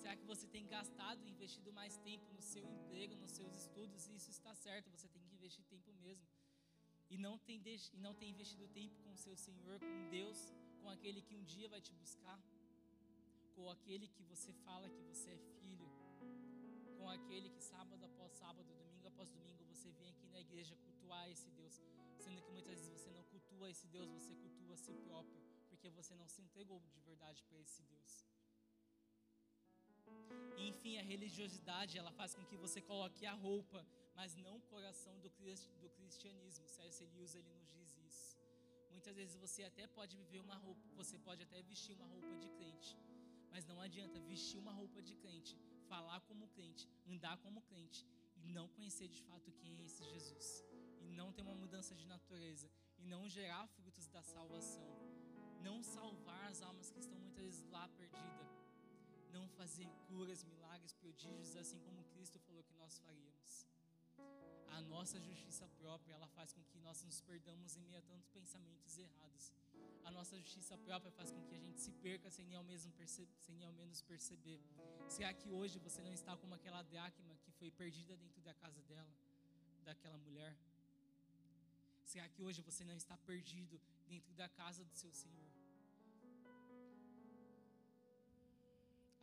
Será 0.00 0.16
que 0.16 0.24
você 0.24 0.46
tem 0.46 0.66
gastado, 0.66 1.28
investido 1.34 1.72
mais 1.72 1.96
tempo 1.98 2.26
no 2.32 2.42
seu 2.52 2.64
emprego, 2.76 3.14
nos 3.16 3.30
seus 3.30 3.54
estudos? 3.62 4.06
E 4.08 4.16
isso 4.16 4.30
está 4.30 4.54
certo, 4.54 4.90
você 4.90 5.08
tem 5.08 5.22
que 5.22 5.34
investir 5.34 5.64
tempo 5.66 5.92
mesmo 6.06 6.26
e 7.10 7.18
não 7.18 7.36
tem, 7.38 7.60
e 7.92 7.98
não 7.98 8.14
tem 8.14 8.30
investido 8.30 8.66
tempo 8.68 8.96
com 9.02 9.12
o 9.12 9.16
seu 9.16 9.36
Senhor, 9.36 9.78
com 9.78 10.08
Deus, 10.10 10.38
com 10.80 10.88
aquele 10.90 11.20
que 11.20 11.36
um 11.36 11.44
dia 11.44 11.68
vai 11.68 11.80
te 11.80 11.92
buscar, 11.92 12.38
com 13.54 13.70
aquele 13.70 14.08
que 14.08 14.22
você 14.22 14.52
fala 14.64 14.88
que 14.88 15.02
você 15.02 15.30
é 15.30 15.38
filho, 15.60 15.88
com 16.96 17.08
aquele 17.08 17.50
que 17.50 17.62
sábado 17.62 18.04
após 18.04 18.32
sábado, 18.32 18.66
após 19.14 19.30
domingo, 19.30 19.64
você 19.72 19.88
vem 19.98 20.08
aqui 20.10 20.26
na 20.34 20.40
igreja 20.40 20.74
cultuar 20.84 21.24
esse 21.30 21.48
Deus, 21.58 21.74
sendo 22.24 22.42
que 22.42 22.50
muitas 22.50 22.76
vezes 22.80 22.92
você 22.96 23.10
não 23.16 23.22
cultua 23.32 23.70
esse 23.70 23.86
Deus, 23.96 24.08
você 24.10 24.34
cultua 24.34 24.74
a 24.74 24.76
si 24.84 24.92
próprio, 25.06 25.40
porque 25.68 25.88
você 25.98 26.14
não 26.20 26.28
se 26.34 26.40
entregou 26.42 26.80
de 26.94 27.00
verdade 27.08 27.44
para 27.44 27.58
esse 27.60 27.82
Deus. 27.84 28.12
Enfim, 30.68 30.98
a 30.98 31.02
religiosidade 31.02 31.96
ela 32.00 32.12
faz 32.20 32.34
com 32.34 32.44
que 32.44 32.56
você 32.64 32.80
coloque 32.80 33.24
a 33.24 33.34
roupa, 33.34 33.86
mas 34.16 34.34
não 34.34 34.56
o 34.56 34.66
coração 34.74 35.14
do, 35.20 35.30
do 35.82 35.90
cristianismo. 35.90 36.66
C.S. 36.68 37.04
Lewis 37.12 37.34
ele 37.36 37.50
nos 37.58 37.68
diz 37.76 37.96
isso. 38.08 38.36
Muitas 38.90 39.14
vezes 39.20 39.36
você 39.36 39.62
até 39.70 39.86
pode 39.86 40.16
viver 40.16 40.40
uma 40.40 40.56
roupa, 40.56 40.82
você 41.02 41.16
pode 41.18 41.42
até 41.46 41.62
vestir 41.62 41.94
uma 41.98 42.06
roupa 42.06 42.34
de 42.42 42.48
crente, 42.58 42.96
mas 43.52 43.64
não 43.64 43.80
adianta 43.80 44.18
vestir 44.32 44.58
uma 44.58 44.72
roupa 44.72 45.00
de 45.08 45.14
crente, 45.16 45.56
falar 45.92 46.20
como 46.22 46.48
crente, 46.48 46.88
andar 47.06 47.36
como 47.38 47.62
crente 47.62 48.04
não 48.44 48.68
conhecer 48.68 49.08
de 49.08 49.22
fato 49.22 49.52
quem 49.52 49.78
é 49.78 49.84
esse 49.84 50.04
Jesus, 50.04 50.64
e 51.00 51.08
não 51.08 51.32
ter 51.32 51.42
uma 51.42 51.54
mudança 51.54 51.94
de 51.94 52.06
natureza, 52.06 52.70
e 52.98 53.04
não 53.04 53.28
gerar 53.28 53.66
frutos 53.68 54.06
da 54.08 54.22
salvação, 54.22 54.88
não 55.62 55.82
salvar 55.82 56.50
as 56.50 56.62
almas 56.62 56.90
que 56.90 57.00
estão 57.00 57.18
muitas 57.18 57.44
vezes 57.44 57.64
lá 57.70 57.88
perdidas 57.88 58.64
não 59.34 59.48
fazer 59.48 59.88
curas, 60.06 60.44
milagres, 60.44 60.92
prodígios, 60.94 61.56
assim 61.56 61.78
como 61.80 62.04
Cristo 62.04 62.38
falou 62.38 62.62
que 62.62 62.74
nós 62.74 62.98
faríamos. 62.98 63.66
A 64.76 64.80
nossa 64.80 65.20
justiça 65.20 65.66
própria, 65.78 66.14
ela 66.14 66.26
faz 66.28 66.52
com 66.52 66.62
que 66.64 66.78
nós 66.78 67.02
nos 67.02 67.20
perdamos 67.20 67.76
em 67.76 67.82
meio 67.82 67.98
a 67.98 68.02
tantos 68.02 68.28
pensamentos 68.28 68.96
errados. 68.98 69.52
A 70.04 70.10
nossa 70.10 70.36
justiça 70.38 70.76
própria 70.78 71.10
faz 71.12 71.30
com 71.30 71.42
que 71.46 71.54
a 71.54 71.58
gente 71.58 71.80
se 71.80 71.92
perca 71.92 72.30
sem 72.30 72.44
nem 72.44 72.56
ao, 72.56 72.64
mesmo 72.64 72.92
sem 73.06 73.54
nem 73.54 73.66
ao 73.66 73.72
menos 73.72 74.02
perceber. 74.02 74.60
Será 75.08 75.32
que 75.32 75.48
hoje 75.48 75.78
você 75.78 76.02
não 76.02 76.12
está 76.12 76.36
como 76.36 76.54
aquela 76.54 76.82
dracma 76.82 77.36
que 77.44 77.52
foi 77.52 77.70
perdida 77.70 78.16
dentro 78.16 78.42
da 78.42 78.54
casa 78.54 78.82
dela, 78.82 79.14
daquela 79.84 80.18
mulher? 80.18 80.54
Será 82.04 82.28
que 82.28 82.42
hoje 82.42 82.60
você 82.62 82.84
não 82.84 82.96
está 82.96 83.16
perdido 83.16 83.80
dentro 84.06 84.34
da 84.34 84.48
casa 84.48 84.84
do 84.84 84.94
seu 84.94 85.12
Senhor? 85.12 85.54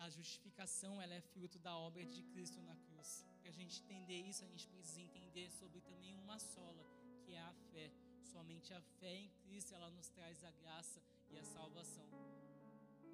a 0.05 0.09
justificação 0.09 0.99
ela 0.99 1.13
é 1.13 1.21
fruto 1.21 1.59
da 1.59 1.77
obra 1.77 2.03
de 2.03 2.23
Cristo 2.23 2.59
na 2.63 2.75
cruz. 2.75 3.23
Para 3.41 3.49
a 3.49 3.53
gente 3.53 3.81
entender 3.81 4.19
isso, 4.21 4.43
a 4.43 4.47
gente 4.47 4.67
precisa 4.67 5.01
entender 5.01 5.49
sobre 5.51 5.81
também 5.81 6.13
uma 6.15 6.39
sola, 6.39 6.85
que 7.23 7.33
é 7.33 7.41
a 7.41 7.53
fé. 7.71 7.91
Somente 8.23 8.73
a 8.73 8.81
fé 8.99 9.15
em 9.15 9.29
Cristo 9.41 9.73
ela 9.73 9.89
nos 9.89 10.09
traz 10.09 10.43
a 10.43 10.51
graça 10.51 11.01
e 11.29 11.37
a 11.37 11.43
salvação. 11.43 12.07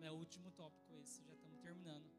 É 0.02 0.12
o 0.12 0.16
último 0.16 0.52
tópico 0.52 0.94
esse, 0.96 1.24
já 1.24 1.34
estamos 1.34 1.60
terminando. 1.60 2.10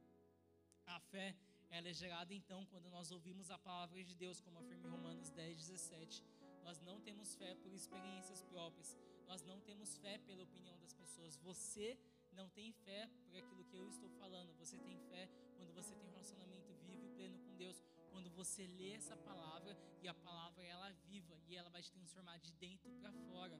A 0.87 0.99
fé 0.99 1.37
ela 1.71 1.89
é 1.89 1.93
gerada 1.93 2.33
então 2.35 2.65
quando 2.67 2.89
nós 2.91 3.11
ouvimos 3.11 3.51
a 3.51 3.59
palavra 3.59 4.03
de 4.03 4.15
Deus, 4.15 4.41
como 4.41 4.59
afirma 4.59 4.89
em 4.89 4.91
Romanos 4.91 5.31
10, 5.31 5.59
17. 5.59 6.25
Nós 6.65 6.81
não 6.81 7.01
temos 7.01 7.35
fé 7.35 7.55
por 7.57 7.73
experiências 7.73 8.43
próprias, 8.43 8.97
nós 9.27 9.43
não 9.43 9.61
temos 9.61 9.97
fé 9.99 10.19
pela 10.19 10.43
opinião 10.43 10.79
das 10.79 10.95
pessoas. 10.95 11.37
Você 11.37 11.99
não 12.33 12.49
tem 12.49 12.73
fé 12.73 13.09
por 13.27 13.37
aquilo 13.37 13.65
que 13.65 13.77
eu 13.77 13.89
estou 13.89 14.09
falando. 14.11 14.55
Você 14.57 14.79
tem 14.79 14.99
fé 15.11 15.29
quando 15.57 15.73
você 15.75 15.95
tem 15.95 16.07
um 16.07 16.11
relacionamento 16.11 16.73
vivo 16.87 17.05
e 17.05 17.11
pleno 17.11 17.39
com 17.39 17.55
Deus. 17.57 17.83
Quando 18.19 18.31
você 18.31 18.67
lê 18.67 18.95
essa 18.95 19.17
palavra 19.17 19.79
e 20.03 20.09
a 20.09 20.13
palavra 20.13 20.61
ela 20.65 20.89
é 20.89 20.93
viva 21.09 21.39
e 21.47 21.55
ela 21.55 21.71
vai 21.71 21.81
te 21.81 21.93
transformar 21.93 22.37
de 22.39 22.51
dentro 22.55 22.91
para 23.01 23.13
fora. 23.13 23.57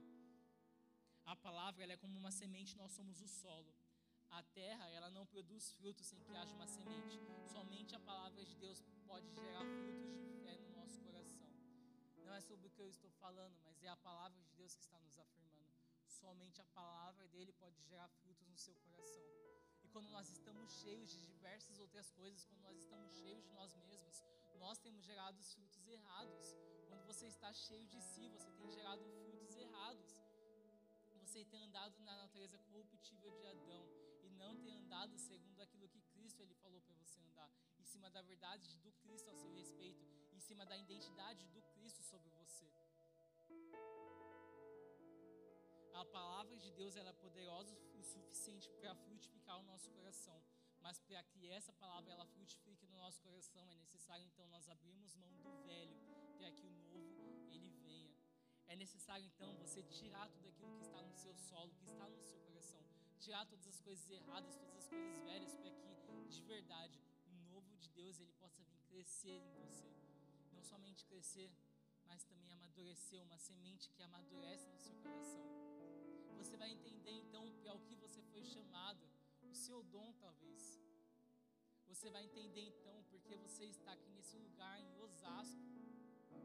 A 1.25 1.33
palavra 1.33 1.81
ela 1.81 1.93
é 1.93 1.95
como 2.03 2.19
uma 2.19 2.29
semente, 2.29 2.75
nós 2.75 2.91
somos 2.91 3.21
o 3.21 3.27
solo. 3.29 3.73
A 4.29 4.43
terra 4.43 4.85
ela 4.89 5.09
não 5.09 5.25
produz 5.25 5.71
frutos 5.71 6.05
sem 6.07 6.19
que 6.19 6.35
haja 6.35 6.53
uma 6.53 6.67
semente. 6.67 7.17
Somente 7.53 7.95
a 7.95 8.01
palavra 8.01 8.43
de 8.43 8.53
Deus 8.55 8.83
pode 9.07 9.29
gerar 9.29 9.63
frutos 9.63 10.19
de 10.25 10.33
fé 10.43 10.57
no 10.57 10.75
nosso 10.75 10.99
coração. 11.03 11.49
Não 12.17 12.33
é 12.33 12.41
sobre 12.41 12.67
o 12.67 12.71
que 12.71 12.81
eu 12.81 12.89
estou 12.89 13.11
falando, 13.11 13.57
mas 13.63 13.81
é 13.81 13.87
a 13.87 13.95
palavra 13.95 14.37
de 14.41 14.51
Deus 14.57 14.75
que 14.75 14.81
está 14.81 14.99
nos 14.99 15.17
afirmando. 15.17 15.73
Somente 16.05 16.59
a 16.59 16.65
palavra 16.65 17.25
dele 17.29 17.53
pode 17.53 17.81
gerar 17.83 18.09
frutos 18.09 18.45
no 18.45 18.57
seu 18.57 18.75
coração. 18.75 19.23
E 19.85 19.87
quando 19.87 20.09
nós 20.09 20.29
estamos 20.29 20.69
cheios 20.81 21.09
de 21.09 21.21
diversas 21.27 21.79
outras 21.79 22.11
coisas, 22.11 22.43
quando 22.43 22.63
nós 22.63 22.77
estamos 22.77 23.09
cheios 23.13 23.41
de 23.41 23.53
nós 23.53 23.73
mesmos, 23.75 24.21
nós 24.59 24.77
temos 24.77 25.03
gerado 25.05 25.39
os 25.39 25.53
frutos 25.53 25.87
errados. 25.87 26.55
Quando 26.87 27.03
você 27.05 27.25
está 27.27 27.51
cheio 27.53 27.87
de 27.87 28.01
si, 28.01 28.27
você 28.29 28.51
tem 28.51 28.69
gerado 28.69 29.03
frutos 29.23 29.55
errados. 29.55 30.11
Você 31.21 31.45
tem 31.45 31.61
andado 31.61 31.97
na 32.01 32.15
natureza 32.23 32.57
corruptível 32.69 33.31
de 33.39 33.45
Adão 33.47 33.83
e 34.23 34.29
não 34.41 34.55
tem 34.57 34.73
andado 34.73 35.17
segundo 35.17 35.61
aquilo 35.61 35.87
que 35.87 36.01
Cristo 36.13 36.41
ele 36.41 36.53
falou 36.55 36.81
para 36.81 36.95
você 36.95 37.19
andar, 37.21 37.49
em 37.79 37.85
cima 37.85 38.09
da 38.09 38.21
verdade 38.21 38.75
do 38.77 38.91
Cristo 39.03 39.29
ao 39.29 39.35
seu 39.35 39.51
respeito, 39.53 40.05
em 40.33 40.39
cima 40.39 40.65
da 40.65 40.77
identidade 40.77 41.45
do 41.47 41.61
Cristo 41.73 42.03
sobre 42.03 42.29
você. 42.31 42.67
A 45.93 46.05
palavra 46.05 46.55
de 46.57 46.71
Deus 46.71 46.95
ela 46.95 47.09
é 47.09 47.13
poderosa 47.13 47.77
o 47.93 48.03
suficiente 48.03 48.69
para 48.79 48.95
frutificar 48.95 49.59
o 49.59 49.63
nosso 49.63 49.89
coração. 49.91 50.41
Mas 50.81 50.99
para 50.99 51.21
que 51.23 51.49
essa 51.49 51.73
palavra 51.73 52.13
ela 52.13 52.25
frutifique 52.25 52.85
no 52.87 52.97
nosso 52.97 53.21
coração, 53.21 53.69
é 53.71 53.75
necessário 53.75 54.25
então 54.25 54.47
nós 54.47 54.69
abrirmos 54.69 55.15
mão 55.15 55.35
do 55.37 55.51
velho 55.65 55.95
para 56.37 56.51
que 56.51 56.65
o 56.65 56.71
novo 56.71 57.49
ele 57.51 57.69
venha. 57.83 58.15
É 58.67 58.75
necessário 58.75 59.25
então 59.25 59.55
você 59.57 59.83
tirar 59.83 60.29
tudo 60.29 60.47
aquilo 60.47 60.75
que 60.77 60.83
está 60.83 61.01
no 61.01 61.13
seu 61.13 61.35
solo, 61.35 61.73
que 61.75 61.85
está 61.85 62.07
no 62.07 62.21
seu 62.21 62.39
coração, 62.41 62.83
tirar 63.19 63.45
todas 63.45 63.67
as 63.67 63.79
coisas 63.81 64.09
erradas, 64.09 64.55
todas 64.55 64.77
as 64.77 64.87
coisas 64.87 65.23
velhas, 65.23 65.55
para 65.55 65.71
que 65.71 65.89
de 66.29 66.41
verdade 66.43 67.01
o 67.27 67.31
novo 67.51 67.75
de 67.77 67.89
Deus 67.89 68.19
ele 68.19 68.31
possa 68.33 68.61
vir 68.63 68.79
crescer 68.87 69.41
em 69.41 69.53
você. 69.55 69.89
Não 70.53 70.63
somente 70.63 71.05
crescer, 71.05 71.51
mas 72.05 72.23
também 72.23 72.51
amadurecer, 72.53 73.21
uma 73.23 73.37
semente 73.37 73.89
que 73.89 74.03
amadurece 74.03 74.67
no 74.69 74.79
seu 74.79 74.95
coração. 74.97 75.68
Seu 79.69 79.83
dom 79.95 80.11
talvez. 80.19 80.63
Você 81.89 82.09
vai 82.09 82.23
entender 82.23 82.63
então 82.69 82.95
porque 83.11 83.35
você 83.35 83.65
está 83.65 83.91
aqui 83.97 84.09
nesse 84.17 84.35
lugar 84.45 84.75
em 84.81 84.91
Osasco. 85.03 85.67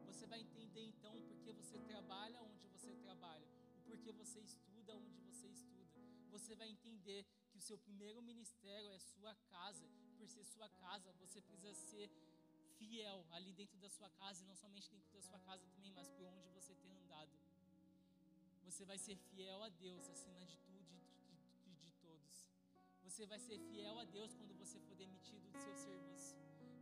Você 0.09 0.27
vai 0.33 0.41
entender 0.47 0.85
então 0.93 1.15
porque 1.29 1.51
você 1.61 1.79
trabalha 1.93 2.43
onde 2.43 2.67
você 2.75 2.93
trabalha, 3.07 3.47
o 3.77 3.81
porquê 3.87 4.13
você 4.13 4.41
estuda 4.41 4.95
onde 4.97 5.19
você 5.29 5.47
estuda. 5.47 6.03
Você 6.35 6.55
vai 6.55 6.69
entender 6.69 7.25
que 7.51 7.57
o 7.57 7.67
seu 7.69 7.79
primeiro 7.79 8.21
ministério 8.31 8.91
é 8.93 8.99
sua 8.99 9.35
casa. 9.55 9.89
Por 10.19 10.29
ser 10.29 10.45
sua 10.45 10.69
casa, 10.85 11.11
você 11.23 11.41
precisa 11.41 11.73
ser 11.73 12.11
fiel 12.77 13.25
ali 13.31 13.53
dentro 13.55 13.79
da 13.79 13.89
sua 13.89 14.11
casa 14.11 14.43
e 14.43 14.47
não 14.47 14.55
somente 14.55 14.91
dentro 14.91 15.11
da 15.17 15.23
sua 15.23 15.41
casa 15.49 15.67
também, 15.75 15.93
mas 15.93 16.09
por 16.11 16.27
onde 16.27 16.49
você 16.59 16.75
tem 16.75 16.93
andado. 17.03 17.33
Você 18.65 18.85
vai 18.85 18.99
ser 18.99 19.17
fiel 19.17 19.63
a 19.63 19.71
Deus 19.71 20.09
acima 20.09 20.45
de 20.45 20.57
tudo 20.59 20.74
Você 23.15 23.27
vai 23.33 23.39
ser 23.39 23.59
fiel 23.71 23.97
a 23.97 24.05
Deus 24.05 24.35
quando 24.35 24.55
você 24.61 24.77
for 24.87 24.97
demitido 24.97 25.49
do 25.53 25.59
seu 25.65 25.75
serviço. 25.77 26.35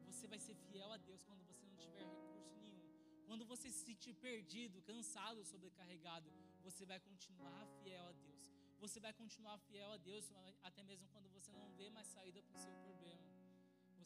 Você 0.06 0.26
vai 0.26 0.38
ser 0.38 0.54
fiel 0.54 0.90
a 0.90 0.96
Deus 0.96 1.22
quando 1.24 1.42
você 1.44 1.66
não 1.66 1.76
tiver 1.76 2.04
recurso 2.06 2.54
nenhum. 2.54 2.80
Quando 3.26 3.44
você 3.44 3.70
se 3.70 3.84
sentir 3.84 4.14
perdido, 4.14 4.80
cansado, 4.80 5.44
sobrecarregado, 5.44 6.32
você 6.62 6.86
vai 6.86 6.98
continuar 7.00 7.66
fiel 7.82 8.06
a 8.06 8.12
Deus. 8.12 8.50
Você 8.80 8.98
vai 8.98 9.12
continuar 9.12 9.58
fiel 9.58 9.92
a 9.92 9.98
Deus 9.98 10.32
até 10.62 10.82
mesmo 10.82 11.06
quando 11.08 11.28
você 11.28 11.52
não 11.52 11.68
vê 11.74 11.90
mais 11.90 12.06
saída 12.06 12.40
para 12.40 12.56
o 12.56 12.62
seu 12.62 12.72
problema 12.86 13.28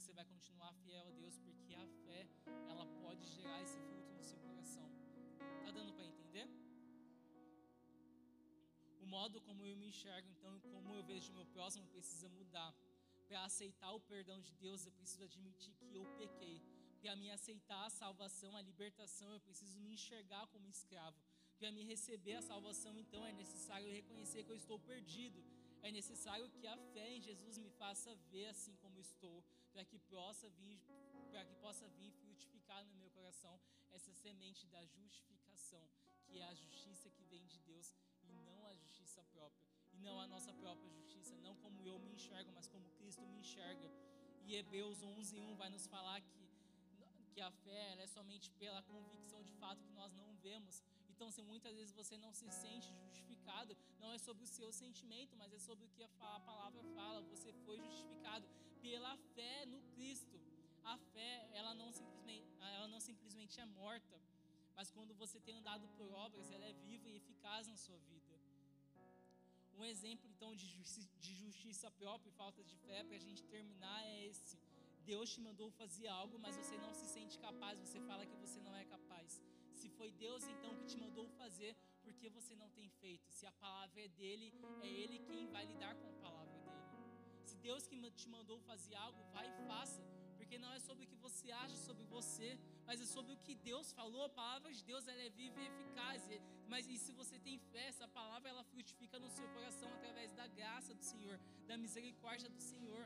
você 0.06 0.12
vai 0.12 0.24
continuar 0.24 0.72
fiel 0.84 1.06
a 1.06 1.10
Deus, 1.10 1.38
porque 1.38 1.74
a 1.74 1.86
fé, 2.04 2.28
ela 2.68 2.86
pode 3.02 3.24
gerar 3.26 3.62
esse 3.62 3.78
fruto 3.78 4.12
no 4.12 4.22
seu 4.22 4.38
coração. 4.38 4.88
Tá 5.64 5.70
dando 5.70 5.92
para 5.94 6.04
entender? 6.04 6.65
O 9.06 9.08
modo 9.08 9.40
como 9.46 9.64
eu 9.64 9.76
me 9.80 9.86
enxergo, 9.92 10.28
então, 10.34 10.52
como 10.72 10.92
eu 10.92 11.02
vejo 11.10 11.32
meu 11.32 11.46
próximo, 11.56 11.86
precisa 11.94 12.28
mudar. 12.38 12.70
Para 13.28 13.44
aceitar 13.44 13.92
o 13.92 14.00
perdão 14.00 14.38
de 14.46 14.52
Deus, 14.64 14.84
eu 14.84 14.92
preciso 14.98 15.22
admitir 15.22 15.72
que 15.84 15.94
eu 16.00 16.04
pequei. 16.22 16.56
Para 17.00 17.14
me 17.20 17.30
aceitar 17.30 17.82
a 17.86 17.90
salvação, 18.02 18.56
a 18.56 18.62
libertação, 18.70 19.28
eu 19.32 19.38
preciso 19.38 19.78
me 19.84 19.92
enxergar 19.94 20.44
como 20.48 20.68
escravo. 20.68 21.16
Para 21.56 21.70
me 21.76 21.84
receber 21.84 22.34
a 22.40 22.42
salvação, 22.42 22.98
então, 22.98 23.24
é 23.24 23.32
necessário 23.32 23.88
reconhecer 23.98 24.42
que 24.42 24.50
eu 24.50 24.56
estou 24.56 24.78
perdido 24.80 25.40
é 25.86 25.92
necessário 25.92 26.50
que 26.50 26.66
a 26.66 26.76
fé 26.92 27.06
em 27.16 27.20
Jesus 27.20 27.58
me 27.58 27.70
faça 27.70 28.12
ver 28.32 28.46
assim 28.46 28.74
como 28.82 28.98
estou, 28.98 29.44
para 29.72 29.84
que 29.84 29.98
possa 30.14 30.48
vir, 30.50 30.80
para 31.30 31.44
que 31.44 31.54
possa 31.64 31.86
vir 31.90 32.10
frutificar 32.10 32.84
no 32.86 32.94
meu 32.96 33.08
coração 33.10 33.54
essa 33.90 34.12
semente 34.12 34.66
da 34.66 34.84
justificação, 34.84 35.88
que 36.26 36.38
é 36.38 36.44
a 36.44 36.54
justiça 36.54 37.10
que 37.10 37.24
vem 37.24 37.44
de 37.46 37.58
Deus 37.60 37.94
e 38.28 38.32
não 38.48 38.66
a 38.66 38.74
justiça 38.74 39.22
própria, 39.34 39.66
e 39.94 39.98
não 39.98 40.20
a 40.20 40.26
nossa 40.26 40.52
própria 40.52 40.90
justiça, 40.90 41.34
não 41.46 41.54
como 41.56 41.86
eu 41.86 41.98
me 41.98 42.12
enxergo, 42.12 42.50
mas 42.54 42.68
como 42.68 42.88
Cristo 42.98 43.22
me 43.26 43.38
enxerga. 43.38 43.90
E 44.44 44.54
Hebreus 44.54 45.02
11:1 45.02 45.54
vai 45.56 45.70
nos 45.70 45.86
falar 45.86 46.20
que 46.20 46.46
que 47.32 47.40
a 47.42 47.50
fé 47.50 47.86
é 48.02 48.06
somente 48.06 48.50
pela 48.52 48.82
convicção 48.82 49.42
de 49.42 49.52
fato 49.62 49.82
que 49.86 49.92
nós 49.92 50.10
não 50.14 50.28
vemos, 50.36 50.82
então, 51.16 51.30
se 51.30 51.40
muitas 51.40 51.74
vezes 51.74 51.92
você 51.92 52.14
não 52.18 52.30
se 52.38 52.46
sente 52.50 52.88
justificado, 53.02 53.74
não 53.98 54.12
é 54.12 54.18
sobre 54.18 54.44
o 54.44 54.46
seu 54.46 54.70
sentimento, 54.70 55.34
mas 55.34 55.50
é 55.50 55.58
sobre 55.58 55.86
o 55.86 55.88
que 55.88 56.02
a 56.02 56.40
palavra 56.40 56.82
fala. 56.94 57.22
Você 57.22 57.50
foi 57.64 57.78
justificado 57.80 58.46
pela 58.82 59.16
fé 59.34 59.64
no 59.64 59.80
Cristo. 59.94 60.38
A 60.84 60.98
fé, 60.98 61.48
ela 61.54 61.72
não 61.74 61.90
simplesmente, 61.90 62.46
ela 62.60 62.86
não 62.86 63.00
simplesmente 63.00 63.58
é 63.58 63.64
morta, 63.64 64.20
mas 64.76 64.90
quando 64.90 65.14
você 65.14 65.38
tem 65.40 65.54
andado 65.56 65.88
por 65.96 66.08
obras, 66.12 66.50
ela 66.50 66.66
é 66.66 66.74
viva 66.88 67.08
e 67.08 67.16
eficaz 67.16 67.66
na 67.66 67.76
sua 67.76 67.98
vida. 68.10 68.34
Um 69.78 69.84
exemplo, 69.84 70.28
então, 70.34 70.54
de 70.54 70.66
justiça, 70.66 71.10
de 71.20 71.34
justiça 71.34 71.90
própria 71.90 72.30
e 72.30 72.38
falta 72.42 72.62
de 72.62 72.76
fé, 72.86 73.02
para 73.04 73.16
a 73.16 73.24
gente 73.26 73.42
terminar, 73.44 74.02
é 74.04 74.26
esse. 74.26 74.58
Deus 75.04 75.30
te 75.32 75.40
mandou 75.40 75.70
fazer 75.70 76.08
algo, 76.08 76.38
mas 76.38 76.56
você 76.56 76.76
não 76.78 76.92
se 76.92 77.06
sente 77.06 77.38
capaz, 77.38 77.78
você 77.78 78.00
fala 78.00 78.26
que 78.26 78.36
você 78.36 78.60
não 78.60 78.74
é 78.76 78.84
capaz. 78.84 79.40
Se 79.72 79.88
foi 79.90 80.10
Deus 80.10 80.42
então 80.54 80.74
que 80.78 80.86
te 80.86 80.96
mandou 80.96 81.28
fazer, 81.40 81.76
por 82.02 82.14
que 82.14 82.28
você 82.28 82.54
não 82.56 82.68
tem 82.70 82.88
feito? 82.88 83.30
Se 83.30 83.44
a 83.46 83.52
palavra 83.52 84.00
é 84.00 84.08
dele, 84.08 84.52
é 84.82 84.88
ele 84.88 85.18
quem 85.20 85.46
vai 85.48 85.64
lidar 85.66 85.94
com 85.94 86.08
a 86.08 86.12
palavra 86.14 86.58
dele. 86.60 86.76
Se 87.44 87.56
Deus 87.58 87.86
que 87.86 87.96
te 88.10 88.28
mandou 88.28 88.58
fazer 88.60 88.94
algo, 88.94 89.22
vai 89.32 89.46
e 89.48 89.66
faça, 89.68 90.00
porque 90.46 90.58
não 90.64 90.72
é 90.72 90.78
sobre 90.78 91.04
o 91.04 91.08
que 91.12 91.16
você 91.26 91.50
acha 91.62 91.76
sobre 91.86 92.04
você, 92.16 92.48
mas 92.86 93.00
é 93.04 93.06
sobre 93.14 93.32
o 93.32 93.38
que 93.44 93.54
Deus 93.68 93.86
falou. 93.98 94.22
A 94.24 94.28
palavra 94.28 94.72
de 94.72 94.82
Deus 94.90 95.08
ela 95.12 95.22
é 95.28 95.28
viva 95.28 95.60
e 95.60 95.66
eficaz. 95.66 96.22
Mas 96.72 96.88
e 96.92 96.96
se 97.04 97.12
você 97.20 97.36
tem 97.46 97.58
fé, 97.72 97.84
essa 97.88 98.06
palavra 98.06 98.48
ela 98.52 98.62
frutifica 98.72 99.18
no 99.18 99.28
seu 99.28 99.48
coração 99.48 99.88
através 99.96 100.30
da 100.40 100.46
graça 100.46 100.94
do 100.94 101.02
Senhor, 101.02 101.36
da 101.66 101.76
misericórdia 101.76 102.48
do 102.48 102.60
Senhor. 102.60 103.02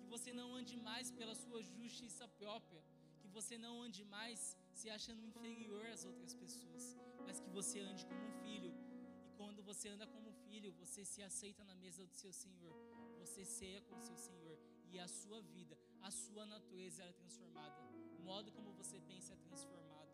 Que 0.00 0.08
você 0.08 0.32
não 0.32 0.48
ande 0.52 0.76
mais 0.76 1.12
pela 1.12 1.36
sua 1.36 1.62
justiça 1.62 2.26
própria, 2.26 2.82
que 3.20 3.28
você 3.28 3.56
não 3.56 3.74
ande 3.86 4.04
mais 4.04 4.58
se 4.72 4.90
achando 4.90 5.24
inferior 5.24 5.86
às 5.86 6.04
outras 6.04 6.34
pessoas, 6.34 6.96
mas 7.24 7.38
que 7.38 7.50
você 7.50 7.78
ande 7.78 8.04
como 8.04 8.24
um 8.30 8.34
filho. 8.42 8.72
E 9.28 9.30
quando 9.36 9.62
você 9.62 9.88
anda 9.94 10.08
como 10.08 10.30
um 10.30 10.38
filho, 10.48 10.72
você 10.72 11.04
se 11.04 11.22
aceita 11.22 11.62
na 11.62 11.76
mesa 11.76 12.04
do 12.04 12.16
seu 12.22 12.32
Senhor, 12.32 12.74
você 13.22 13.44
ceia 13.44 13.80
com 13.82 13.96
o 13.96 14.02
seu 14.02 14.16
Senhor 14.16 14.58
e 14.90 14.98
a 14.98 15.06
sua 15.06 15.40
vida, 15.40 15.78
a 16.02 16.10
sua 16.10 16.44
natureza 16.46 17.02
é 17.04 17.12
transformada. 17.12 17.76
O 18.18 18.22
modo 18.22 18.52
como 18.52 18.72
você 18.72 19.00
pensa 19.00 19.32
é 19.34 19.36
transformado. 19.36 20.08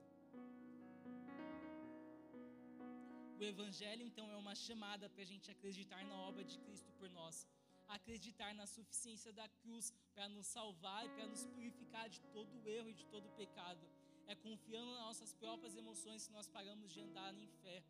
O 3.39 3.43
Evangelho, 3.43 4.03
então, 4.03 4.31
é 4.31 4.37
uma 4.37 4.55
chamada 4.55 5.09
para 5.09 5.23
a 5.23 5.27
gente 5.27 5.51
acreditar 5.51 6.05
na 6.05 6.17
obra 6.17 6.45
de 6.45 6.59
Cristo 6.59 6.91
por 6.93 7.11
nós, 7.11 7.47
acreditar 7.89 8.55
na 8.55 8.67
suficiência 8.67 9.33
da 9.33 9.49
cruz 9.49 9.93
para 10.15 10.29
nos 10.29 10.47
salvar 10.47 11.05
e 11.07 11.11
para 11.11 11.27
nos 11.27 11.45
purificar 11.47 12.09
de 12.09 12.21
todo 12.33 12.51
o 12.59 12.69
erro 12.69 12.89
e 12.89 12.95
de 12.95 13.05
todo 13.07 13.27
o 13.27 13.37
pecado 13.43 13.85
é 14.27 14.35
confiando 14.35 14.91
nas 14.93 15.01
nossas 15.01 15.33
próprias 15.35 15.75
emoções 15.77 16.27
que 16.27 16.33
nós 16.33 16.49
paramos 16.49 16.93
de 16.93 17.01
andar 17.01 17.35
em 17.35 17.47
fé. 17.63 17.83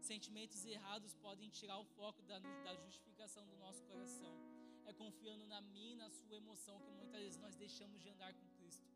Sentimentos 0.00 0.64
errados 0.64 1.14
podem 1.14 1.48
tirar 1.48 1.78
o 1.78 1.84
foco 1.84 2.22
da, 2.22 2.38
da 2.38 2.74
justificação 2.76 3.46
do 3.46 3.56
nosso 3.56 3.82
coração. 3.84 4.53
É 4.86 4.92
confiando 4.92 5.46
na 5.46 5.60
minha 5.60 5.92
e 5.92 5.96
na 5.96 6.10
sua 6.10 6.36
emoção 6.36 6.80
que 6.80 6.92
muitas 6.92 7.20
vezes 7.20 7.38
nós 7.38 7.54
deixamos 7.56 8.00
de 8.02 8.08
andar 8.08 8.32
com 8.34 8.46
Cristo. 8.56 8.86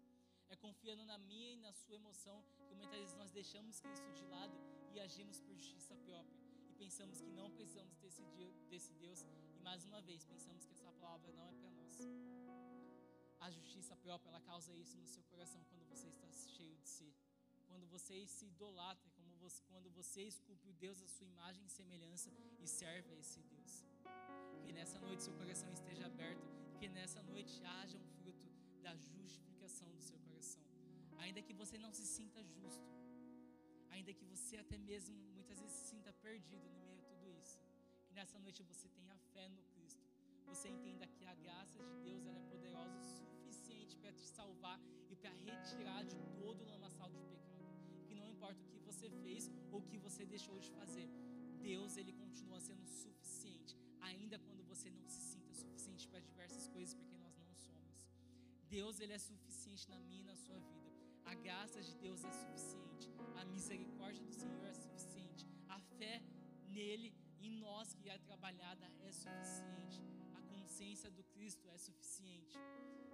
É 0.48 0.56
confiando 0.56 1.04
na 1.04 1.18
minha 1.18 1.52
e 1.52 1.56
na 1.56 1.72
sua 1.72 1.96
emoção 1.96 2.42
que 2.66 2.74
muitas 2.74 2.98
vezes 2.98 3.14
nós 3.16 3.30
deixamos 3.30 3.80
Cristo 3.80 4.10
de 4.12 4.24
lado 4.24 4.56
e 4.92 5.00
agimos 5.00 5.40
por 5.40 5.54
justiça 5.56 5.94
própria. 6.06 6.38
E 6.68 6.72
pensamos 6.74 7.20
que 7.20 7.30
não 7.30 7.50
precisamos 7.50 7.96
desse, 7.98 8.22
desse 8.70 8.92
Deus. 8.94 9.26
E 9.56 9.60
mais 9.60 9.84
uma 9.84 10.00
vez, 10.00 10.24
pensamos 10.24 10.64
que 10.66 10.72
essa 10.72 10.92
palavra 10.92 11.32
não 11.32 11.46
é 11.46 11.52
para 11.52 11.70
nós. 11.70 11.94
A 13.40 13.50
justiça 13.50 13.94
própria, 13.96 14.30
ela 14.30 14.40
causa 14.40 14.74
isso 14.74 14.96
no 14.98 15.06
seu 15.06 15.22
coração 15.24 15.62
quando 15.70 15.84
você 15.92 16.08
está 16.08 16.30
cheio 16.56 16.76
de 16.76 16.88
si. 16.88 17.10
Quando 17.66 17.86
você 17.86 18.26
se 18.26 18.46
idolatra, 18.46 19.10
como 19.16 19.34
você, 19.36 19.62
quando 19.70 19.90
você 19.90 20.22
esculpe 20.32 20.68
o 20.68 20.72
Deus 20.84 21.02
à 21.02 21.08
sua 21.08 21.26
imagem 21.26 21.64
e 21.66 21.68
semelhança 21.68 22.30
e 22.58 22.66
serve 22.66 23.12
a 23.14 23.18
esse 23.18 23.40
Deus. 23.54 23.67
Que 24.68 24.74
nessa 24.78 24.98
noite 25.06 25.24
seu 25.26 25.34
coração 25.40 25.70
esteja 25.78 26.04
aberto, 26.12 26.46
que 26.78 26.88
nessa 26.96 27.22
noite 27.30 27.54
haja 27.76 27.96
um 27.98 28.08
fruto 28.18 28.48
da 28.86 28.94
justificação 28.96 29.88
do 29.96 30.02
seu 30.08 30.18
coração. 30.26 30.62
Ainda 31.24 31.42
que 31.46 31.54
você 31.62 31.78
não 31.86 31.92
se 31.98 32.06
sinta 32.16 32.44
justo, 32.44 32.86
ainda 33.94 34.12
que 34.18 34.26
você 34.34 34.56
até 34.64 34.78
mesmo 34.90 35.16
muitas 35.36 35.58
vezes 35.62 35.76
se 35.78 35.86
sinta 35.92 36.12
perdido 36.26 36.68
no 36.74 36.78
meio 36.84 36.98
de 36.98 37.06
tudo 37.12 37.32
isso, 37.40 37.58
que 38.06 38.14
nessa 38.20 38.38
noite 38.44 38.62
você 38.72 38.88
tenha 38.98 39.16
fé 39.32 39.48
no 39.48 39.62
Cristo 39.72 40.08
você 40.48 40.68
entenda 40.68 41.06
que 41.06 41.24
a 41.24 41.34
graça 41.34 41.78
de 41.88 41.94
Deus 42.06 42.26
é 42.26 42.34
poderosa 42.50 42.98
o 42.98 43.06
suficiente 43.06 43.96
para 43.98 44.12
te 44.12 44.26
salvar 44.38 44.80
e 45.10 45.14
para 45.14 45.30
retirar 45.30 46.02
de 46.04 46.18
todo 46.40 46.62
o 46.62 46.68
lamaçal 46.74 47.10
de 47.10 47.20
pecado. 47.32 47.68
Que 48.06 48.14
não 48.14 48.26
importa 48.26 48.60
o 48.64 48.68
que 48.72 48.80
você 48.80 49.10
fez 49.22 49.50
ou 49.70 49.80
o 49.80 49.86
que 49.90 49.98
você 49.98 50.24
deixou 50.24 50.58
de 50.58 50.70
fazer, 50.70 51.06
Deus 51.60 51.96
ele 51.96 52.12
continua 52.12 52.60
sendo 52.60 52.86
suficiente, 52.86 53.17
ainda 54.28 54.38
quando 54.46 54.62
você 54.64 54.90
não 54.90 55.08
se 55.08 55.20
sinta 55.32 55.54
suficiente 55.54 56.06
para 56.06 56.20
diversas 56.20 56.68
coisas, 56.68 56.94
porque 56.94 57.16
nós 57.16 57.34
não 57.38 57.54
somos. 57.54 58.06
Deus 58.68 59.00
ele 59.00 59.14
é 59.14 59.18
suficiente 59.18 59.88
na 59.88 59.98
minha 60.00 60.20
e 60.20 60.24
na 60.24 60.36
sua 60.36 60.58
vida. 60.58 60.92
A 61.24 61.34
graça 61.34 61.80
de 61.82 61.94
Deus 61.96 62.22
é 62.24 62.30
suficiente, 62.30 63.10
a 63.40 63.44
misericórdia 63.46 64.22
do 64.22 64.32
Senhor 64.32 64.64
é 64.66 64.74
suficiente, 64.74 65.46
a 65.68 65.78
fé 65.98 66.22
nele 66.68 67.14
em 67.40 67.52
nós 67.58 67.94
que 67.94 68.10
é 68.10 68.18
trabalhada 68.18 68.86
é 69.00 69.12
suficiente 69.12 69.98
consciência 70.78 71.10
do 71.10 71.24
Cristo 71.24 71.68
é 71.70 71.78
suficiente. 71.78 72.56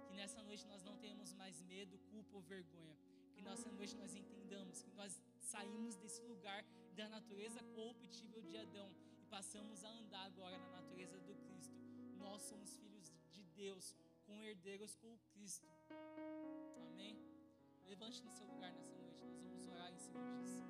Que 0.07 0.13
nessa 0.13 0.41
noite 0.43 0.65
nós 0.67 0.83
não 0.83 0.95
tenhamos 0.97 1.33
mais 1.33 1.61
medo, 1.61 1.97
culpa 2.11 2.35
ou 2.35 2.41
vergonha. 2.41 2.95
Que 3.33 3.41
nessa 3.41 3.71
noite 3.71 3.95
nós 3.95 4.13
entendamos 4.13 4.83
que 4.83 4.91
nós 4.91 5.19
saímos 5.39 5.95
desse 5.95 6.21
lugar 6.23 6.63
da 6.95 7.07
natureza 7.09 7.59
corruptível 7.73 8.41
de 8.43 8.57
Adão 8.57 8.89
e 9.25 9.27
passamos 9.27 9.83
a 9.83 9.89
andar 9.89 10.25
agora 10.25 10.57
na 10.57 10.69
natureza 10.69 11.19
do 11.19 11.33
Cristo. 11.35 11.73
Nós 12.17 12.43
somos 12.43 12.75
filhos 12.77 13.11
de 13.31 13.43
Deus, 13.43 13.95
com 14.23 14.43
herdeiros 14.43 14.95
com 14.95 15.13
o 15.13 15.19
Cristo. 15.33 15.67
Amém? 16.91 17.17
Levante 17.87 18.23
no 18.23 18.31
seu 18.31 18.45
lugar 18.45 18.71
nessa 18.71 18.95
noite, 18.95 19.25
nós 19.25 19.41
vamos 19.41 19.67
orar 19.67 19.91
em 19.91 19.97
cima 19.97 20.21
disso. 20.37 20.63